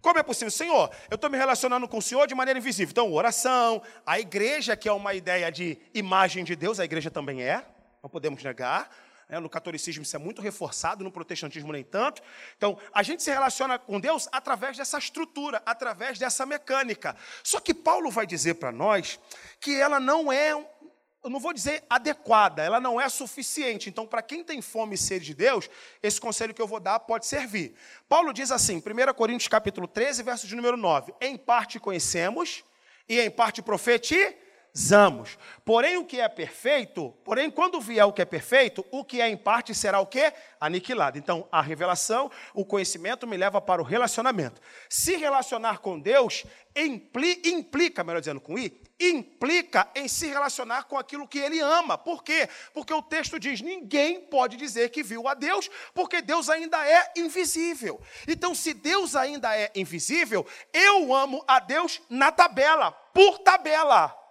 Como 0.00 0.18
é 0.18 0.22
possível? 0.22 0.50
Senhor, 0.50 0.90
eu 1.10 1.14
estou 1.14 1.30
me 1.30 1.38
relacionando 1.38 1.88
com 1.88 1.98
o 1.98 2.02
Senhor 2.02 2.26
de 2.26 2.34
maneira 2.34 2.58
invisível. 2.58 2.90
Então, 2.90 3.12
oração, 3.12 3.82
a 4.04 4.20
igreja, 4.20 4.76
que 4.76 4.88
é 4.88 4.92
uma 4.92 5.14
ideia 5.14 5.50
de 5.50 5.78
imagem 5.94 6.44
de 6.44 6.54
Deus, 6.54 6.78
a 6.78 6.84
igreja 6.84 7.10
também 7.10 7.42
é, 7.42 7.64
não 8.02 8.10
podemos 8.10 8.42
negar. 8.42 8.90
Né? 9.28 9.38
No 9.38 9.48
catolicismo 9.48 10.02
isso 10.02 10.16
é 10.16 10.18
muito 10.18 10.42
reforçado, 10.42 11.04
no 11.04 11.10
protestantismo 11.10 11.72
nem 11.72 11.84
tanto. 11.84 12.22
Então, 12.56 12.78
a 12.92 13.02
gente 13.02 13.22
se 13.22 13.30
relaciona 13.30 13.78
com 13.78 14.00
Deus 14.00 14.28
através 14.32 14.76
dessa 14.76 14.98
estrutura, 14.98 15.62
através 15.64 16.18
dessa 16.18 16.44
mecânica. 16.44 17.16
Só 17.42 17.60
que 17.60 17.74
Paulo 17.74 18.10
vai 18.10 18.26
dizer 18.26 18.54
para 18.54 18.72
nós 18.72 19.18
que 19.60 19.74
ela 19.74 19.98
não 19.98 20.32
é, 20.32 20.52
eu 20.52 21.30
não 21.30 21.40
vou 21.40 21.52
dizer 21.52 21.82
adequada, 21.88 22.62
ela 22.62 22.80
não 22.80 23.00
é 23.00 23.08
suficiente. 23.08 23.88
Então, 23.88 24.06
para 24.06 24.22
quem 24.22 24.44
tem 24.44 24.60
fome 24.60 24.94
e 24.94 24.98
sede 24.98 25.26
de 25.26 25.34
Deus, 25.34 25.68
esse 26.02 26.20
conselho 26.20 26.54
que 26.54 26.60
eu 26.60 26.68
vou 26.68 26.80
dar 26.80 27.00
pode 27.00 27.26
servir. 27.26 27.74
Paulo 28.08 28.32
diz 28.32 28.50
assim, 28.50 28.76
1 28.76 29.14
Coríntios 29.14 29.48
capítulo 29.48 29.88
13, 29.88 30.22
verso 30.22 30.46
de 30.46 30.54
número 30.54 30.76
9: 30.76 31.14
Em 31.20 31.36
parte 31.36 31.80
conhecemos 31.80 32.64
e 33.08 33.20
em 33.20 33.30
parte 33.30 33.62
profetizamos 33.62 34.43
zamos. 34.76 35.38
Porém, 35.64 35.96
o 35.96 36.04
que 36.04 36.20
é 36.20 36.28
perfeito, 36.28 37.14
porém, 37.24 37.50
quando 37.50 37.80
vier 37.80 38.04
o 38.04 38.12
que 38.12 38.22
é 38.22 38.24
perfeito, 38.24 38.84
o 38.90 39.04
que 39.04 39.20
é 39.20 39.28
em 39.28 39.36
parte 39.36 39.74
será 39.74 40.00
o 40.00 40.06
que? 40.06 40.32
Aniquilado. 40.60 41.16
Então, 41.16 41.46
a 41.50 41.62
revelação, 41.62 42.30
o 42.52 42.64
conhecimento 42.64 43.26
me 43.26 43.36
leva 43.36 43.60
para 43.60 43.80
o 43.80 43.84
relacionamento. 43.84 44.60
Se 44.88 45.16
relacionar 45.16 45.78
com 45.78 45.98
Deus 45.98 46.44
implica, 46.74 47.48
implica 47.48 48.04
melhor 48.04 48.20
dizendo, 48.20 48.40
com 48.40 48.58
I, 48.58 48.82
implica 49.00 49.88
em 49.94 50.08
se 50.08 50.26
relacionar 50.26 50.84
com 50.84 50.98
aquilo 50.98 51.28
que 51.28 51.38
ele 51.38 51.60
ama. 51.60 51.96
Por 51.96 52.22
quê? 52.22 52.48
Porque 52.72 52.92
o 52.92 53.02
texto 53.02 53.38
diz: 53.38 53.60
ninguém 53.60 54.20
pode 54.20 54.56
dizer 54.56 54.90
que 54.90 55.02
viu 55.02 55.28
a 55.28 55.34
Deus, 55.34 55.70
porque 55.94 56.20
Deus 56.20 56.48
ainda 56.48 56.84
é 56.86 57.12
invisível. 57.16 58.00
Então, 58.26 58.54
se 58.54 58.74
Deus 58.74 59.14
ainda 59.14 59.56
é 59.56 59.70
invisível, 59.74 60.46
eu 60.72 61.14
amo 61.14 61.44
a 61.46 61.60
Deus 61.60 62.02
na 62.10 62.32
tabela, 62.32 62.90
por 62.90 63.38
tabela. 63.38 64.23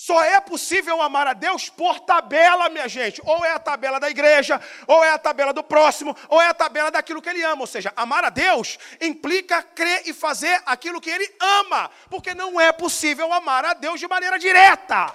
Só 0.00 0.22
é 0.22 0.40
possível 0.40 1.02
amar 1.02 1.26
a 1.26 1.32
Deus 1.32 1.68
por 1.68 1.98
tabela, 1.98 2.68
minha 2.68 2.88
gente. 2.88 3.20
Ou 3.24 3.44
é 3.44 3.50
a 3.50 3.58
tabela 3.58 3.98
da 3.98 4.08
igreja, 4.08 4.60
ou 4.86 5.02
é 5.02 5.10
a 5.10 5.18
tabela 5.18 5.52
do 5.52 5.60
próximo, 5.60 6.16
ou 6.28 6.40
é 6.40 6.46
a 6.46 6.54
tabela 6.54 6.88
daquilo 6.88 7.20
que 7.20 7.28
ele 7.28 7.42
ama. 7.42 7.62
Ou 7.62 7.66
seja, 7.66 7.92
amar 7.96 8.24
a 8.24 8.30
Deus 8.30 8.78
implica 9.00 9.60
crer 9.60 10.04
e 10.06 10.12
fazer 10.14 10.62
aquilo 10.64 11.00
que 11.00 11.10
ele 11.10 11.28
ama. 11.40 11.90
Porque 12.08 12.32
não 12.32 12.60
é 12.60 12.70
possível 12.70 13.32
amar 13.32 13.64
a 13.64 13.74
Deus 13.74 13.98
de 13.98 14.06
maneira 14.06 14.38
direta. 14.38 15.12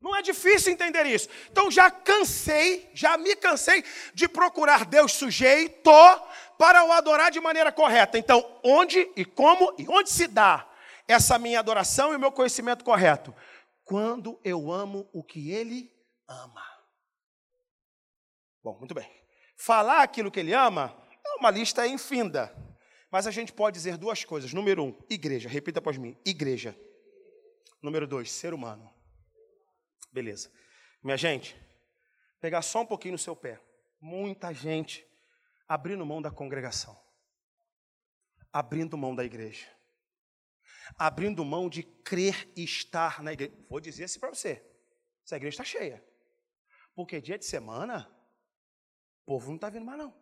Não 0.00 0.16
é 0.16 0.22
difícil 0.22 0.72
entender 0.72 1.04
isso. 1.04 1.28
Então 1.52 1.70
já 1.70 1.90
cansei, 1.90 2.90
já 2.94 3.18
me 3.18 3.36
cansei 3.36 3.84
de 4.14 4.26
procurar 4.26 4.86
Deus 4.86 5.12
sujeito 5.12 5.90
para 6.56 6.82
o 6.82 6.92
adorar 6.92 7.30
de 7.30 7.40
maneira 7.42 7.70
correta. 7.70 8.16
Então, 8.16 8.58
onde 8.64 9.06
e 9.14 9.22
como 9.22 9.74
e 9.76 9.86
onde 9.86 10.08
se 10.08 10.26
dá 10.26 10.65
essa 11.06 11.38
minha 11.38 11.60
adoração 11.60 12.12
e 12.12 12.16
o 12.16 12.20
meu 12.20 12.32
conhecimento 12.32 12.84
correto? 12.84 13.34
Quando 13.84 14.40
eu 14.44 14.70
amo 14.70 15.08
o 15.12 15.22
que 15.22 15.50
ele 15.50 15.94
ama. 16.28 16.64
Bom, 18.62 18.78
muito 18.78 18.94
bem. 18.94 19.08
Falar 19.56 20.02
aquilo 20.02 20.30
que 20.30 20.40
ele 20.40 20.52
ama 20.52 20.96
é 21.24 21.38
uma 21.38 21.50
lista 21.50 21.86
infinda. 21.86 22.54
Mas 23.10 23.26
a 23.26 23.30
gente 23.30 23.52
pode 23.52 23.74
dizer 23.74 23.96
duas 23.96 24.24
coisas. 24.24 24.52
Número 24.52 24.82
um, 24.82 24.98
igreja. 25.08 25.48
Repita 25.48 25.78
após 25.78 25.96
mim: 25.96 26.18
igreja. 26.24 26.76
Número 27.80 28.06
dois, 28.06 28.30
ser 28.30 28.52
humano. 28.52 28.92
Beleza. 30.12 30.50
Minha 31.02 31.16
gente, 31.16 31.56
pegar 32.40 32.62
só 32.62 32.80
um 32.80 32.86
pouquinho 32.86 33.12
no 33.12 33.18
seu 33.18 33.36
pé. 33.36 33.60
Muita 34.00 34.52
gente 34.52 35.06
abrindo 35.68 36.04
mão 36.04 36.20
da 36.20 36.30
congregação, 36.30 36.98
abrindo 38.52 38.96
mão 38.96 39.14
da 39.14 39.24
igreja, 39.24 39.68
abrindo 40.98 41.44
mão 41.44 41.68
de 41.68 41.82
crer 41.82 42.50
e 42.56 42.64
estar 42.64 43.22
na 43.22 43.32
igreja. 43.32 43.54
Vou 43.68 43.80
dizer 43.80 44.04
assim 44.04 44.20
para 44.20 44.30
você: 44.30 44.64
essa 45.24 45.36
igreja 45.36 45.54
está 45.54 45.64
cheia. 45.64 46.04
Porque 46.94 47.20
dia 47.20 47.38
de 47.38 47.44
semana, 47.44 48.10
o 49.22 49.32
povo 49.32 49.48
não 49.48 49.56
está 49.56 49.68
vindo 49.68 49.84
mais, 49.84 49.98
não. 49.98 50.14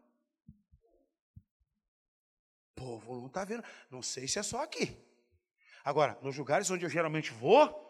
O 2.71 2.75
povo 2.75 3.15
não 3.21 3.27
está 3.27 3.45
vindo. 3.45 3.63
Não 3.91 4.03
sei 4.03 4.27
se 4.27 4.39
é 4.39 4.43
só 4.43 4.63
aqui. 4.63 5.01
Agora, 5.85 6.19
nos 6.23 6.37
lugares 6.37 6.71
onde 6.71 6.85
eu 6.85 6.91
geralmente 6.91 7.31
vou, 7.31 7.85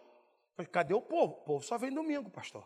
cadê 0.71 0.93
o 0.93 1.01
povo? 1.01 1.33
O 1.33 1.43
povo 1.43 1.65
só 1.65 1.77
vem 1.77 1.91
domingo, 1.91 2.29
pastor. 2.29 2.63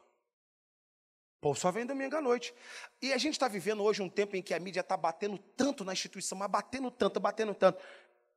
O 1.37 1.41
povo 1.41 1.57
só 1.57 1.71
vem 1.71 1.85
domingo 1.85 2.17
à 2.17 2.21
noite. 2.21 2.53
E 3.01 3.13
a 3.13 3.17
gente 3.17 3.33
está 3.33 3.47
vivendo 3.47 3.81
hoje 3.81 4.01
um 4.01 4.09
tempo 4.09 4.35
em 4.35 4.41
que 4.41 4.53
a 4.53 4.59
mídia 4.59 4.81
está 4.81 4.97
batendo 4.97 5.37
tanto 5.37 5.85
na 5.85 5.93
instituição, 5.93 6.37
mas 6.37 6.51
batendo 6.51 6.91
tanto, 6.91 7.17
batendo 7.17 7.55
tanto. 7.55 7.81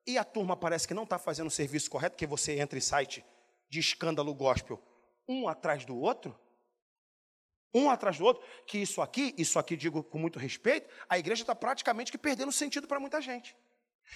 E 0.06 0.18
a 0.18 0.24
turma 0.24 0.56
parece 0.56 0.86
que 0.86 0.94
não 0.94 1.04
está 1.04 1.18
fazendo 1.18 1.46
o 1.46 1.50
serviço 1.50 1.90
correto, 1.90 2.14
porque 2.14 2.26
você 2.26 2.58
entra 2.58 2.78
em 2.78 2.82
site 2.82 3.24
de 3.68 3.78
escândalo 3.78 4.34
gospel, 4.34 4.82
um 5.28 5.48
atrás 5.48 5.84
do 5.84 5.96
outro 5.96 6.38
um 7.74 7.88
atrás 7.90 8.18
do 8.18 8.24
outro, 8.24 8.42
que 8.66 8.78
isso 8.78 9.00
aqui, 9.00 9.34
isso 9.38 9.58
aqui 9.58 9.76
digo 9.76 10.02
com 10.02 10.18
muito 10.18 10.38
respeito, 10.38 10.88
a 11.08 11.18
igreja 11.18 11.42
está 11.42 11.54
praticamente 11.54 12.12
que 12.12 12.18
perdendo 12.18 12.52
sentido 12.52 12.86
para 12.86 13.00
muita 13.00 13.20
gente. 13.20 13.56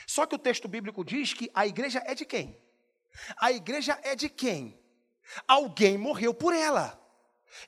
Só 0.07 0.26
que 0.26 0.34
o 0.34 0.39
texto 0.39 0.68
bíblico 0.68 1.05
diz 1.05 1.32
que 1.32 1.51
a 1.55 1.66
igreja 1.66 2.03
é 2.05 2.14
de 2.14 2.26
quem? 2.26 2.61
A 3.39 3.51
igreja 3.51 3.99
é 4.03 4.14
de 4.14 4.28
quem? 4.28 4.78
Alguém 5.49 5.97
morreu 5.97 6.34
por 6.34 6.53
ela. 6.53 7.01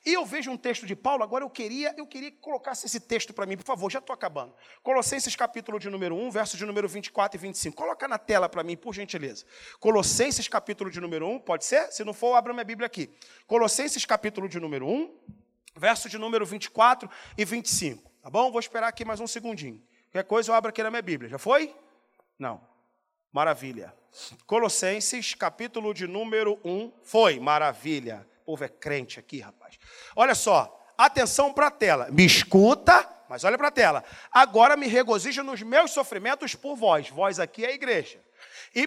E 0.04 0.12
eu 0.12 0.24
vejo 0.24 0.50
um 0.50 0.56
texto 0.56 0.86
de 0.86 0.94
Paulo, 0.94 1.22
agora 1.22 1.44
eu 1.44 1.50
queria, 1.50 1.94
eu 1.96 2.06
queria 2.06 2.30
que 2.30 2.38
colocasse 2.38 2.86
esse 2.86 3.00
texto 3.00 3.32
para 3.32 3.46
mim, 3.46 3.56
por 3.56 3.64
favor, 3.64 3.90
já 3.90 3.98
estou 3.98 4.14
acabando. 4.14 4.54
Colossenses 4.82 5.34
capítulo 5.34 5.78
de 5.78 5.88
número 5.88 6.14
1, 6.14 6.30
verso 6.30 6.56
de 6.56 6.64
número 6.64 6.88
24 6.88 7.38
e 7.38 7.40
25. 7.40 7.76
Coloca 7.76 8.06
na 8.08 8.18
tela 8.18 8.48
para 8.48 8.62
mim, 8.62 8.76
por 8.76 8.94
gentileza. 8.94 9.44
Colossenses 9.78 10.48
capítulo 10.48 10.90
de 10.90 11.00
número 11.00 11.26
1, 11.26 11.40
pode 11.40 11.64
ser? 11.64 11.90
Se 11.92 12.04
não 12.04 12.12
for, 12.12 12.34
abra 12.34 12.52
minha 12.52 12.64
Bíblia 12.64 12.86
aqui. 12.86 13.10
Colossenses 13.46 14.04
capítulo 14.04 14.48
de 14.48 14.58
número 14.60 14.86
1, 14.86 15.14
verso 15.76 16.08
de 16.08 16.18
número 16.18 16.44
24 16.44 17.08
e 17.36 17.44
25. 17.44 18.10
Tá 18.22 18.30
bom? 18.30 18.50
Vou 18.50 18.60
esperar 18.60 18.88
aqui 18.88 19.04
mais 19.04 19.20
um 19.20 19.26
segundinho. 19.26 19.82
Qualquer 20.10 20.24
coisa 20.24 20.50
eu 20.50 20.54
abro 20.54 20.70
aqui 20.70 20.82
na 20.82 20.90
minha 20.90 21.02
Bíblia. 21.02 21.30
Já 21.30 21.38
foi? 21.38 21.74
Não. 22.38 22.60
Maravilha. 23.32 23.94
Colossenses, 24.46 25.34
capítulo 25.34 25.92
de 25.92 26.06
número 26.06 26.58
1. 26.64 26.92
Foi, 27.02 27.38
maravilha. 27.38 28.26
Povo 28.48 28.64
é 28.64 28.68
crente 28.70 29.20
aqui, 29.20 29.40
rapaz. 29.40 29.78
Olha 30.16 30.34
só, 30.34 30.74
atenção 30.96 31.52
para 31.52 31.66
a 31.66 31.70
tela. 31.70 32.08
Me 32.10 32.24
escuta, 32.24 33.06
mas 33.28 33.44
olha 33.44 33.58
para 33.58 33.68
a 33.68 33.70
tela. 33.70 34.02
Agora 34.32 34.74
me 34.74 34.86
regozijo 34.86 35.42
nos 35.42 35.60
meus 35.60 35.90
sofrimentos 35.90 36.54
por 36.54 36.74
vós. 36.74 37.10
Vós 37.10 37.38
aqui 37.38 37.66
é 37.66 37.68
a 37.68 37.74
igreja. 37.74 38.18
E 38.74 38.86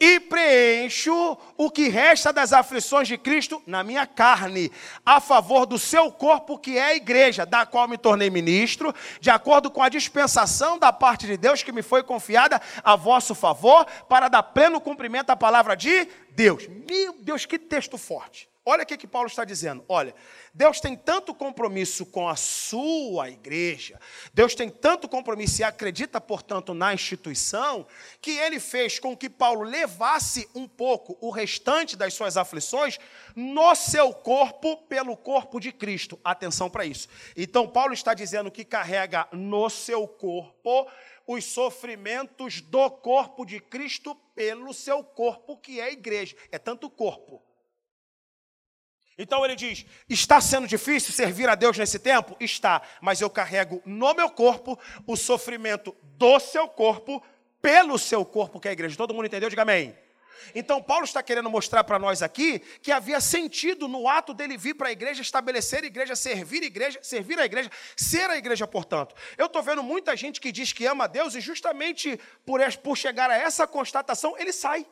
e 0.00 0.20
preencho 0.20 1.36
o 1.56 1.70
que 1.70 1.88
resta 1.88 2.32
das 2.32 2.52
aflições 2.52 3.08
de 3.08 3.16
Cristo 3.16 3.62
na 3.66 3.82
minha 3.82 4.06
carne, 4.06 4.70
a 5.04 5.20
favor 5.20 5.66
do 5.66 5.78
seu 5.78 6.10
corpo, 6.10 6.58
que 6.58 6.76
é 6.76 6.84
a 6.84 6.94
igreja, 6.94 7.46
da 7.46 7.64
qual 7.64 7.88
me 7.88 7.98
tornei 7.98 8.30
ministro, 8.30 8.94
de 9.20 9.30
acordo 9.30 9.70
com 9.70 9.82
a 9.82 9.88
dispensação 9.88 10.78
da 10.78 10.92
parte 10.92 11.26
de 11.26 11.36
Deus 11.36 11.62
que 11.62 11.72
me 11.72 11.82
foi 11.82 12.02
confiada 12.02 12.60
a 12.82 12.96
vosso 12.96 13.34
favor, 13.34 13.86
para 14.08 14.28
dar 14.28 14.42
pleno 14.42 14.80
cumprimento 14.80 15.30
à 15.30 15.36
palavra 15.36 15.74
de 15.76 16.08
Deus. 16.30 16.66
Meu 16.88 17.14
Deus, 17.20 17.46
que 17.46 17.58
texto 17.58 17.96
forte. 17.96 18.53
Olha 18.66 18.82
o 18.82 18.86
que, 18.86 18.96
que 18.96 19.06
Paulo 19.06 19.28
está 19.28 19.44
dizendo. 19.44 19.84
Olha, 19.86 20.14
Deus 20.54 20.80
tem 20.80 20.96
tanto 20.96 21.34
compromisso 21.34 22.06
com 22.06 22.26
a 22.26 22.34
sua 22.34 23.28
igreja, 23.28 24.00
Deus 24.32 24.54
tem 24.54 24.70
tanto 24.70 25.06
compromisso 25.06 25.60
e 25.60 25.64
acredita, 25.64 26.18
portanto, 26.18 26.72
na 26.72 26.94
instituição, 26.94 27.86
que 28.22 28.30
ele 28.30 28.58
fez 28.58 28.98
com 28.98 29.14
que 29.14 29.28
Paulo 29.28 29.64
levasse 29.64 30.48
um 30.54 30.66
pouco 30.66 31.18
o 31.20 31.28
restante 31.28 31.94
das 31.94 32.14
suas 32.14 32.38
aflições 32.38 32.98
no 33.36 33.74
seu 33.74 34.14
corpo, 34.14 34.78
pelo 34.84 35.14
corpo 35.14 35.60
de 35.60 35.70
Cristo. 35.70 36.18
Atenção 36.24 36.70
para 36.70 36.86
isso. 36.86 37.06
Então, 37.36 37.68
Paulo 37.68 37.92
está 37.92 38.14
dizendo 38.14 38.50
que 38.50 38.64
carrega 38.64 39.28
no 39.30 39.68
seu 39.68 40.08
corpo 40.08 40.90
os 41.26 41.44
sofrimentos 41.44 42.62
do 42.62 42.90
corpo 42.90 43.44
de 43.44 43.60
Cristo 43.60 44.14
pelo 44.34 44.72
seu 44.72 45.04
corpo, 45.04 45.58
que 45.58 45.80
é 45.80 45.84
a 45.84 45.92
igreja. 45.92 46.34
É 46.50 46.58
tanto 46.58 46.88
corpo 46.88 47.42
então 49.16 49.44
ele 49.44 49.54
diz: 49.54 49.86
está 50.08 50.40
sendo 50.40 50.66
difícil 50.66 51.12
servir 51.12 51.48
a 51.48 51.54
Deus 51.54 51.78
nesse 51.78 51.98
tempo? 51.98 52.36
Está, 52.40 52.82
mas 53.00 53.20
eu 53.20 53.30
carrego 53.30 53.80
no 53.84 54.12
meu 54.14 54.30
corpo 54.30 54.78
o 55.06 55.16
sofrimento 55.16 55.94
do 56.02 56.40
seu 56.40 56.68
corpo, 56.68 57.22
pelo 57.62 57.98
seu 57.98 58.24
corpo, 58.24 58.60
que 58.60 58.68
é 58.68 58.70
a 58.70 58.72
igreja. 58.72 58.96
Todo 58.96 59.14
mundo 59.14 59.26
entendeu? 59.26 59.48
Diga 59.48 59.62
amém. 59.62 59.96
Então, 60.54 60.82
Paulo 60.82 61.04
está 61.04 61.22
querendo 61.22 61.48
mostrar 61.48 61.84
para 61.84 61.98
nós 61.98 62.22
aqui 62.22 62.58
que 62.82 62.90
havia 62.92 63.20
sentido 63.20 63.86
no 63.86 64.08
ato 64.08 64.34
dele 64.34 64.56
vir 64.56 64.74
para 64.74 64.88
a 64.88 64.92
igreja, 64.92 65.22
estabelecer 65.22 65.84
a 65.84 65.86
igreja, 65.86 66.16
servir 66.16 66.62
a 66.62 66.66
igreja, 66.66 66.98
servir 67.02 67.38
a 67.38 67.44
igreja, 67.44 67.70
ser 67.96 68.28
a 68.28 68.36
igreja, 68.36 68.66
portanto. 68.66 69.14
Eu 69.38 69.46
estou 69.46 69.62
vendo 69.62 69.82
muita 69.82 70.16
gente 70.16 70.40
que 70.40 70.52
diz 70.52 70.72
que 70.72 70.86
ama 70.86 71.04
a 71.04 71.06
Deus 71.06 71.34
e, 71.34 71.40
justamente 71.40 72.18
por, 72.44 72.60
por 72.78 72.96
chegar 72.96 73.30
a 73.30 73.36
essa 73.36 73.66
constatação, 73.66 74.36
ele 74.38 74.52
sai. 74.52 74.86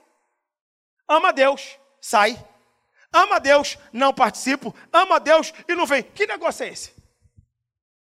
Ama 1.09 1.29
a 1.29 1.33
Deus, 1.33 1.79
sai. 2.01 2.43
Ama 3.13 3.39
Deus, 3.39 3.77
não 3.93 4.15
participo. 4.15 4.75
Ama 4.93 5.21
Deus 5.21 5.53
e 5.69 5.75
não 5.75 5.87
vem. 5.87 6.03
Que 6.03 6.27
negócio 6.27 6.65
é 6.65 6.69
esse? 6.69 6.93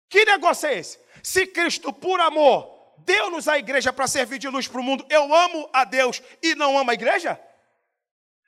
Que 0.08 0.24
negócio 0.24 0.68
é 0.68 0.78
esse? 0.78 0.98
Se 1.22 1.46
Cristo, 1.46 1.92
por 1.92 2.20
amor, 2.20 2.94
deu-nos 2.98 3.48
a 3.48 3.58
igreja 3.58 3.92
para 3.92 4.06
servir 4.06 4.38
de 4.38 4.48
luz 4.48 4.68
para 4.68 4.80
o 4.80 4.84
mundo, 4.84 5.04
eu 5.08 5.34
amo 5.34 5.68
a 5.72 5.84
Deus 5.84 6.22
e 6.42 6.54
não 6.54 6.78
amo 6.78 6.90
a 6.90 6.94
igreja? 6.94 7.40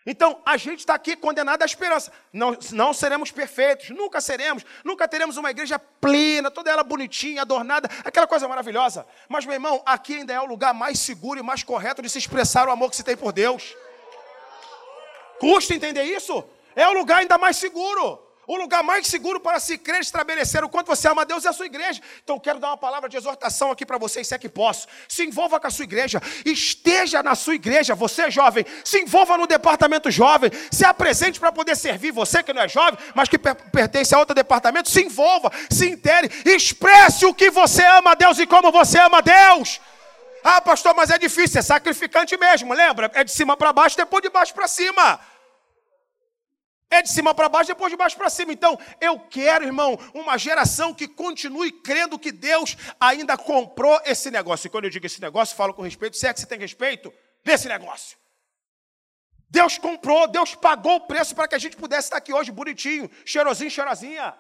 Então, 0.07 0.41
a 0.47 0.57
gente 0.57 0.81
está 0.81 0.95
aqui 0.95 1.15
condenado 1.15 1.63
à 1.63 1.67
esperança. 1.67 2.11
Não, 2.33 2.57
não 2.73 2.93
seremos 2.95 3.31
perfeitos, 3.31 3.91
nunca 3.91 4.21
seremos, 4.21 4.65
nunca 4.83 5.07
teremos 5.07 5.37
uma 5.37 5.51
igreja 5.51 5.79
plena, 5.79 6.51
toda 6.51 6.71
ela 6.71 6.83
bonitinha, 6.83 7.43
adornada, 7.43 7.89
aquela 8.03 8.27
coisa 8.27 8.49
maravilhosa. 8.49 9.07
Mas, 9.29 9.45
meu 9.45 9.55
irmão, 9.55 9.83
aqui 9.85 10.17
ainda 10.17 10.33
é 10.33 10.41
o 10.41 10.47
lugar 10.47 10.73
mais 10.73 10.99
seguro 10.99 11.39
e 11.39 11.43
mais 11.43 11.63
correto 11.63 12.01
de 12.01 12.09
se 12.09 12.19
expressar 12.19 12.67
o 12.67 12.71
amor 12.71 12.89
que 12.91 12.97
se 12.97 13.05
tem 13.05 13.17
por 13.17 13.31
Deus. 13.31 13.77
Custa 15.41 15.75
entender 15.75 16.05
isso? 16.05 16.45
É 16.77 16.87
o 16.87 16.93
lugar 16.93 17.21
ainda 17.21 17.39
mais 17.39 17.57
seguro. 17.57 18.31
O 18.47 18.57
lugar 18.57 18.83
mais 18.83 19.07
seguro 19.07 19.39
para 19.39 19.61
se 19.61 19.79
crer 19.79 20.01
estabelecer 20.01 20.63
o 20.65 20.69
quanto 20.69 20.89
você 20.89 21.07
ama 21.09 21.23
a 21.23 21.25
Deus 21.25 21.45
é 21.45 21.49
a 21.49 21.53
sua 21.53 21.67
igreja. 21.67 22.03
Então 22.23 22.39
quero 22.39 22.59
dar 22.59 22.69
uma 22.69 22.77
palavra 22.77 23.09
de 23.09 23.17
exortação 23.17 23.71
aqui 23.71 23.87
para 23.87 23.97
vocês, 23.97 24.27
se 24.27 24.35
é 24.35 24.39
que 24.39 24.49
posso. 24.49 24.87
Se 25.09 25.25
envolva 25.25 25.59
com 25.59 25.67
a 25.67 25.71
sua 25.71 25.85
igreja, 25.85 26.21
esteja 26.45 27.23
na 27.23 27.35
sua 27.37 27.55
igreja, 27.55 27.95
você 27.95 28.31
jovem, 28.31 28.67
se 28.85 29.01
envolva 29.01 29.39
no 29.39 29.47
departamento 29.47 30.11
jovem, 30.11 30.51
se 30.71 30.85
apresente 30.85 31.39
para 31.41 31.53
poder 31.53 31.77
servir. 31.77 32.11
Você 32.11 32.43
que 32.43 32.53
não 32.53 32.63
é 32.63 32.69
jovem, 32.69 32.99
mas 33.15 33.29
que 33.29 33.39
pertence 33.39 34.15
a 34.15 34.19
outro 34.19 34.35
departamento, 34.35 34.91
se 34.91 35.01
envolva, 35.01 35.51
se 35.71 35.89
intere, 35.89 36.29
expresse 36.45 37.25
o 37.25 37.33
que 37.33 37.51
você 37.51 37.85
ama 37.85 38.11
a 38.11 38.15
Deus 38.15 38.39
e 38.41 38.47
como 38.47 38.71
você 38.73 38.99
ama 38.99 39.19
a 39.19 39.21
Deus. 39.23 39.81
Ah, 40.43 40.61
pastor, 40.61 40.95
mas 40.95 41.11
é 41.11 41.19
difícil, 41.19 41.61
é 41.61 41.63
sacrificante 41.63 42.37
mesmo, 42.37 42.73
lembra? 42.73 43.11
É 43.15 43.23
de 43.23 43.31
cima 43.31 43.57
para 43.57 43.73
baixo, 43.73 43.97
depois 43.97 44.23
de 44.23 44.31
baixo 44.31 44.55
para 44.55 44.67
cima. 44.67 45.21
É 46.91 47.03
de 47.03 47.09
cima 47.09 47.33
para 47.33 47.49
baixo, 47.49 47.69
depois 47.69 47.91
de 47.93 47.97
baixo 47.97 48.17
para 48.17 48.29
cima. 48.29 48.53
Então, 48.53 48.77
eu 49.01 49.19
quero, 49.21 49.65
irmão, 49.65 49.97
uma 50.13 50.37
geração 50.37 50.93
que 50.93 51.07
continue 51.07 51.71
crendo 51.71 52.19
que 52.19 52.33
Deus 52.33 52.77
ainda 52.99 53.39
comprou 53.39 54.01
esse 54.05 54.29
negócio. 54.29 54.67
E 54.67 54.71
quando 54.71 54.85
eu 54.87 54.91
digo 54.91 55.07
esse 55.07 55.21
negócio, 55.21 55.57
falo 55.57 55.73
com 55.73 55.83
respeito, 55.83 56.17
se 56.17 56.27
é 56.27 56.35
que 56.35 56.41
você 56.41 56.47
tem 56.47 56.59
respeito 56.59 57.13
desse 57.45 57.69
negócio. 57.69 58.19
Deus 59.49 59.79
comprou, 59.79 60.29
Deus 60.29 60.55
pagou 60.55 60.97
o 60.97 61.07
preço 61.07 61.35
para 61.35 61.47
que 61.47 61.55
a 61.55 61.59
gente 61.59 61.77
pudesse 61.77 62.07
estar 62.07 62.17
aqui 62.17 62.33
hoje 62.33 62.51
bonitinho, 62.51 63.11
cheirosinho, 63.25 63.71
cheirosinha. 63.71 64.35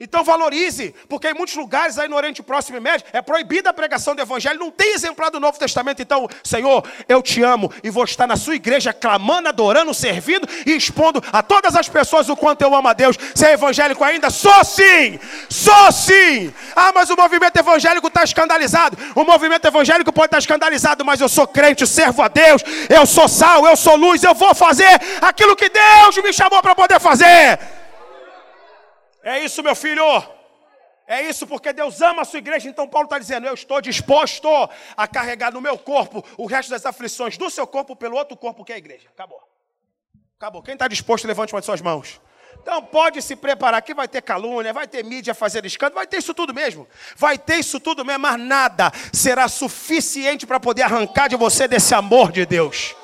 Então 0.00 0.24
valorize, 0.24 0.92
porque 1.08 1.28
em 1.28 1.34
muitos 1.34 1.54
lugares 1.54 1.96
aí 1.96 2.08
no 2.08 2.16
Oriente 2.16 2.42
Próximo 2.42 2.76
e 2.76 2.80
Médio 2.80 3.06
é 3.12 3.22
proibida 3.22 3.70
a 3.70 3.72
pregação 3.72 4.16
do 4.16 4.22
Evangelho, 4.22 4.58
não 4.58 4.70
tem 4.70 4.94
exemplar 4.94 5.30
do 5.30 5.38
Novo 5.38 5.56
Testamento. 5.58 6.02
Então, 6.02 6.28
Senhor, 6.42 6.84
eu 7.08 7.22
te 7.22 7.40
amo 7.42 7.70
e 7.84 7.90
vou 7.90 8.02
estar 8.02 8.26
na 8.26 8.34
sua 8.36 8.56
igreja 8.56 8.92
clamando, 8.92 9.48
adorando, 9.48 9.94
servindo 9.94 10.48
e 10.66 10.72
expondo 10.72 11.22
a 11.32 11.40
todas 11.40 11.76
as 11.76 11.88
pessoas 11.88 12.28
o 12.28 12.36
quanto 12.36 12.62
eu 12.62 12.74
amo 12.74 12.88
a 12.88 12.92
Deus. 12.92 13.16
Ser 13.32 13.46
é 13.46 13.52
evangélico 13.52 14.02
ainda? 14.02 14.28
Sou 14.28 14.64
sim! 14.64 15.20
Sou 15.48 15.92
sim! 15.92 16.52
Ah, 16.74 16.90
mas 16.92 17.08
o 17.08 17.16
movimento 17.16 17.56
evangélico 17.56 18.08
está 18.08 18.24
escandalizado. 18.24 18.98
O 19.14 19.22
movimento 19.22 19.66
evangélico 19.66 20.12
pode 20.12 20.26
estar 20.26 20.38
escandalizado, 20.38 21.04
mas 21.04 21.20
eu 21.20 21.28
sou 21.28 21.46
crente, 21.46 21.86
servo 21.86 22.22
a 22.22 22.28
Deus, 22.28 22.62
eu 22.88 23.06
sou 23.06 23.28
sal, 23.28 23.64
eu 23.66 23.76
sou 23.76 23.94
luz, 23.94 24.24
eu 24.24 24.34
vou 24.34 24.54
fazer 24.54 25.00
aquilo 25.20 25.54
que 25.54 25.68
Deus 25.68 26.16
me 26.24 26.32
chamou 26.32 26.60
para 26.60 26.74
poder 26.74 26.98
fazer. 26.98 27.81
É 29.22 29.38
isso, 29.40 29.62
meu 29.62 29.74
filho. 29.74 30.04
É 31.06 31.22
isso 31.22 31.46
porque 31.46 31.72
Deus 31.72 32.00
ama 32.00 32.22
a 32.22 32.24
sua 32.24 32.38
igreja. 32.38 32.68
Então 32.68 32.88
Paulo 32.88 33.06
está 33.06 33.18
dizendo: 33.18 33.46
Eu 33.46 33.54
estou 33.54 33.80
disposto 33.80 34.48
a 34.96 35.06
carregar 35.06 35.52
no 35.52 35.60
meu 35.60 35.78
corpo 35.78 36.24
o 36.36 36.46
resto 36.46 36.70
das 36.70 36.86
aflições 36.86 37.36
do 37.36 37.50
seu 37.50 37.66
corpo 37.66 37.94
pelo 37.94 38.16
outro 38.16 38.36
corpo 38.36 38.64
que 38.64 38.72
é 38.72 38.76
a 38.76 38.78
igreja. 38.78 39.08
Acabou. 39.10 39.42
Acabou. 40.36 40.62
Quem 40.62 40.74
está 40.74 40.88
disposto, 40.88 41.26
levante 41.26 41.54
uma 41.54 41.60
de 41.60 41.66
suas 41.66 41.80
mãos. 41.80 42.20
Então 42.60 42.82
pode 42.82 43.20
se 43.20 43.34
preparar 43.34 43.82
que 43.82 43.92
vai 43.92 44.06
ter 44.06 44.22
calúnia, 44.22 44.72
vai 44.72 44.86
ter 44.86 45.04
mídia 45.04 45.34
fazendo 45.34 45.66
escândalo, 45.66 45.96
vai 45.96 46.06
ter 46.06 46.18
isso 46.18 46.32
tudo 46.32 46.54
mesmo. 46.54 46.88
Vai 47.16 47.36
ter 47.36 47.56
isso 47.56 47.80
tudo 47.80 48.04
mesmo, 48.04 48.20
mas 48.20 48.40
nada 48.40 48.92
será 49.12 49.48
suficiente 49.48 50.46
para 50.46 50.60
poder 50.60 50.82
arrancar 50.82 51.28
de 51.28 51.36
você 51.36 51.66
desse 51.66 51.94
amor 51.94 52.30
de 52.30 52.46
Deus. 52.46 52.94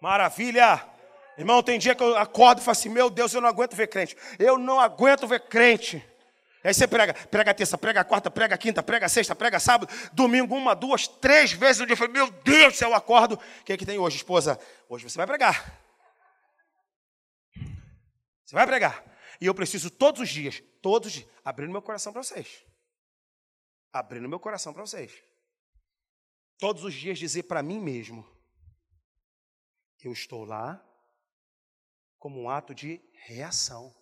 Maravilha! 0.00 0.93
Irmão, 1.36 1.62
tem 1.62 1.78
dia 1.78 1.94
que 1.94 2.02
eu 2.02 2.16
acordo 2.16 2.60
e 2.60 2.64
falo 2.64 2.72
assim: 2.72 2.88
Meu 2.88 3.10
Deus, 3.10 3.32
eu 3.34 3.40
não 3.40 3.48
aguento 3.48 3.74
ver 3.74 3.88
crente. 3.88 4.16
Eu 4.38 4.56
não 4.56 4.78
aguento 4.78 5.26
ver 5.26 5.40
crente. 5.40 6.04
Aí 6.62 6.72
você 6.72 6.88
prega, 6.88 7.12
prega 7.12 7.52
terça, 7.52 7.76
prega 7.76 8.02
quarta, 8.02 8.30
prega 8.30 8.56
quinta, 8.56 8.82
prega 8.82 9.06
sexta, 9.06 9.34
prega 9.34 9.60
sábado, 9.60 9.92
domingo, 10.14 10.56
uma, 10.56 10.74
duas, 10.74 11.06
três 11.06 11.52
vezes 11.52 11.80
no 11.80 11.86
dia. 11.86 11.92
Eu 11.92 11.96
falei, 11.98 12.12
meu 12.14 12.30
Deus, 12.30 12.78
se 12.78 12.84
eu 12.84 12.94
acordo. 12.94 13.34
O 13.34 13.64
que 13.64 13.74
é 13.74 13.76
que 13.76 13.84
tem 13.84 13.98
hoje, 13.98 14.16
esposa? 14.16 14.58
Hoje 14.88 15.04
você 15.04 15.18
vai 15.18 15.26
pregar. 15.26 15.78
Você 18.44 18.54
vai 18.54 18.66
pregar. 18.66 19.04
E 19.38 19.46
eu 19.46 19.54
preciso 19.54 19.90
todos 19.90 20.22
os 20.22 20.28
dias, 20.30 20.62
todos 20.80 21.08
os 21.08 21.14
dias, 21.14 21.28
abrindo 21.44 21.70
meu 21.70 21.82
coração 21.82 22.14
para 22.14 22.22
vocês. 22.22 22.64
Abrindo 23.92 24.26
meu 24.26 24.40
coração 24.40 24.72
para 24.72 24.86
vocês. 24.86 25.12
Todos 26.58 26.82
os 26.82 26.94
dias 26.94 27.18
dizer 27.18 27.42
para 27.42 27.62
mim 27.62 27.78
mesmo: 27.78 28.26
Eu 30.02 30.12
estou 30.12 30.44
lá 30.44 30.82
como 32.24 32.40
um 32.40 32.48
ato 32.48 32.74
de 32.74 33.02
reação, 33.26 33.94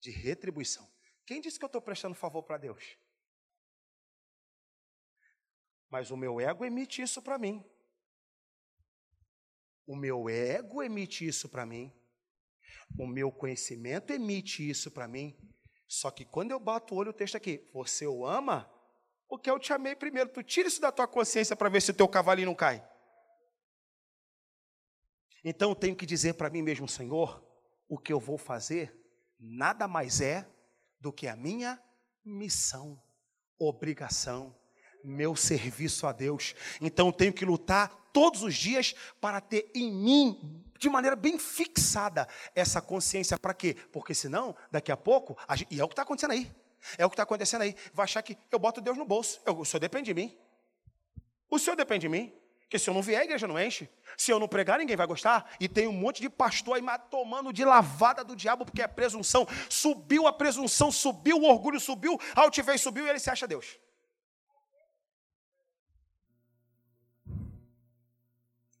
de 0.00 0.10
retribuição. 0.10 0.90
Quem 1.26 1.38
disse 1.38 1.58
que 1.58 1.64
eu 1.66 1.66
estou 1.66 1.82
prestando 1.82 2.14
favor 2.14 2.42
para 2.42 2.56
Deus? 2.56 2.96
Mas 5.90 6.10
o 6.10 6.16
meu 6.16 6.40
ego 6.40 6.64
emite 6.64 7.02
isso 7.02 7.20
para 7.20 7.36
mim. 7.36 7.62
O 9.86 9.94
meu 9.94 10.30
ego 10.30 10.82
emite 10.82 11.28
isso 11.28 11.46
para 11.46 11.66
mim. 11.66 11.92
O 12.98 13.06
meu 13.06 13.30
conhecimento 13.30 14.14
emite 14.14 14.66
isso 14.66 14.90
para 14.90 15.06
mim. 15.06 15.38
Só 15.86 16.10
que 16.10 16.24
quando 16.24 16.52
eu 16.52 16.58
bato 16.58 16.94
o 16.94 16.96
olho, 16.96 17.10
o 17.10 17.12
texto 17.12 17.36
aqui, 17.36 17.68
você 17.70 18.06
o 18.06 18.24
ama 18.24 18.66
porque 19.28 19.50
eu 19.50 19.58
te 19.58 19.74
amei 19.74 19.94
primeiro. 19.94 20.30
Tu 20.30 20.42
tira 20.42 20.68
isso 20.68 20.80
da 20.80 20.90
tua 20.90 21.06
consciência 21.06 21.54
para 21.54 21.68
ver 21.68 21.82
se 21.82 21.90
o 21.90 21.94
teu 21.94 22.08
cavalinho 22.08 22.46
não 22.46 22.54
cai. 22.54 22.82
Então 25.48 25.70
eu 25.70 25.76
tenho 25.76 25.94
que 25.94 26.04
dizer 26.04 26.34
para 26.34 26.50
mim 26.50 26.60
mesmo, 26.60 26.88
Senhor, 26.88 27.40
o 27.88 27.96
que 27.96 28.12
eu 28.12 28.18
vou 28.18 28.36
fazer 28.36 28.92
nada 29.38 29.86
mais 29.86 30.20
é 30.20 30.44
do 30.98 31.12
que 31.12 31.28
a 31.28 31.36
minha 31.36 31.80
missão, 32.24 33.00
obrigação, 33.56 34.52
meu 35.04 35.36
serviço 35.36 36.04
a 36.04 36.10
Deus. 36.10 36.52
Então 36.80 37.06
eu 37.06 37.12
tenho 37.12 37.32
que 37.32 37.44
lutar 37.44 38.10
todos 38.12 38.42
os 38.42 38.56
dias 38.56 38.92
para 39.20 39.40
ter 39.40 39.70
em 39.72 39.92
mim, 39.92 40.64
de 40.80 40.88
maneira 40.88 41.14
bem 41.14 41.38
fixada, 41.38 42.26
essa 42.52 42.82
consciência. 42.82 43.38
Para 43.38 43.54
quê? 43.54 43.76
Porque 43.92 44.16
senão, 44.16 44.52
daqui 44.72 44.90
a 44.90 44.96
pouco, 44.96 45.38
e 45.70 45.78
é 45.78 45.84
o 45.84 45.86
que 45.86 45.92
está 45.92 46.02
acontecendo 46.02 46.32
aí. 46.32 46.52
É 46.98 47.06
o 47.06 47.08
que 47.08 47.14
está 47.14 47.22
acontecendo 47.22 47.62
aí. 47.62 47.76
Vai 47.94 48.02
achar 48.02 48.20
que 48.20 48.36
eu 48.50 48.58
boto 48.58 48.80
Deus 48.80 48.98
no 48.98 49.04
bolso. 49.04 49.40
Eu, 49.46 49.60
o 49.60 49.64
senhor 49.64 49.78
depende 49.78 50.06
de 50.06 50.14
mim. 50.14 50.36
O 51.48 51.56
senhor 51.56 51.76
depende 51.76 52.00
de 52.00 52.08
mim. 52.08 52.34
Porque 52.66 52.80
se 52.80 52.90
eu 52.90 52.94
não 52.94 53.00
vier, 53.00 53.20
a 53.20 53.24
igreja 53.24 53.46
não 53.46 53.60
enche. 53.60 53.88
Se 54.18 54.32
eu 54.32 54.40
não 54.40 54.48
pregar, 54.48 54.80
ninguém 54.80 54.96
vai 54.96 55.06
gostar. 55.06 55.54
E 55.60 55.68
tem 55.68 55.86
um 55.86 55.92
monte 55.92 56.20
de 56.20 56.28
pastor 56.28 56.76
aí 56.76 56.82
tomando 57.08 57.52
de 57.52 57.64
lavada 57.64 58.24
do 58.24 58.34
diabo, 58.34 58.64
porque 58.64 58.82
é 58.82 58.88
presunção. 58.88 59.46
Subiu 59.70 60.26
a 60.26 60.32
presunção, 60.32 60.90
subiu 60.90 61.36
o 61.36 61.44
orgulho, 61.44 61.78
subiu, 61.78 62.18
a 62.34 62.40
altivez 62.40 62.80
subiu 62.80 63.06
e 63.06 63.08
ele 63.08 63.20
se 63.20 63.30
acha 63.30 63.46
Deus. 63.46 63.78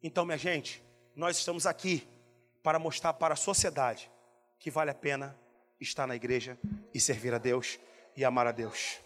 Então, 0.02 0.24
minha 0.24 0.38
gente, 0.38 0.82
nós 1.14 1.38
estamos 1.38 1.64
aqui 1.64 2.08
para 2.64 2.80
mostrar 2.80 3.12
para 3.12 3.34
a 3.34 3.36
sociedade 3.36 4.10
que 4.58 4.68
vale 4.68 4.90
a 4.90 4.94
pena 4.94 5.38
estar 5.80 6.08
na 6.08 6.16
igreja 6.16 6.58
e 6.92 6.98
servir 6.98 7.32
a 7.32 7.38
Deus 7.38 7.78
e 8.16 8.24
amar 8.24 8.48
a 8.48 8.52
Deus. 8.52 8.98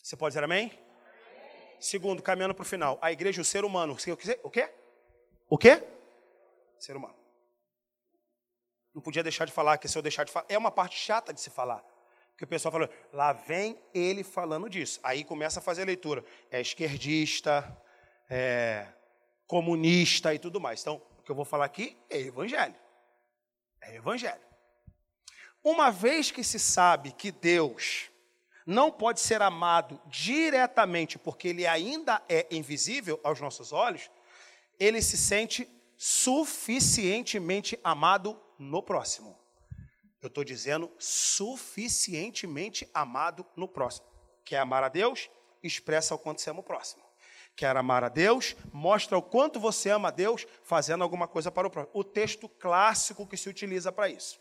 Você 0.00 0.16
pode 0.16 0.32
dizer 0.32 0.44
amém? 0.44 0.81
Segundo, 1.82 2.22
caminhando 2.22 2.54
para 2.54 2.62
o 2.62 2.64
final, 2.64 2.96
a 3.02 3.10
igreja 3.10 3.42
o 3.42 3.44
ser 3.44 3.64
humano. 3.64 3.94
O 3.94 4.50
quê? 4.50 4.72
O 5.48 5.58
quê? 5.58 5.82
Ser 6.78 6.96
humano. 6.96 7.16
Não 8.94 9.02
podia 9.02 9.20
deixar 9.20 9.46
de 9.46 9.52
falar, 9.52 9.78
que 9.78 9.88
se 9.88 9.98
eu 9.98 10.02
deixar 10.02 10.22
de 10.22 10.30
falar, 10.30 10.46
é 10.48 10.56
uma 10.56 10.70
parte 10.70 10.96
chata 10.96 11.34
de 11.34 11.40
se 11.40 11.50
falar. 11.50 11.84
Porque 12.30 12.44
o 12.44 12.46
pessoal 12.46 12.70
falou, 12.70 12.88
lá 13.12 13.32
vem 13.32 13.76
ele 13.92 14.22
falando 14.22 14.70
disso. 14.70 15.00
Aí 15.02 15.24
começa 15.24 15.58
a 15.58 15.62
fazer 15.62 15.82
a 15.82 15.86
leitura. 15.86 16.24
É 16.52 16.60
esquerdista, 16.60 17.76
é 18.30 18.86
comunista 19.48 20.32
e 20.32 20.38
tudo 20.38 20.60
mais. 20.60 20.82
Então, 20.82 21.02
o 21.18 21.22
que 21.24 21.32
eu 21.32 21.34
vou 21.34 21.44
falar 21.44 21.64
aqui 21.64 21.98
é 22.08 22.20
evangelho. 22.20 22.76
É 23.80 23.96
evangelho. 23.96 24.40
Uma 25.64 25.90
vez 25.90 26.30
que 26.30 26.44
se 26.44 26.60
sabe 26.60 27.10
que 27.10 27.32
Deus 27.32 28.08
não 28.66 28.90
pode 28.90 29.20
ser 29.20 29.42
amado 29.42 30.00
diretamente 30.06 31.18
porque 31.18 31.48
ele 31.48 31.66
ainda 31.66 32.22
é 32.28 32.46
invisível 32.50 33.20
aos 33.22 33.40
nossos 33.40 33.72
olhos, 33.72 34.10
ele 34.78 35.00
se 35.02 35.16
sente 35.16 35.68
suficientemente 35.96 37.78
amado 37.82 38.40
no 38.58 38.82
próximo. 38.82 39.38
Eu 40.20 40.28
estou 40.28 40.44
dizendo 40.44 40.90
suficientemente 40.98 42.88
amado 42.94 43.44
no 43.56 43.66
próximo. 43.66 44.06
Quer 44.44 44.58
amar 44.58 44.84
a 44.84 44.88
Deus? 44.88 45.28
Expressa 45.62 46.14
o 46.14 46.18
quanto 46.18 46.40
você 46.40 46.50
ama 46.50 46.60
o 46.60 46.64
próximo. 46.64 47.02
Quer 47.54 47.76
amar 47.76 48.02
a 48.02 48.08
Deus? 48.08 48.56
Mostra 48.72 49.18
o 49.18 49.22
quanto 49.22 49.60
você 49.60 49.90
ama 49.90 50.08
a 50.08 50.10
Deus 50.12 50.46
fazendo 50.62 51.02
alguma 51.02 51.28
coisa 51.28 51.50
para 51.50 51.66
o 51.66 51.70
próximo. 51.70 51.92
O 51.94 52.04
texto 52.04 52.48
clássico 52.48 53.26
que 53.26 53.36
se 53.36 53.48
utiliza 53.48 53.92
para 53.92 54.08
isso. 54.08 54.40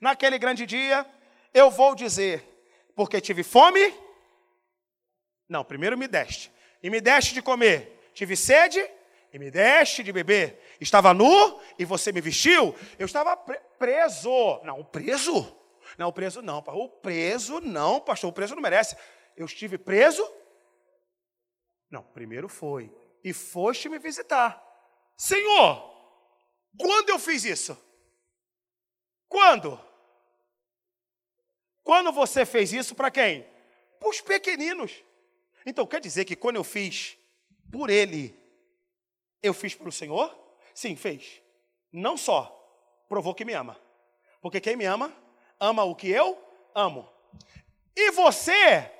Naquele 0.00 0.38
grande 0.38 0.66
dia, 0.66 1.06
eu 1.54 1.70
vou 1.70 1.94
dizer 1.94 2.51
porque 2.94 3.20
tive 3.20 3.42
fome? 3.42 3.94
Não, 5.48 5.64
primeiro 5.64 5.98
me 5.98 6.08
deste. 6.08 6.52
E 6.82 6.90
me 6.90 7.00
deste 7.00 7.34
de 7.34 7.42
comer. 7.42 8.10
Tive 8.14 8.36
sede? 8.36 8.84
E 9.32 9.38
me 9.38 9.50
deste 9.50 10.02
de 10.02 10.12
beber. 10.12 10.60
Estava 10.80 11.14
nu 11.14 11.60
e 11.78 11.84
você 11.84 12.12
me 12.12 12.20
vestiu? 12.20 12.74
Eu 12.98 13.06
estava 13.06 13.36
preso. 13.36 14.60
Não, 14.64 14.84
preso? 14.84 15.56
Não, 15.96 16.12
preso 16.12 16.42
não. 16.42 16.58
O 16.58 16.88
preso 16.88 17.60
não, 17.60 18.00
pastor. 18.00 18.30
O 18.30 18.32
preso 18.32 18.54
não 18.54 18.62
merece. 18.62 18.96
Eu 19.36 19.46
estive 19.46 19.78
preso? 19.78 20.22
Não, 21.90 22.02
primeiro 22.02 22.48
foi. 22.48 22.92
E 23.24 23.32
foste 23.32 23.88
me 23.88 23.98
visitar. 23.98 24.62
Senhor, 25.16 25.90
quando 26.78 27.10
eu 27.10 27.18
fiz 27.18 27.44
isso? 27.44 27.78
Quando? 29.28 29.80
Quando 31.82 32.12
você 32.12 32.46
fez 32.46 32.72
isso 32.72 32.94
para 32.94 33.10
quem? 33.10 33.46
Para 33.98 34.08
os 34.08 34.20
pequeninos. 34.20 34.92
Então 35.66 35.86
quer 35.86 36.00
dizer 36.00 36.24
que 36.24 36.36
quando 36.36 36.56
eu 36.56 36.64
fiz 36.64 37.16
por 37.70 37.90
ele, 37.90 38.38
eu 39.42 39.52
fiz 39.52 39.74
para 39.74 39.88
o 39.88 39.92
Senhor? 39.92 40.36
Sim, 40.74 40.96
fez. 40.96 41.42
Não 41.92 42.16
só 42.16 42.58
provou 43.08 43.34
que 43.34 43.44
me 43.44 43.52
ama. 43.52 43.80
Porque 44.40 44.60
quem 44.60 44.76
me 44.76 44.84
ama, 44.84 45.14
ama 45.60 45.84
o 45.84 45.94
que 45.94 46.10
eu 46.10 46.38
amo. 46.74 47.08
E 47.94 48.10
você, 48.10 48.90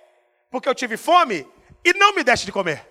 porque 0.50 0.68
eu 0.68 0.74
tive 0.74 0.96
fome 0.96 1.48
e 1.84 1.92
não 1.94 2.14
me 2.14 2.22
deste 2.22 2.46
de 2.46 2.52
comer. 2.52 2.86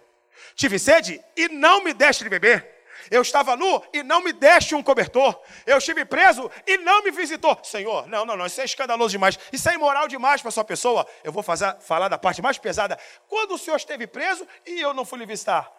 Tive 0.56 0.80
sede 0.80 1.24
e 1.36 1.48
não 1.50 1.84
me 1.84 1.94
deste 1.94 2.24
de 2.24 2.30
beber. 2.30 2.71
Eu 3.10 3.22
estava 3.22 3.56
nu 3.56 3.84
e 3.94 4.04
não 4.04 4.22
me 4.22 4.34
deste 4.34 4.76
um 4.76 4.84
cobertor. 4.84 5.42
Eu 5.66 5.78
estive 5.78 6.06
preso 6.06 6.50
e 6.68 6.78
não 6.78 7.04
me 7.04 7.12
visitou. 7.12 7.58
Senhor, 7.64 8.08
não, 8.08 8.26
não, 8.26 8.36
não, 8.36 8.46
isso 8.46 8.62
é 8.62 8.66
escandaloso 8.66 9.12
demais. 9.12 9.40
Isso 9.52 9.70
é 9.70 9.74
imoral 9.74 10.08
demais 10.08 10.42
para 10.42 10.52
sua 10.52 10.64
pessoa. 10.64 11.08
Eu 11.24 11.32
vou 11.32 11.42
fazer, 11.42 11.80
falar 11.82 12.08
da 12.08 12.18
parte 12.18 12.42
mais 12.42 12.58
pesada. 12.58 13.00
Quando 13.28 13.56
o 13.56 13.58
Senhor 13.58 13.78
esteve 13.78 14.06
preso 14.06 14.48
e 14.66 14.80
eu 14.80 14.94
não 14.94 15.06
fui 15.06 15.20
lhe 15.20 15.26
visitar? 15.26 15.72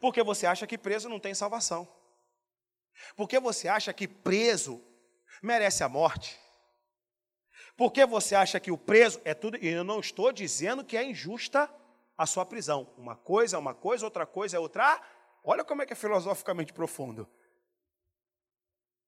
Porque 0.00 0.22
você 0.22 0.46
acha 0.46 0.66
que 0.66 0.76
preso 0.76 1.08
não 1.08 1.18
tem 1.18 1.34
salvação. 1.34 1.88
Porque 3.16 3.38
você 3.40 3.68
acha 3.68 3.92
que 3.92 4.06
preso 4.06 4.82
merece 5.42 5.82
a 5.82 5.88
morte. 5.88 6.38
Porque 7.76 8.06
você 8.06 8.34
acha 8.34 8.58
que 8.58 8.70
o 8.70 8.78
preso 8.78 9.20
é 9.24 9.34
tudo. 9.34 9.56
E 9.58 9.68
eu 9.68 9.84
não 9.84 10.00
estou 10.00 10.32
dizendo 10.32 10.84
que 10.84 10.96
é 10.96 11.04
injusta 11.04 11.70
a 12.16 12.24
sua 12.24 12.46
prisão. 12.46 12.90
Uma 12.96 13.14
coisa 13.14 13.56
é 13.56 13.58
uma 13.58 13.74
coisa, 13.74 14.04
outra 14.04 14.24
coisa 14.24 14.56
é 14.56 14.60
outra. 14.60 15.00
Olha 15.48 15.64
como 15.64 15.80
é 15.80 15.86
que 15.86 15.92
é 15.92 15.96
filosoficamente 15.96 16.72
profundo. 16.72 17.30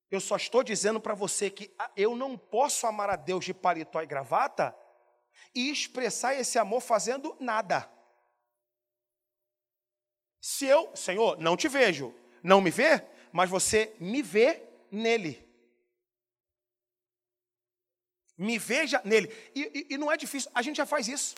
Eu 0.08 0.20
só 0.20 0.36
estou 0.36 0.62
dizendo 0.62 1.00
para 1.00 1.12
você 1.12 1.50
que 1.50 1.74
eu 1.96 2.14
não 2.14 2.38
posso 2.38 2.86
amar 2.86 3.10
a 3.10 3.16
Deus 3.16 3.44
de 3.44 3.52
paletó 3.52 4.00
e 4.00 4.06
gravata 4.06 4.74
e 5.52 5.68
expressar 5.68 6.34
esse 6.34 6.56
amor 6.56 6.80
fazendo 6.80 7.36
nada. 7.40 7.90
Se 10.40 10.64
eu, 10.64 10.94
Senhor, 10.94 11.36
não 11.38 11.56
te 11.56 11.68
vejo, 11.68 12.14
não 12.40 12.60
me 12.60 12.70
vê, 12.70 13.04
mas 13.32 13.50
você 13.50 13.94
me 13.98 14.22
vê 14.22 14.62
nele. 14.92 15.44
Me 18.36 18.58
veja 18.58 19.02
nele. 19.04 19.26
E, 19.56 19.88
e, 19.90 19.94
e, 19.94 19.98
não 19.98 20.10
é 20.10 20.16
difícil, 20.16 20.50
a 20.54 20.62
gente 20.62 20.76
já 20.76 20.86
faz 20.86 21.08
isso. 21.08 21.34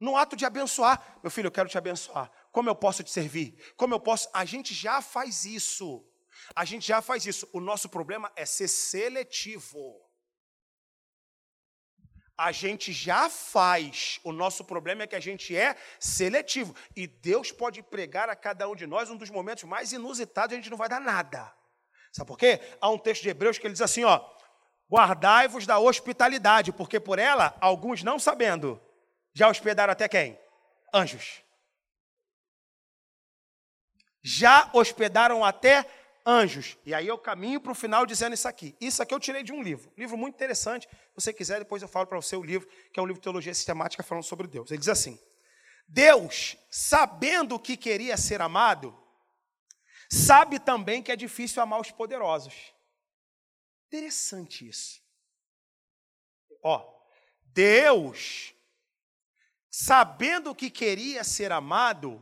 No 0.00 0.16
ato 0.16 0.34
de 0.34 0.46
abençoar, 0.46 1.18
meu 1.22 1.30
filho, 1.30 1.48
eu 1.48 1.52
quero 1.52 1.68
te 1.68 1.76
abençoar. 1.76 2.30
Como 2.56 2.70
eu 2.70 2.74
posso 2.74 3.04
te 3.04 3.10
servir? 3.10 3.54
Como 3.76 3.92
eu 3.92 4.00
posso? 4.00 4.30
A 4.32 4.42
gente 4.46 4.72
já 4.72 5.02
faz 5.02 5.44
isso. 5.44 6.02
A 6.54 6.64
gente 6.64 6.88
já 6.88 7.02
faz 7.02 7.26
isso. 7.26 7.46
O 7.52 7.60
nosso 7.60 7.86
problema 7.86 8.32
é 8.34 8.46
ser 8.46 8.66
seletivo. 8.66 10.00
A 12.34 12.52
gente 12.52 12.94
já 12.94 13.28
faz. 13.28 14.20
O 14.24 14.32
nosso 14.32 14.64
problema 14.64 15.02
é 15.02 15.06
que 15.06 15.14
a 15.14 15.20
gente 15.20 15.54
é 15.54 15.76
seletivo. 16.00 16.74
E 16.96 17.06
Deus 17.06 17.52
pode 17.52 17.82
pregar 17.82 18.30
a 18.30 18.34
cada 18.34 18.66
um 18.66 18.74
de 18.74 18.86
nós 18.86 19.10
um 19.10 19.18
dos 19.18 19.28
momentos 19.28 19.64
mais 19.64 19.92
inusitados, 19.92 20.54
a 20.54 20.56
gente 20.56 20.70
não 20.70 20.78
vai 20.78 20.88
dar 20.88 21.00
nada. 21.00 21.54
Sabe 22.10 22.26
por 22.26 22.38
quê? 22.38 22.58
Há 22.80 22.88
um 22.88 22.98
texto 22.98 23.20
de 23.20 23.28
Hebreus 23.28 23.58
que 23.58 23.66
ele 23.66 23.74
diz 23.74 23.82
assim, 23.82 24.04
ó: 24.04 24.26
Guardai-vos 24.90 25.66
da 25.66 25.78
hospitalidade, 25.78 26.72
porque 26.72 26.98
por 26.98 27.18
ela 27.18 27.54
alguns 27.60 28.02
não 28.02 28.18
sabendo 28.18 28.80
já 29.34 29.46
hospedaram 29.46 29.92
até 29.92 30.08
quem? 30.08 30.40
Anjos. 30.94 31.44
Já 34.28 34.68
hospedaram 34.72 35.44
até 35.44 35.88
anjos. 36.26 36.76
E 36.84 36.92
aí 36.92 37.06
eu 37.06 37.16
caminho 37.16 37.60
para 37.60 37.70
o 37.70 37.76
final 37.76 38.04
dizendo 38.04 38.34
isso 38.34 38.48
aqui. 38.48 38.74
Isso 38.80 39.00
aqui 39.00 39.14
eu 39.14 39.20
tirei 39.20 39.44
de 39.44 39.52
um 39.52 39.62
livro, 39.62 39.88
um 39.96 40.00
livro 40.00 40.16
muito 40.16 40.34
interessante. 40.34 40.88
Se 40.88 41.14
você 41.14 41.32
quiser, 41.32 41.60
depois 41.60 41.80
eu 41.80 41.86
falo 41.86 42.08
para 42.08 42.20
você 42.20 42.34
o 42.34 42.42
livro, 42.42 42.68
que 42.92 42.98
é 42.98 43.02
um 43.02 43.06
livro 43.06 43.20
de 43.20 43.22
teologia 43.22 43.54
sistemática 43.54 44.02
falando 44.02 44.24
sobre 44.24 44.48
Deus. 44.48 44.68
Ele 44.68 44.80
diz 44.80 44.88
assim: 44.88 45.16
Deus, 45.86 46.56
sabendo 46.68 47.56
que 47.56 47.76
queria 47.76 48.16
ser 48.16 48.42
amado, 48.42 49.00
sabe 50.10 50.58
também 50.58 51.04
que 51.04 51.12
é 51.12 51.16
difícil 51.16 51.62
amar 51.62 51.80
os 51.80 51.92
poderosos. 51.92 52.74
Interessante 53.86 54.68
isso. 54.68 55.00
Ó, 56.64 56.84
Deus, 57.44 58.52
sabendo 59.70 60.52
que 60.52 60.68
queria 60.68 61.22
ser 61.22 61.52
amado, 61.52 62.20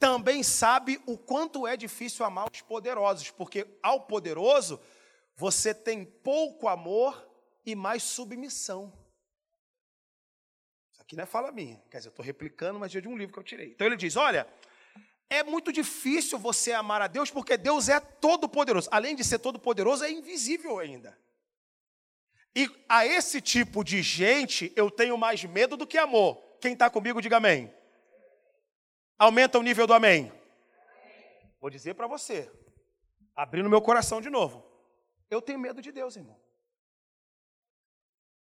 também 0.00 0.42
sabe 0.42 0.98
o 1.06 1.18
quanto 1.18 1.66
é 1.66 1.76
difícil 1.76 2.24
amar 2.24 2.50
os 2.50 2.62
poderosos, 2.62 3.30
porque 3.30 3.66
ao 3.82 4.00
poderoso 4.00 4.80
você 5.36 5.74
tem 5.74 6.04
pouco 6.04 6.66
amor 6.66 7.28
e 7.66 7.76
mais 7.76 8.02
submissão. 8.02 8.90
Isso 10.90 11.02
aqui 11.02 11.14
não 11.14 11.24
é 11.24 11.26
fala 11.26 11.52
minha, 11.52 11.76
quer 11.90 11.98
dizer, 11.98 12.08
eu 12.08 12.12
estou 12.12 12.24
replicando, 12.24 12.80
mas 12.80 12.94
é 12.96 13.00
de 13.00 13.08
um 13.08 13.16
livro 13.16 13.34
que 13.34 13.38
eu 13.38 13.44
tirei. 13.44 13.72
Então 13.72 13.86
ele 13.86 13.96
diz: 13.96 14.16
olha, 14.16 14.48
é 15.28 15.42
muito 15.42 15.70
difícil 15.70 16.38
você 16.38 16.72
amar 16.72 17.02
a 17.02 17.06
Deus, 17.06 17.30
porque 17.30 17.58
Deus 17.58 17.90
é 17.90 18.00
todo-poderoso. 18.00 18.88
Além 18.90 19.14
de 19.14 19.22
ser 19.22 19.38
todo-poderoso, 19.38 20.02
é 20.02 20.10
invisível 20.10 20.78
ainda. 20.78 21.16
E 22.56 22.68
a 22.88 23.06
esse 23.06 23.40
tipo 23.42 23.84
de 23.84 24.02
gente 24.02 24.72
eu 24.74 24.90
tenho 24.90 25.18
mais 25.18 25.44
medo 25.44 25.76
do 25.76 25.86
que 25.86 25.98
amor. 25.98 26.42
Quem 26.58 26.72
está 26.72 26.88
comigo, 26.88 27.20
diga 27.20 27.36
amém. 27.36 27.72
Aumenta 29.20 29.58
o 29.58 29.62
nível 29.62 29.86
do 29.86 29.92
amém. 29.92 30.32
Vou 31.60 31.68
dizer 31.68 31.92
para 31.92 32.06
você, 32.06 32.50
abrindo 33.36 33.68
meu 33.68 33.82
coração 33.82 34.18
de 34.18 34.30
novo. 34.30 34.64
Eu 35.28 35.42
tenho 35.42 35.58
medo 35.58 35.82
de 35.82 35.92
Deus, 35.92 36.16
irmão. 36.16 36.40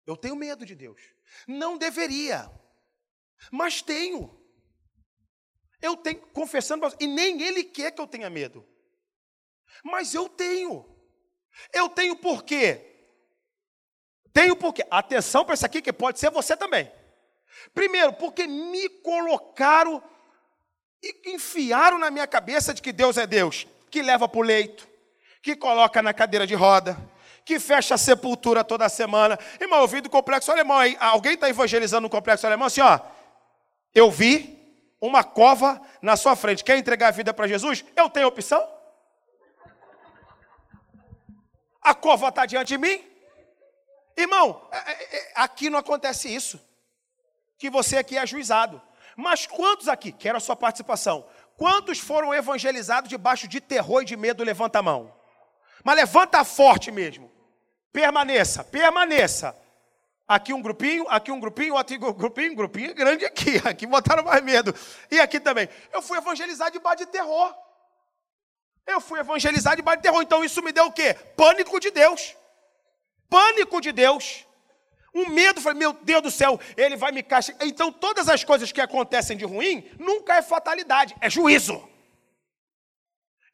Eu 0.05 0.15
tenho 0.15 0.35
medo 0.35 0.63
de 0.67 0.75
Deus. 0.75 1.01
Não 1.47 1.75
deveria, 1.75 2.47
mas 3.51 3.81
tenho. 3.81 4.39
Eu 5.81 5.97
tenho, 5.97 6.21
confessando, 6.27 6.85
e 6.99 7.07
nem 7.07 7.41
Ele 7.41 7.63
quer 7.63 7.89
que 7.89 7.99
eu 7.99 8.05
tenha 8.05 8.29
medo. 8.29 8.63
Mas 9.83 10.13
eu 10.13 10.29
tenho. 10.29 10.85
Eu 11.73 11.89
tenho 11.89 12.15
por 12.15 12.43
quê? 12.43 13.09
Tenho 14.31 14.55
por 14.55 14.71
quê? 14.71 14.85
Atenção 14.91 15.43
para 15.43 15.55
isso 15.55 15.65
aqui, 15.65 15.81
que 15.81 15.91
pode 15.91 16.19
ser 16.19 16.29
você 16.29 16.55
também. 16.55 16.91
Primeiro, 17.73 18.13
porque 18.13 18.45
me 18.45 18.87
colocaram 19.01 20.03
e 21.01 21.33
enfiaram 21.33 21.97
na 21.97 22.11
minha 22.11 22.27
cabeça 22.27 22.73
de 22.73 22.81
que 22.81 22.91
Deus 22.91 23.17
é 23.17 23.25
Deus, 23.25 23.67
que 23.89 24.01
leva 24.01 24.27
para 24.27 24.39
o 24.39 24.43
leito, 24.43 24.87
que 25.41 25.55
coloca 25.55 26.01
na 26.01 26.13
cadeira 26.13 26.45
de 26.45 26.55
roda, 26.55 26.97
que 27.45 27.59
fecha 27.59 27.95
a 27.95 27.97
sepultura 27.97 28.63
toda 28.63 28.87
semana. 28.89 29.39
Irmão, 29.59 29.79
eu 29.79 29.87
vi 29.87 30.01
do 30.01 30.09
complexo 30.09 30.51
alemão 30.51 30.77
aí. 30.77 30.97
Alguém 30.99 31.33
está 31.33 31.49
evangelizando 31.49 32.01
no 32.01 32.09
complexo 32.09 32.45
alemão 32.45 32.67
assim, 32.67 32.81
ó. 32.81 32.99
Eu 33.93 34.11
vi 34.11 34.59
uma 35.01 35.23
cova 35.23 35.81
na 36.01 36.15
sua 36.15 36.35
frente. 36.35 36.63
Quer 36.63 36.77
entregar 36.77 37.07
a 37.07 37.11
vida 37.11 37.33
para 37.33 37.47
Jesus? 37.47 37.83
Eu 37.95 38.09
tenho 38.09 38.27
opção? 38.27 38.67
A 41.81 41.95
cova 41.95 42.27
está 42.27 42.45
diante 42.45 42.67
de 42.67 42.77
mim? 42.77 43.03
Irmão, 44.15 44.67
é, 44.71 44.77
é, 44.77 45.17
é, 45.17 45.31
aqui 45.35 45.69
não 45.69 45.79
acontece 45.79 46.33
isso. 46.33 46.59
Que 47.57 47.69
você 47.69 47.97
aqui 47.97 48.17
é 48.17 48.21
ajuizado. 48.21 48.81
Mas 49.19 49.45
quantos 49.45 49.89
aqui, 49.89 50.13
quero 50.13 50.37
a 50.37 50.39
sua 50.39 50.55
participação, 50.55 51.27
quantos 51.57 51.99
foram 51.99 52.33
evangelizados 52.33 53.09
debaixo 53.09 53.49
de 53.49 53.59
terror 53.59 54.01
e 54.01 54.05
de 54.05 54.15
medo? 54.15 54.45
Levanta 54.45 54.79
a 54.79 54.81
mão. 54.81 55.13
Mas 55.83 55.97
levanta 55.97 56.43
forte 56.45 56.89
mesmo. 56.89 57.29
Permaneça, 57.91 58.63
permaneça. 58.63 59.53
Aqui 60.25 60.53
um 60.53 60.61
grupinho, 60.61 61.05
aqui 61.09 61.33
um 61.33 61.39
grupinho, 61.39 61.73
outro 61.73 62.13
grupinho, 62.13 62.53
um 62.53 62.55
grupinho 62.55 62.95
grande 62.95 63.25
aqui. 63.25 63.59
Aqui 63.67 63.85
botaram 63.85 64.23
mais 64.23 64.41
medo. 64.41 64.73
E 65.11 65.19
aqui 65.19 65.39
também. 65.39 65.67
Eu 65.91 66.01
fui 66.01 66.17
evangelizado 66.17 66.71
debaixo 66.71 66.99
de 66.99 67.07
terror. 67.07 67.53
Eu 68.87 69.01
fui 69.01 69.19
evangelizado 69.19 69.75
debaixo 69.75 69.97
de 69.97 70.03
terror. 70.03 70.21
Então 70.21 70.45
isso 70.45 70.61
me 70.61 70.71
deu 70.71 70.85
o 70.85 70.93
quê? 70.93 71.13
Pânico 71.35 71.77
de 71.79 71.91
Deus. 71.91 72.35
Pânico 73.27 73.81
de 73.81 73.91
Deus. 73.91 74.45
Um 75.13 75.29
medo, 75.29 75.61
falei, 75.61 75.79
meu 75.79 75.93
Deus 75.93 76.21
do 76.21 76.31
céu, 76.31 76.59
ele 76.77 76.95
vai 76.95 77.11
me 77.11 77.23
castigar. 77.23 77.67
Então, 77.67 77.91
todas 77.91 78.29
as 78.29 78.43
coisas 78.43 78.71
que 78.71 78.81
acontecem 78.81 79.35
de 79.35 79.45
ruim, 79.45 79.89
nunca 79.99 80.35
é 80.35 80.41
fatalidade, 80.41 81.15
é 81.19 81.29
juízo. 81.29 81.87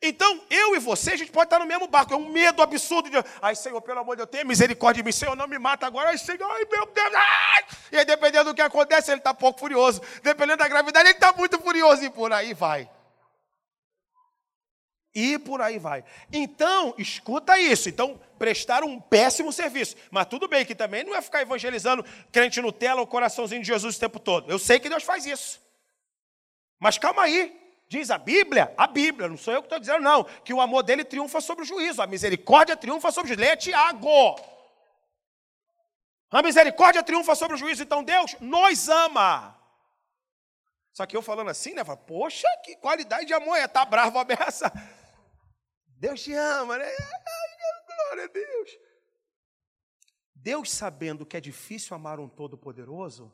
Então, 0.02 0.42
eu 0.50 0.76
e 0.76 0.80
você, 0.80 1.14
a 1.14 1.16
gente 1.16 1.32
pode 1.32 1.48
estar 1.48 1.60
no 1.60 1.66
mesmo 1.66 1.88
barco. 1.88 2.14
É 2.14 2.18
um 2.18 2.30
medo 2.30 2.62
absurdo 2.62 3.10
de, 3.10 3.18
ai, 3.42 3.56
Senhor, 3.56 3.82
pelo 3.82 4.00
amor 4.00 4.16
de 4.16 4.22
Deus, 4.22 4.30
tenha 4.30 4.44
misericórdia 4.44 5.02
de 5.02 5.06
mim. 5.08 5.12
Senhor, 5.12 5.36
não 5.36 5.48
me 5.48 5.58
mata 5.58 5.88
agora. 5.88 6.10
Ai, 6.10 6.18
Senhor, 6.18 6.44
ai, 6.44 6.66
meu 6.72 6.86
Deus. 6.86 7.14
Ai! 7.16 7.66
E 7.92 7.98
aí, 7.98 8.06
dependendo 8.06 8.52
do 8.52 8.56
que 8.56 8.62
acontece, 8.62 9.12
ele 9.12 9.20
está 9.20 9.34
pouco 9.34 9.60
furioso. 9.60 10.02
Dependendo 10.22 10.58
da 10.58 10.68
gravidade, 10.68 11.08
ele 11.08 11.16
está 11.16 11.34
muito 11.34 11.58
furioso. 11.60 12.04
E 12.04 12.10
por 12.10 12.32
aí 12.32 12.54
vai. 12.54 12.90
E 15.16 15.40
por 15.40 15.62
aí 15.62 15.80
vai. 15.80 16.04
Então, 16.32 16.94
escuta 16.98 17.58
isso. 17.58 17.88
Então, 17.88 18.20
prestaram 18.38 18.88
um 18.88 19.00
péssimo 19.00 19.54
serviço. 19.54 19.96
Mas 20.12 20.28
tudo 20.28 20.46
bem, 20.46 20.66
que 20.66 20.76
também 20.76 21.06
não 21.06 21.16
é 21.16 21.22
ficar 21.22 21.42
evangelizando 21.42 22.06
crente 22.34 22.62
Nutella 22.62 23.00
ou 23.00 23.08
coraçãozinho 23.08 23.62
de 23.62 23.68
Jesus 23.68 23.96
o 23.96 24.00
tempo 24.00 24.20
todo. 24.20 24.52
Eu 24.52 24.60
sei 24.60 24.78
que 24.78 24.90
Deus 24.90 25.04
faz 25.04 25.26
isso. 25.26 25.62
Mas 26.78 26.98
calma 26.98 27.24
aí. 27.24 27.62
Diz 27.88 28.12
a 28.12 28.18
Bíblia, 28.18 28.74
a 28.76 28.88
Bíblia, 28.88 29.30
não 29.30 29.38
sou 29.38 29.54
eu 29.54 29.62
que 29.62 29.68
estou 29.68 29.80
dizendo, 29.80 30.02
não, 30.02 30.24
que 30.24 30.52
o 30.52 30.60
amor 30.60 30.82
dele 30.82 31.04
triunfa 31.04 31.40
sobre 31.40 31.64
o 31.64 31.68
juízo, 31.68 32.02
a 32.02 32.08
misericórdia 32.08 32.76
triunfa 32.76 33.12
sobre 33.12 33.32
o 33.32 33.36
juízo. 33.36 33.42
Leia 33.42 33.56
Tiago. 33.56 34.36
A 36.32 36.42
misericórdia 36.42 37.04
triunfa 37.04 37.36
sobre 37.36 37.56
o 37.56 37.58
juízo, 37.60 37.84
então 37.84 38.04
Deus 38.04 38.36
nos 38.42 38.90
ama. 38.90 39.56
Só 40.92 41.06
que 41.06 41.16
eu 41.16 41.22
falando 41.22 41.52
assim, 41.52 41.74
né? 41.74 41.84
Poxa, 42.08 42.48
que 42.64 42.76
qualidade 42.78 43.26
de 43.26 43.34
amor 43.34 43.56
é, 43.56 43.68
tá 43.68 43.86
bravo 43.86 44.18
a 44.18 44.24
beça. 44.24 44.72
Deus 45.98 46.22
te 46.22 46.34
ama, 46.34 46.78
né? 46.78 46.86
Glória 47.88 48.26
a 48.26 48.28
Deus. 48.28 48.78
Deus, 50.34 50.72
sabendo 50.72 51.26
que 51.26 51.38
é 51.38 51.42
difícil 51.42 51.96
amar 51.96 52.20
um 52.20 52.30
todo-poderoso, 52.30 53.34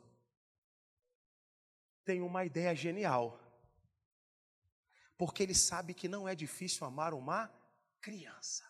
tem 2.04 2.22
uma 2.22 2.44
ideia 2.44 2.74
genial. 2.74 3.38
Porque 5.18 5.42
ele 5.42 5.54
sabe 5.54 5.92
que 5.92 6.08
não 6.08 6.28
é 6.28 6.34
difícil 6.34 6.86
amar 6.86 7.12
uma 7.12 7.52
criança. 8.00 8.64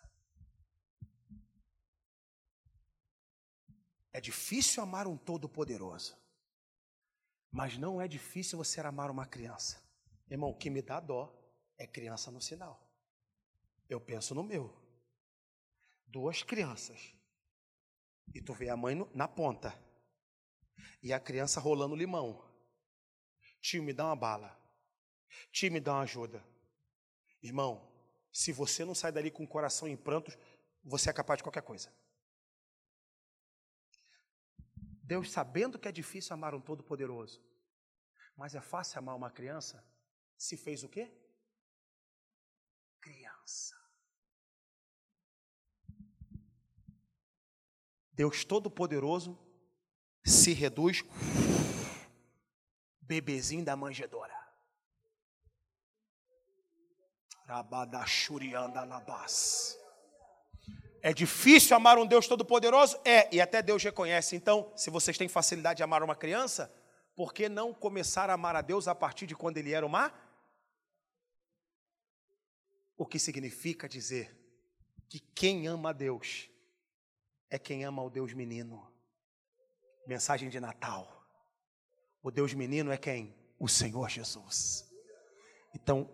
É 4.13 4.21
difícil 4.21 4.83
amar 4.83 5.07
um 5.07 5.17
todo-poderoso. 5.17 6.17
Mas 7.51 7.79
não 7.79 8.01
é 8.01 8.09
difícil 8.09 8.59
você 8.59 8.81
amar 8.81 9.11
uma 9.11 9.27
criança. 9.27 9.83
Irmão, 10.29 10.51
o 10.51 10.57
que 10.57 10.69
me 10.69 10.83
dá 10.83 10.99
dó 10.99 11.33
é 11.79 11.87
criança 11.87 12.31
no 12.31 12.41
sinal. 12.41 12.92
Eu 13.93 14.01
penso 14.01 14.35
no 14.35 14.43
meu. 14.43 14.75
Duas 16.07 16.43
crianças. 16.43 17.15
E 18.35 18.41
tu 18.41 18.55
vê 18.55 18.71
a 18.71 18.77
mãe 18.77 18.95
no, 18.95 19.11
na 19.15 19.29
ponta. 19.29 19.79
E 21.03 21.13
a 21.13 21.21
criança 21.21 21.61
rolando 21.61 21.95
limão. 21.95 22.43
Tio, 23.61 23.83
me 23.83 23.93
dá 23.93 24.07
uma 24.07 24.17
bala. 24.17 24.59
Tio, 25.53 25.71
me 25.71 25.79
dá 25.79 25.93
uma 25.93 26.05
ajuda. 26.05 26.43
Irmão, 27.43 27.87
se 28.33 28.51
você 28.51 28.83
não 28.83 28.95
sai 28.95 29.13
dali 29.13 29.31
com 29.31 29.45
o 29.45 29.49
coração 29.49 29.87
em 29.87 29.97
prantos, 29.97 30.39
você 30.83 31.11
é 31.11 31.13
capaz 31.13 31.37
de 31.37 31.43
qualquer 31.43 31.63
coisa. 31.63 31.93
Deus, 35.03 35.31
sabendo 35.31 35.79
que 35.79 35.89
é 35.89 35.93
difícil 35.93 36.33
amar 36.33 36.55
um 36.55 36.63
Todo-Poderoso, 36.63 37.45
mas 38.39 38.55
é 38.55 38.61
fácil 38.63 39.01
amar 39.01 39.17
uma 39.17 39.31
criança, 39.31 39.87
se 40.39 40.57
fez 40.57 40.83
o 40.83 40.89
quê? 40.89 41.13
Criança. 43.03 43.82
Deus 48.13 48.45
Todo-Poderoso 48.45 49.39
se 50.25 50.53
reduz 50.53 51.03
bebezinho 53.01 53.65
da 53.65 53.75
manjedora. 53.75 54.33
É 61.03 61.13
difícil 61.13 61.77
amar 61.77 61.99
um 61.99 62.07
Deus 62.07 62.29
Todo-Poderoso? 62.29 62.99
É, 63.05 63.35
e 63.35 63.41
até 63.41 63.61
Deus 63.61 63.83
reconhece. 63.83 64.37
Então, 64.37 64.73
se 64.77 64.89
vocês 64.89 65.19
têm 65.19 65.29
facilidade 65.29 65.79
de 65.79 65.83
amar 65.83 66.03
uma 66.03 66.15
criança, 66.15 66.73
por 67.17 67.35
que 67.35 67.49
não 67.49 67.75
começar 67.75 68.31
a 68.31 68.35
amar 68.35 68.55
a 68.55 68.61
Deus 68.63 68.87
a 68.87 68.95
partir 68.95 69.27
de 69.27 69.35
quando 69.35 69.59
ele 69.59 69.73
era 69.73 69.85
uma? 69.85 70.13
O 72.97 73.05
que 73.05 73.19
significa 73.19 73.89
dizer 73.89 74.39
que 75.09 75.19
quem 75.19 75.67
ama 75.67 75.91
a 75.91 75.93
Deus 75.93 76.49
é 77.53 77.59
quem 77.59 77.85
ama 77.85 78.03
o 78.03 78.09
Deus 78.09 78.33
menino. 78.33 78.91
Mensagem 80.07 80.49
de 80.49 80.59
Natal. 80.59 81.23
O 82.23 82.31
Deus 82.31 82.55
menino 82.55 82.91
é 82.91 82.97
quem? 82.97 83.37
O 83.59 83.69
Senhor 83.69 84.09
Jesus. 84.09 84.91
Então, 85.75 86.09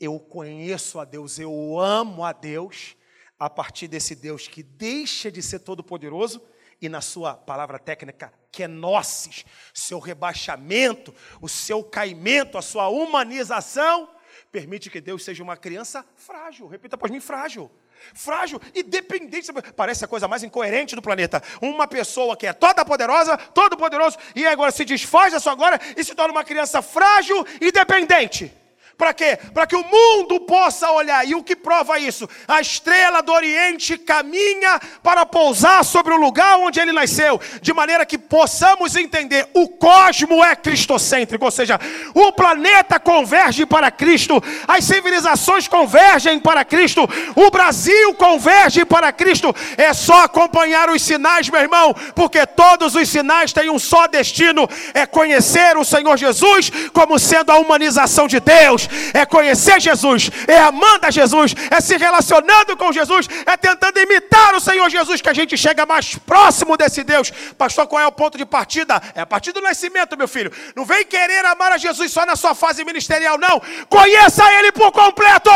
eu 0.00 0.18
conheço 0.18 0.98
a 0.98 1.04
Deus, 1.04 1.38
eu 1.38 1.78
amo 1.78 2.24
a 2.24 2.32
Deus, 2.32 2.96
a 3.38 3.48
partir 3.48 3.86
desse 3.86 4.16
Deus 4.16 4.48
que 4.48 4.60
deixa 4.60 5.30
de 5.30 5.40
ser 5.40 5.60
todo-poderoso 5.60 6.42
e 6.82 6.88
na 6.88 7.00
sua 7.00 7.34
palavra 7.34 7.78
técnica, 7.78 8.32
kenosis, 8.50 9.44
seu 9.72 10.00
rebaixamento, 10.00 11.14
o 11.40 11.48
seu 11.48 11.84
caimento, 11.84 12.58
a 12.58 12.62
sua 12.62 12.88
humanização, 12.88 14.12
permite 14.50 14.90
que 14.90 15.00
Deus 15.00 15.22
seja 15.22 15.44
uma 15.44 15.56
criança 15.56 16.04
frágil. 16.16 16.66
Repita 16.66 16.96
após 16.96 17.12
mim, 17.12 17.20
frágil. 17.20 17.70
Frágil 18.14 18.60
e 18.74 18.82
dependente. 18.82 19.52
Parece 19.76 20.04
a 20.04 20.08
coisa 20.08 20.28
mais 20.28 20.42
incoerente 20.42 20.94
do 20.94 21.02
planeta. 21.02 21.42
Uma 21.60 21.86
pessoa 21.86 22.36
que 22.36 22.46
é 22.46 22.52
toda 22.52 22.84
poderosa, 22.84 23.36
todo 23.36 23.76
poderoso, 23.76 24.16
e 24.34 24.46
agora 24.46 24.70
se 24.70 24.84
desfaz 24.84 25.32
da 25.32 25.40
sua 25.40 25.54
glória 25.54 25.80
e 25.96 26.04
se 26.04 26.14
torna 26.14 26.32
uma 26.32 26.44
criança 26.44 26.82
frágil 26.82 27.46
e 27.60 27.70
dependente. 27.72 28.52
Para 29.00 29.14
quê? 29.14 29.38
Para 29.54 29.66
que 29.66 29.74
o 29.74 29.82
mundo 29.82 30.40
possa 30.40 30.90
olhar. 30.90 31.26
E 31.26 31.34
o 31.34 31.42
que 31.42 31.56
prova 31.56 31.98
isso? 31.98 32.28
A 32.46 32.60
estrela 32.60 33.22
do 33.22 33.32
Oriente 33.32 33.96
caminha 33.96 34.78
para 35.02 35.24
pousar 35.24 35.82
sobre 35.86 36.12
o 36.12 36.18
lugar 36.18 36.58
onde 36.58 36.78
ele 36.78 36.92
nasceu, 36.92 37.40
de 37.62 37.72
maneira 37.72 38.04
que 38.04 38.18
possamos 38.18 38.96
entender: 38.96 39.48
o 39.54 39.70
cosmo 39.70 40.44
é 40.44 40.54
cristocêntrico, 40.54 41.46
ou 41.46 41.50
seja, 41.50 41.80
o 42.12 42.30
planeta 42.30 43.00
converge 43.00 43.64
para 43.64 43.90
Cristo, 43.90 44.38
as 44.68 44.84
civilizações 44.84 45.66
convergem 45.66 46.38
para 46.38 46.62
Cristo, 46.62 47.08
o 47.34 47.50
Brasil 47.50 48.12
converge 48.16 48.84
para 48.84 49.10
Cristo. 49.12 49.54
É 49.78 49.94
só 49.94 50.24
acompanhar 50.24 50.90
os 50.90 51.00
sinais, 51.00 51.48
meu 51.48 51.62
irmão, 51.62 51.94
porque 52.14 52.44
todos 52.44 52.94
os 52.94 53.08
sinais 53.08 53.50
têm 53.50 53.70
um 53.70 53.78
só 53.78 54.06
destino: 54.06 54.68
é 54.92 55.06
conhecer 55.06 55.78
o 55.78 55.86
Senhor 55.86 56.18
Jesus 56.18 56.70
como 56.92 57.18
sendo 57.18 57.50
a 57.50 57.56
humanização 57.56 58.28
de 58.28 58.38
Deus 58.38 58.89
é 59.14 59.24
conhecer 59.26 59.80
Jesus, 59.80 60.30
é 60.46 60.58
amando 60.58 61.06
a 61.06 61.10
Jesus, 61.10 61.54
é 61.70 61.80
se 61.80 61.96
relacionando 61.96 62.76
com 62.76 62.92
Jesus, 62.92 63.28
é 63.46 63.56
tentando 63.56 63.98
imitar 63.98 64.54
o 64.54 64.60
Senhor 64.60 64.88
Jesus 64.88 65.20
que 65.20 65.28
a 65.28 65.34
gente 65.34 65.56
chega 65.56 65.86
mais 65.86 66.16
próximo 66.16 66.76
desse 66.76 67.02
Deus. 67.02 67.30
Pastor, 67.56 67.86
qual 67.86 68.02
é 68.02 68.06
o 68.06 68.12
ponto 68.12 68.38
de 68.38 68.46
partida? 68.46 69.00
É 69.14 69.20
a 69.20 69.26
partir 69.26 69.52
do 69.52 69.60
nascimento, 69.60 70.16
meu 70.16 70.28
filho. 70.28 70.52
Não 70.74 70.84
vem 70.84 71.04
querer 71.04 71.44
amar 71.44 71.72
a 71.72 71.78
Jesus 71.78 72.12
só 72.12 72.24
na 72.24 72.36
sua 72.36 72.54
fase 72.54 72.84
ministerial, 72.84 73.38
não. 73.38 73.60
Conheça 73.88 74.50
Ele 74.54 74.72
por 74.72 74.92
completo. 74.92 75.50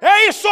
É 0.00 0.28
isso. 0.28 0.48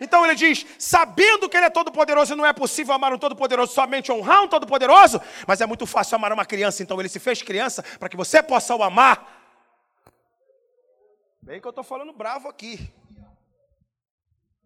Então 0.00 0.24
ele 0.24 0.34
diz: 0.34 0.66
sabendo 0.78 1.48
que 1.48 1.56
ele 1.56 1.66
é 1.66 1.70
todo-poderoso, 1.70 2.36
não 2.36 2.46
é 2.46 2.52
possível 2.52 2.94
amar 2.94 3.12
um 3.12 3.18
todo-poderoso 3.18 3.72
somente 3.72 4.10
honrar 4.10 4.42
um 4.42 4.48
todo-poderoso, 4.48 5.20
mas 5.46 5.60
é 5.60 5.66
muito 5.66 5.86
fácil 5.86 6.16
amar 6.16 6.32
uma 6.32 6.44
criança, 6.44 6.82
então 6.82 6.98
ele 7.00 7.08
se 7.08 7.20
fez 7.20 7.42
criança 7.42 7.82
para 7.98 8.08
que 8.08 8.16
você 8.16 8.42
possa 8.42 8.74
o 8.74 8.82
amar. 8.82 9.40
Bem 11.40 11.60
que 11.60 11.66
eu 11.66 11.70
estou 11.70 11.84
falando 11.84 12.12
bravo 12.12 12.48
aqui, 12.48 12.92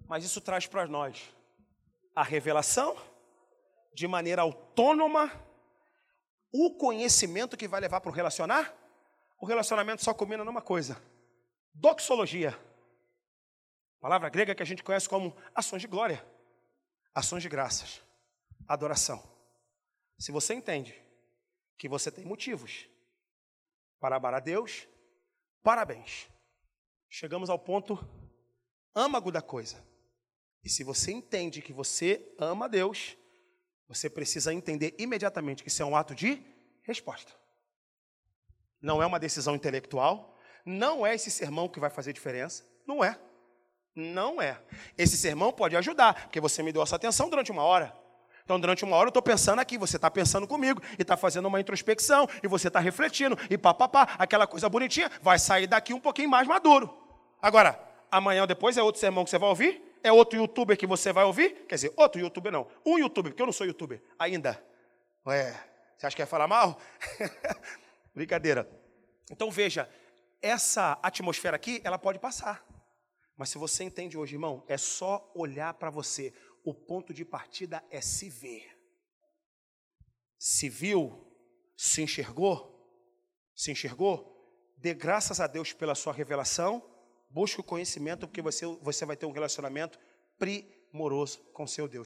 mas 0.07 0.25
isso 0.25 0.41
traz 0.41 0.67
para 0.67 0.87
nós 0.87 1.23
a 2.15 2.23
revelação 2.23 2.97
de 3.95 4.07
maneira 4.07 4.43
autônoma, 4.43 5.33
o 6.53 6.71
conhecimento 6.71 7.57
que 7.57 7.67
vai 7.67 7.81
levar 7.81 8.01
para 8.01 8.11
o 8.11 8.15
relacionar. 8.15 8.75
O 9.39 9.47
relacionamento 9.47 10.03
só 10.03 10.15
combina 10.15 10.45
numa 10.45 10.63
coisa: 10.63 11.01
doxologia 11.75 12.57
Palavra 14.01 14.29
grega 14.29 14.55
que 14.55 14.63
a 14.63 14.67
gente 14.67 14.83
conhece 14.83 15.09
como 15.09 15.37
ações 15.55 15.83
de 15.83 15.89
glória, 15.89 16.25
ações 17.15 17.43
de 17.43 17.49
graças, 17.49 18.03
adoração. 18.69 19.23
Se 20.19 20.33
você 20.33 20.55
entende 20.55 20.95
que 21.79 21.89
você 21.89 22.11
tem 22.11 22.25
motivos 22.25 22.89
para 24.01 24.17
amar 24.17 24.35
a 24.35 24.41
Deus, 24.41 24.87
parabéns. 25.63 26.29
Chegamos 27.09 27.51
ao 27.51 27.59
ponto 27.59 27.99
âmago 28.95 29.31
da 29.31 29.43
coisa. 29.43 29.85
E 30.65 30.69
se 30.69 30.83
você 30.83 31.13
entende 31.13 31.63
que 31.63 31.73
você 31.73 32.35
ama 32.39 32.65
a 32.65 32.69
Deus, 32.69 33.17
você 33.89 34.11
precisa 34.11 34.53
entender 34.53 34.95
imediatamente 34.99 35.63
que 35.63 35.69
isso 35.69 35.83
é 35.83 35.85
um 35.85 35.97
ato 35.97 36.15
de 36.15 36.43
resposta. 36.83 37.33
Não 38.81 39.03
é 39.03 39.07
uma 39.07 39.21
decisão 39.21 39.55
intelectual, 39.55 40.37
não 40.65 41.07
é 41.07 41.15
esse 41.15 41.31
sermão 41.31 41.69
que 41.69 41.79
vai 41.79 41.91
fazer 41.91 42.13
diferença, 42.13 42.65
não 42.87 43.05
é. 43.05 43.21
Não 43.97 44.43
é. 44.43 44.59
Esse 44.99 45.17
sermão 45.17 45.51
pode 45.51 45.75
ajudar, 45.75 46.13
porque 46.25 46.39
você 46.39 46.63
me 46.63 46.71
deu 46.71 46.83
essa 46.83 46.97
atenção 46.97 47.31
durante 47.31 47.51
uma 47.51 47.63
hora. 47.63 47.97
Então, 48.45 48.61
durante 48.61 48.85
uma 48.85 48.95
hora 48.95 49.07
eu 49.07 49.11
estou 49.11 49.23
pensando 49.23 49.59
aqui, 49.59 49.79
você 49.79 49.97
está 49.97 50.11
pensando 50.11 50.47
comigo, 50.47 50.81
e 50.99 51.03
está 51.03 51.17
fazendo 51.17 51.47
uma 51.47 51.59
introspecção, 51.59 52.29
e 52.43 52.47
você 52.47 52.69
está 52.69 52.79
refletindo, 52.79 53.37
e 53.51 53.57
papapá, 53.57 54.15
aquela 54.19 54.47
coisa 54.47 54.69
bonitinha, 54.69 55.11
vai 55.23 55.39
sair 55.39 55.67
daqui 55.67 55.95
um 55.95 55.99
pouquinho 55.99 56.29
mais 56.29 56.47
maduro. 56.47 56.95
Agora, 57.41 57.81
amanhã 58.11 58.43
ou 58.43 58.47
depois 58.47 58.77
é 58.77 58.83
outro 58.83 59.01
sermão 59.01 59.25
que 59.25 59.31
você 59.31 59.39
vai 59.39 59.49
ouvir, 59.49 59.83
é 60.03 60.13
outro 60.13 60.39
youtuber 60.39 60.77
que 60.77 60.87
você 60.87 61.13
vai 61.13 61.25
ouvir, 61.25 61.65
quer 61.67 61.75
dizer, 61.75 61.93
outro 61.97 62.21
youtuber 62.21 62.53
não, 62.53 62.69
um 62.85 62.99
youtuber, 62.99 63.33
porque 63.33 63.43
eu 63.43 63.47
não 63.47 63.53
sou 63.53 63.67
youtuber 63.67 64.01
ainda. 64.19 64.63
Ué, 65.27 65.53
você 65.97 66.07
acha 66.07 66.15
que 66.15 66.23
ia 66.23 66.27
falar 66.27 66.47
mal? 66.47 66.79
Brincadeira. 68.15 68.69
Então 69.31 69.51
veja, 69.51 69.89
essa 70.41 70.99
atmosfera 71.03 71.57
aqui, 71.57 71.81
ela 71.83 71.99
pode 71.99 72.19
passar. 72.19 72.66
Mas 73.37 73.51
se 73.51 73.59
você 73.59 73.85
entende 73.85 74.17
hoje, 74.17 74.35
irmão, 74.35 74.65
é 74.67 74.79
só 74.79 75.31
olhar 75.35 75.75
para 75.75 75.91
você. 75.91 76.33
O 76.65 76.75
ponto 76.75 77.13
de 77.13 77.25
partida 77.25 77.85
é 77.91 78.01
se 78.01 78.31
ver. 78.31 78.77
Se 80.39 80.69
viu, 80.69 81.25
se 81.77 82.03
enxergou, 82.03 82.77
se 83.55 83.71
enxergou, 83.71 84.35
dê 84.77 84.95
graças 84.95 85.41
a 85.41 85.47
Deus 85.47 85.73
pela 85.73 85.95
sua 85.95 86.13
revelação, 86.13 86.83
busque 87.31 87.61
o 87.61 87.65
conhecimento, 87.65 88.27
porque 88.27 88.43
você, 88.43 88.67
você 88.83 89.05
vai 89.05 89.17
ter 89.17 89.27
um 89.27 89.33
relacionamento 89.33 89.99
primoroso 90.39 91.41
com 91.53 91.67
seu 91.67 91.89
Deus. 91.89 92.05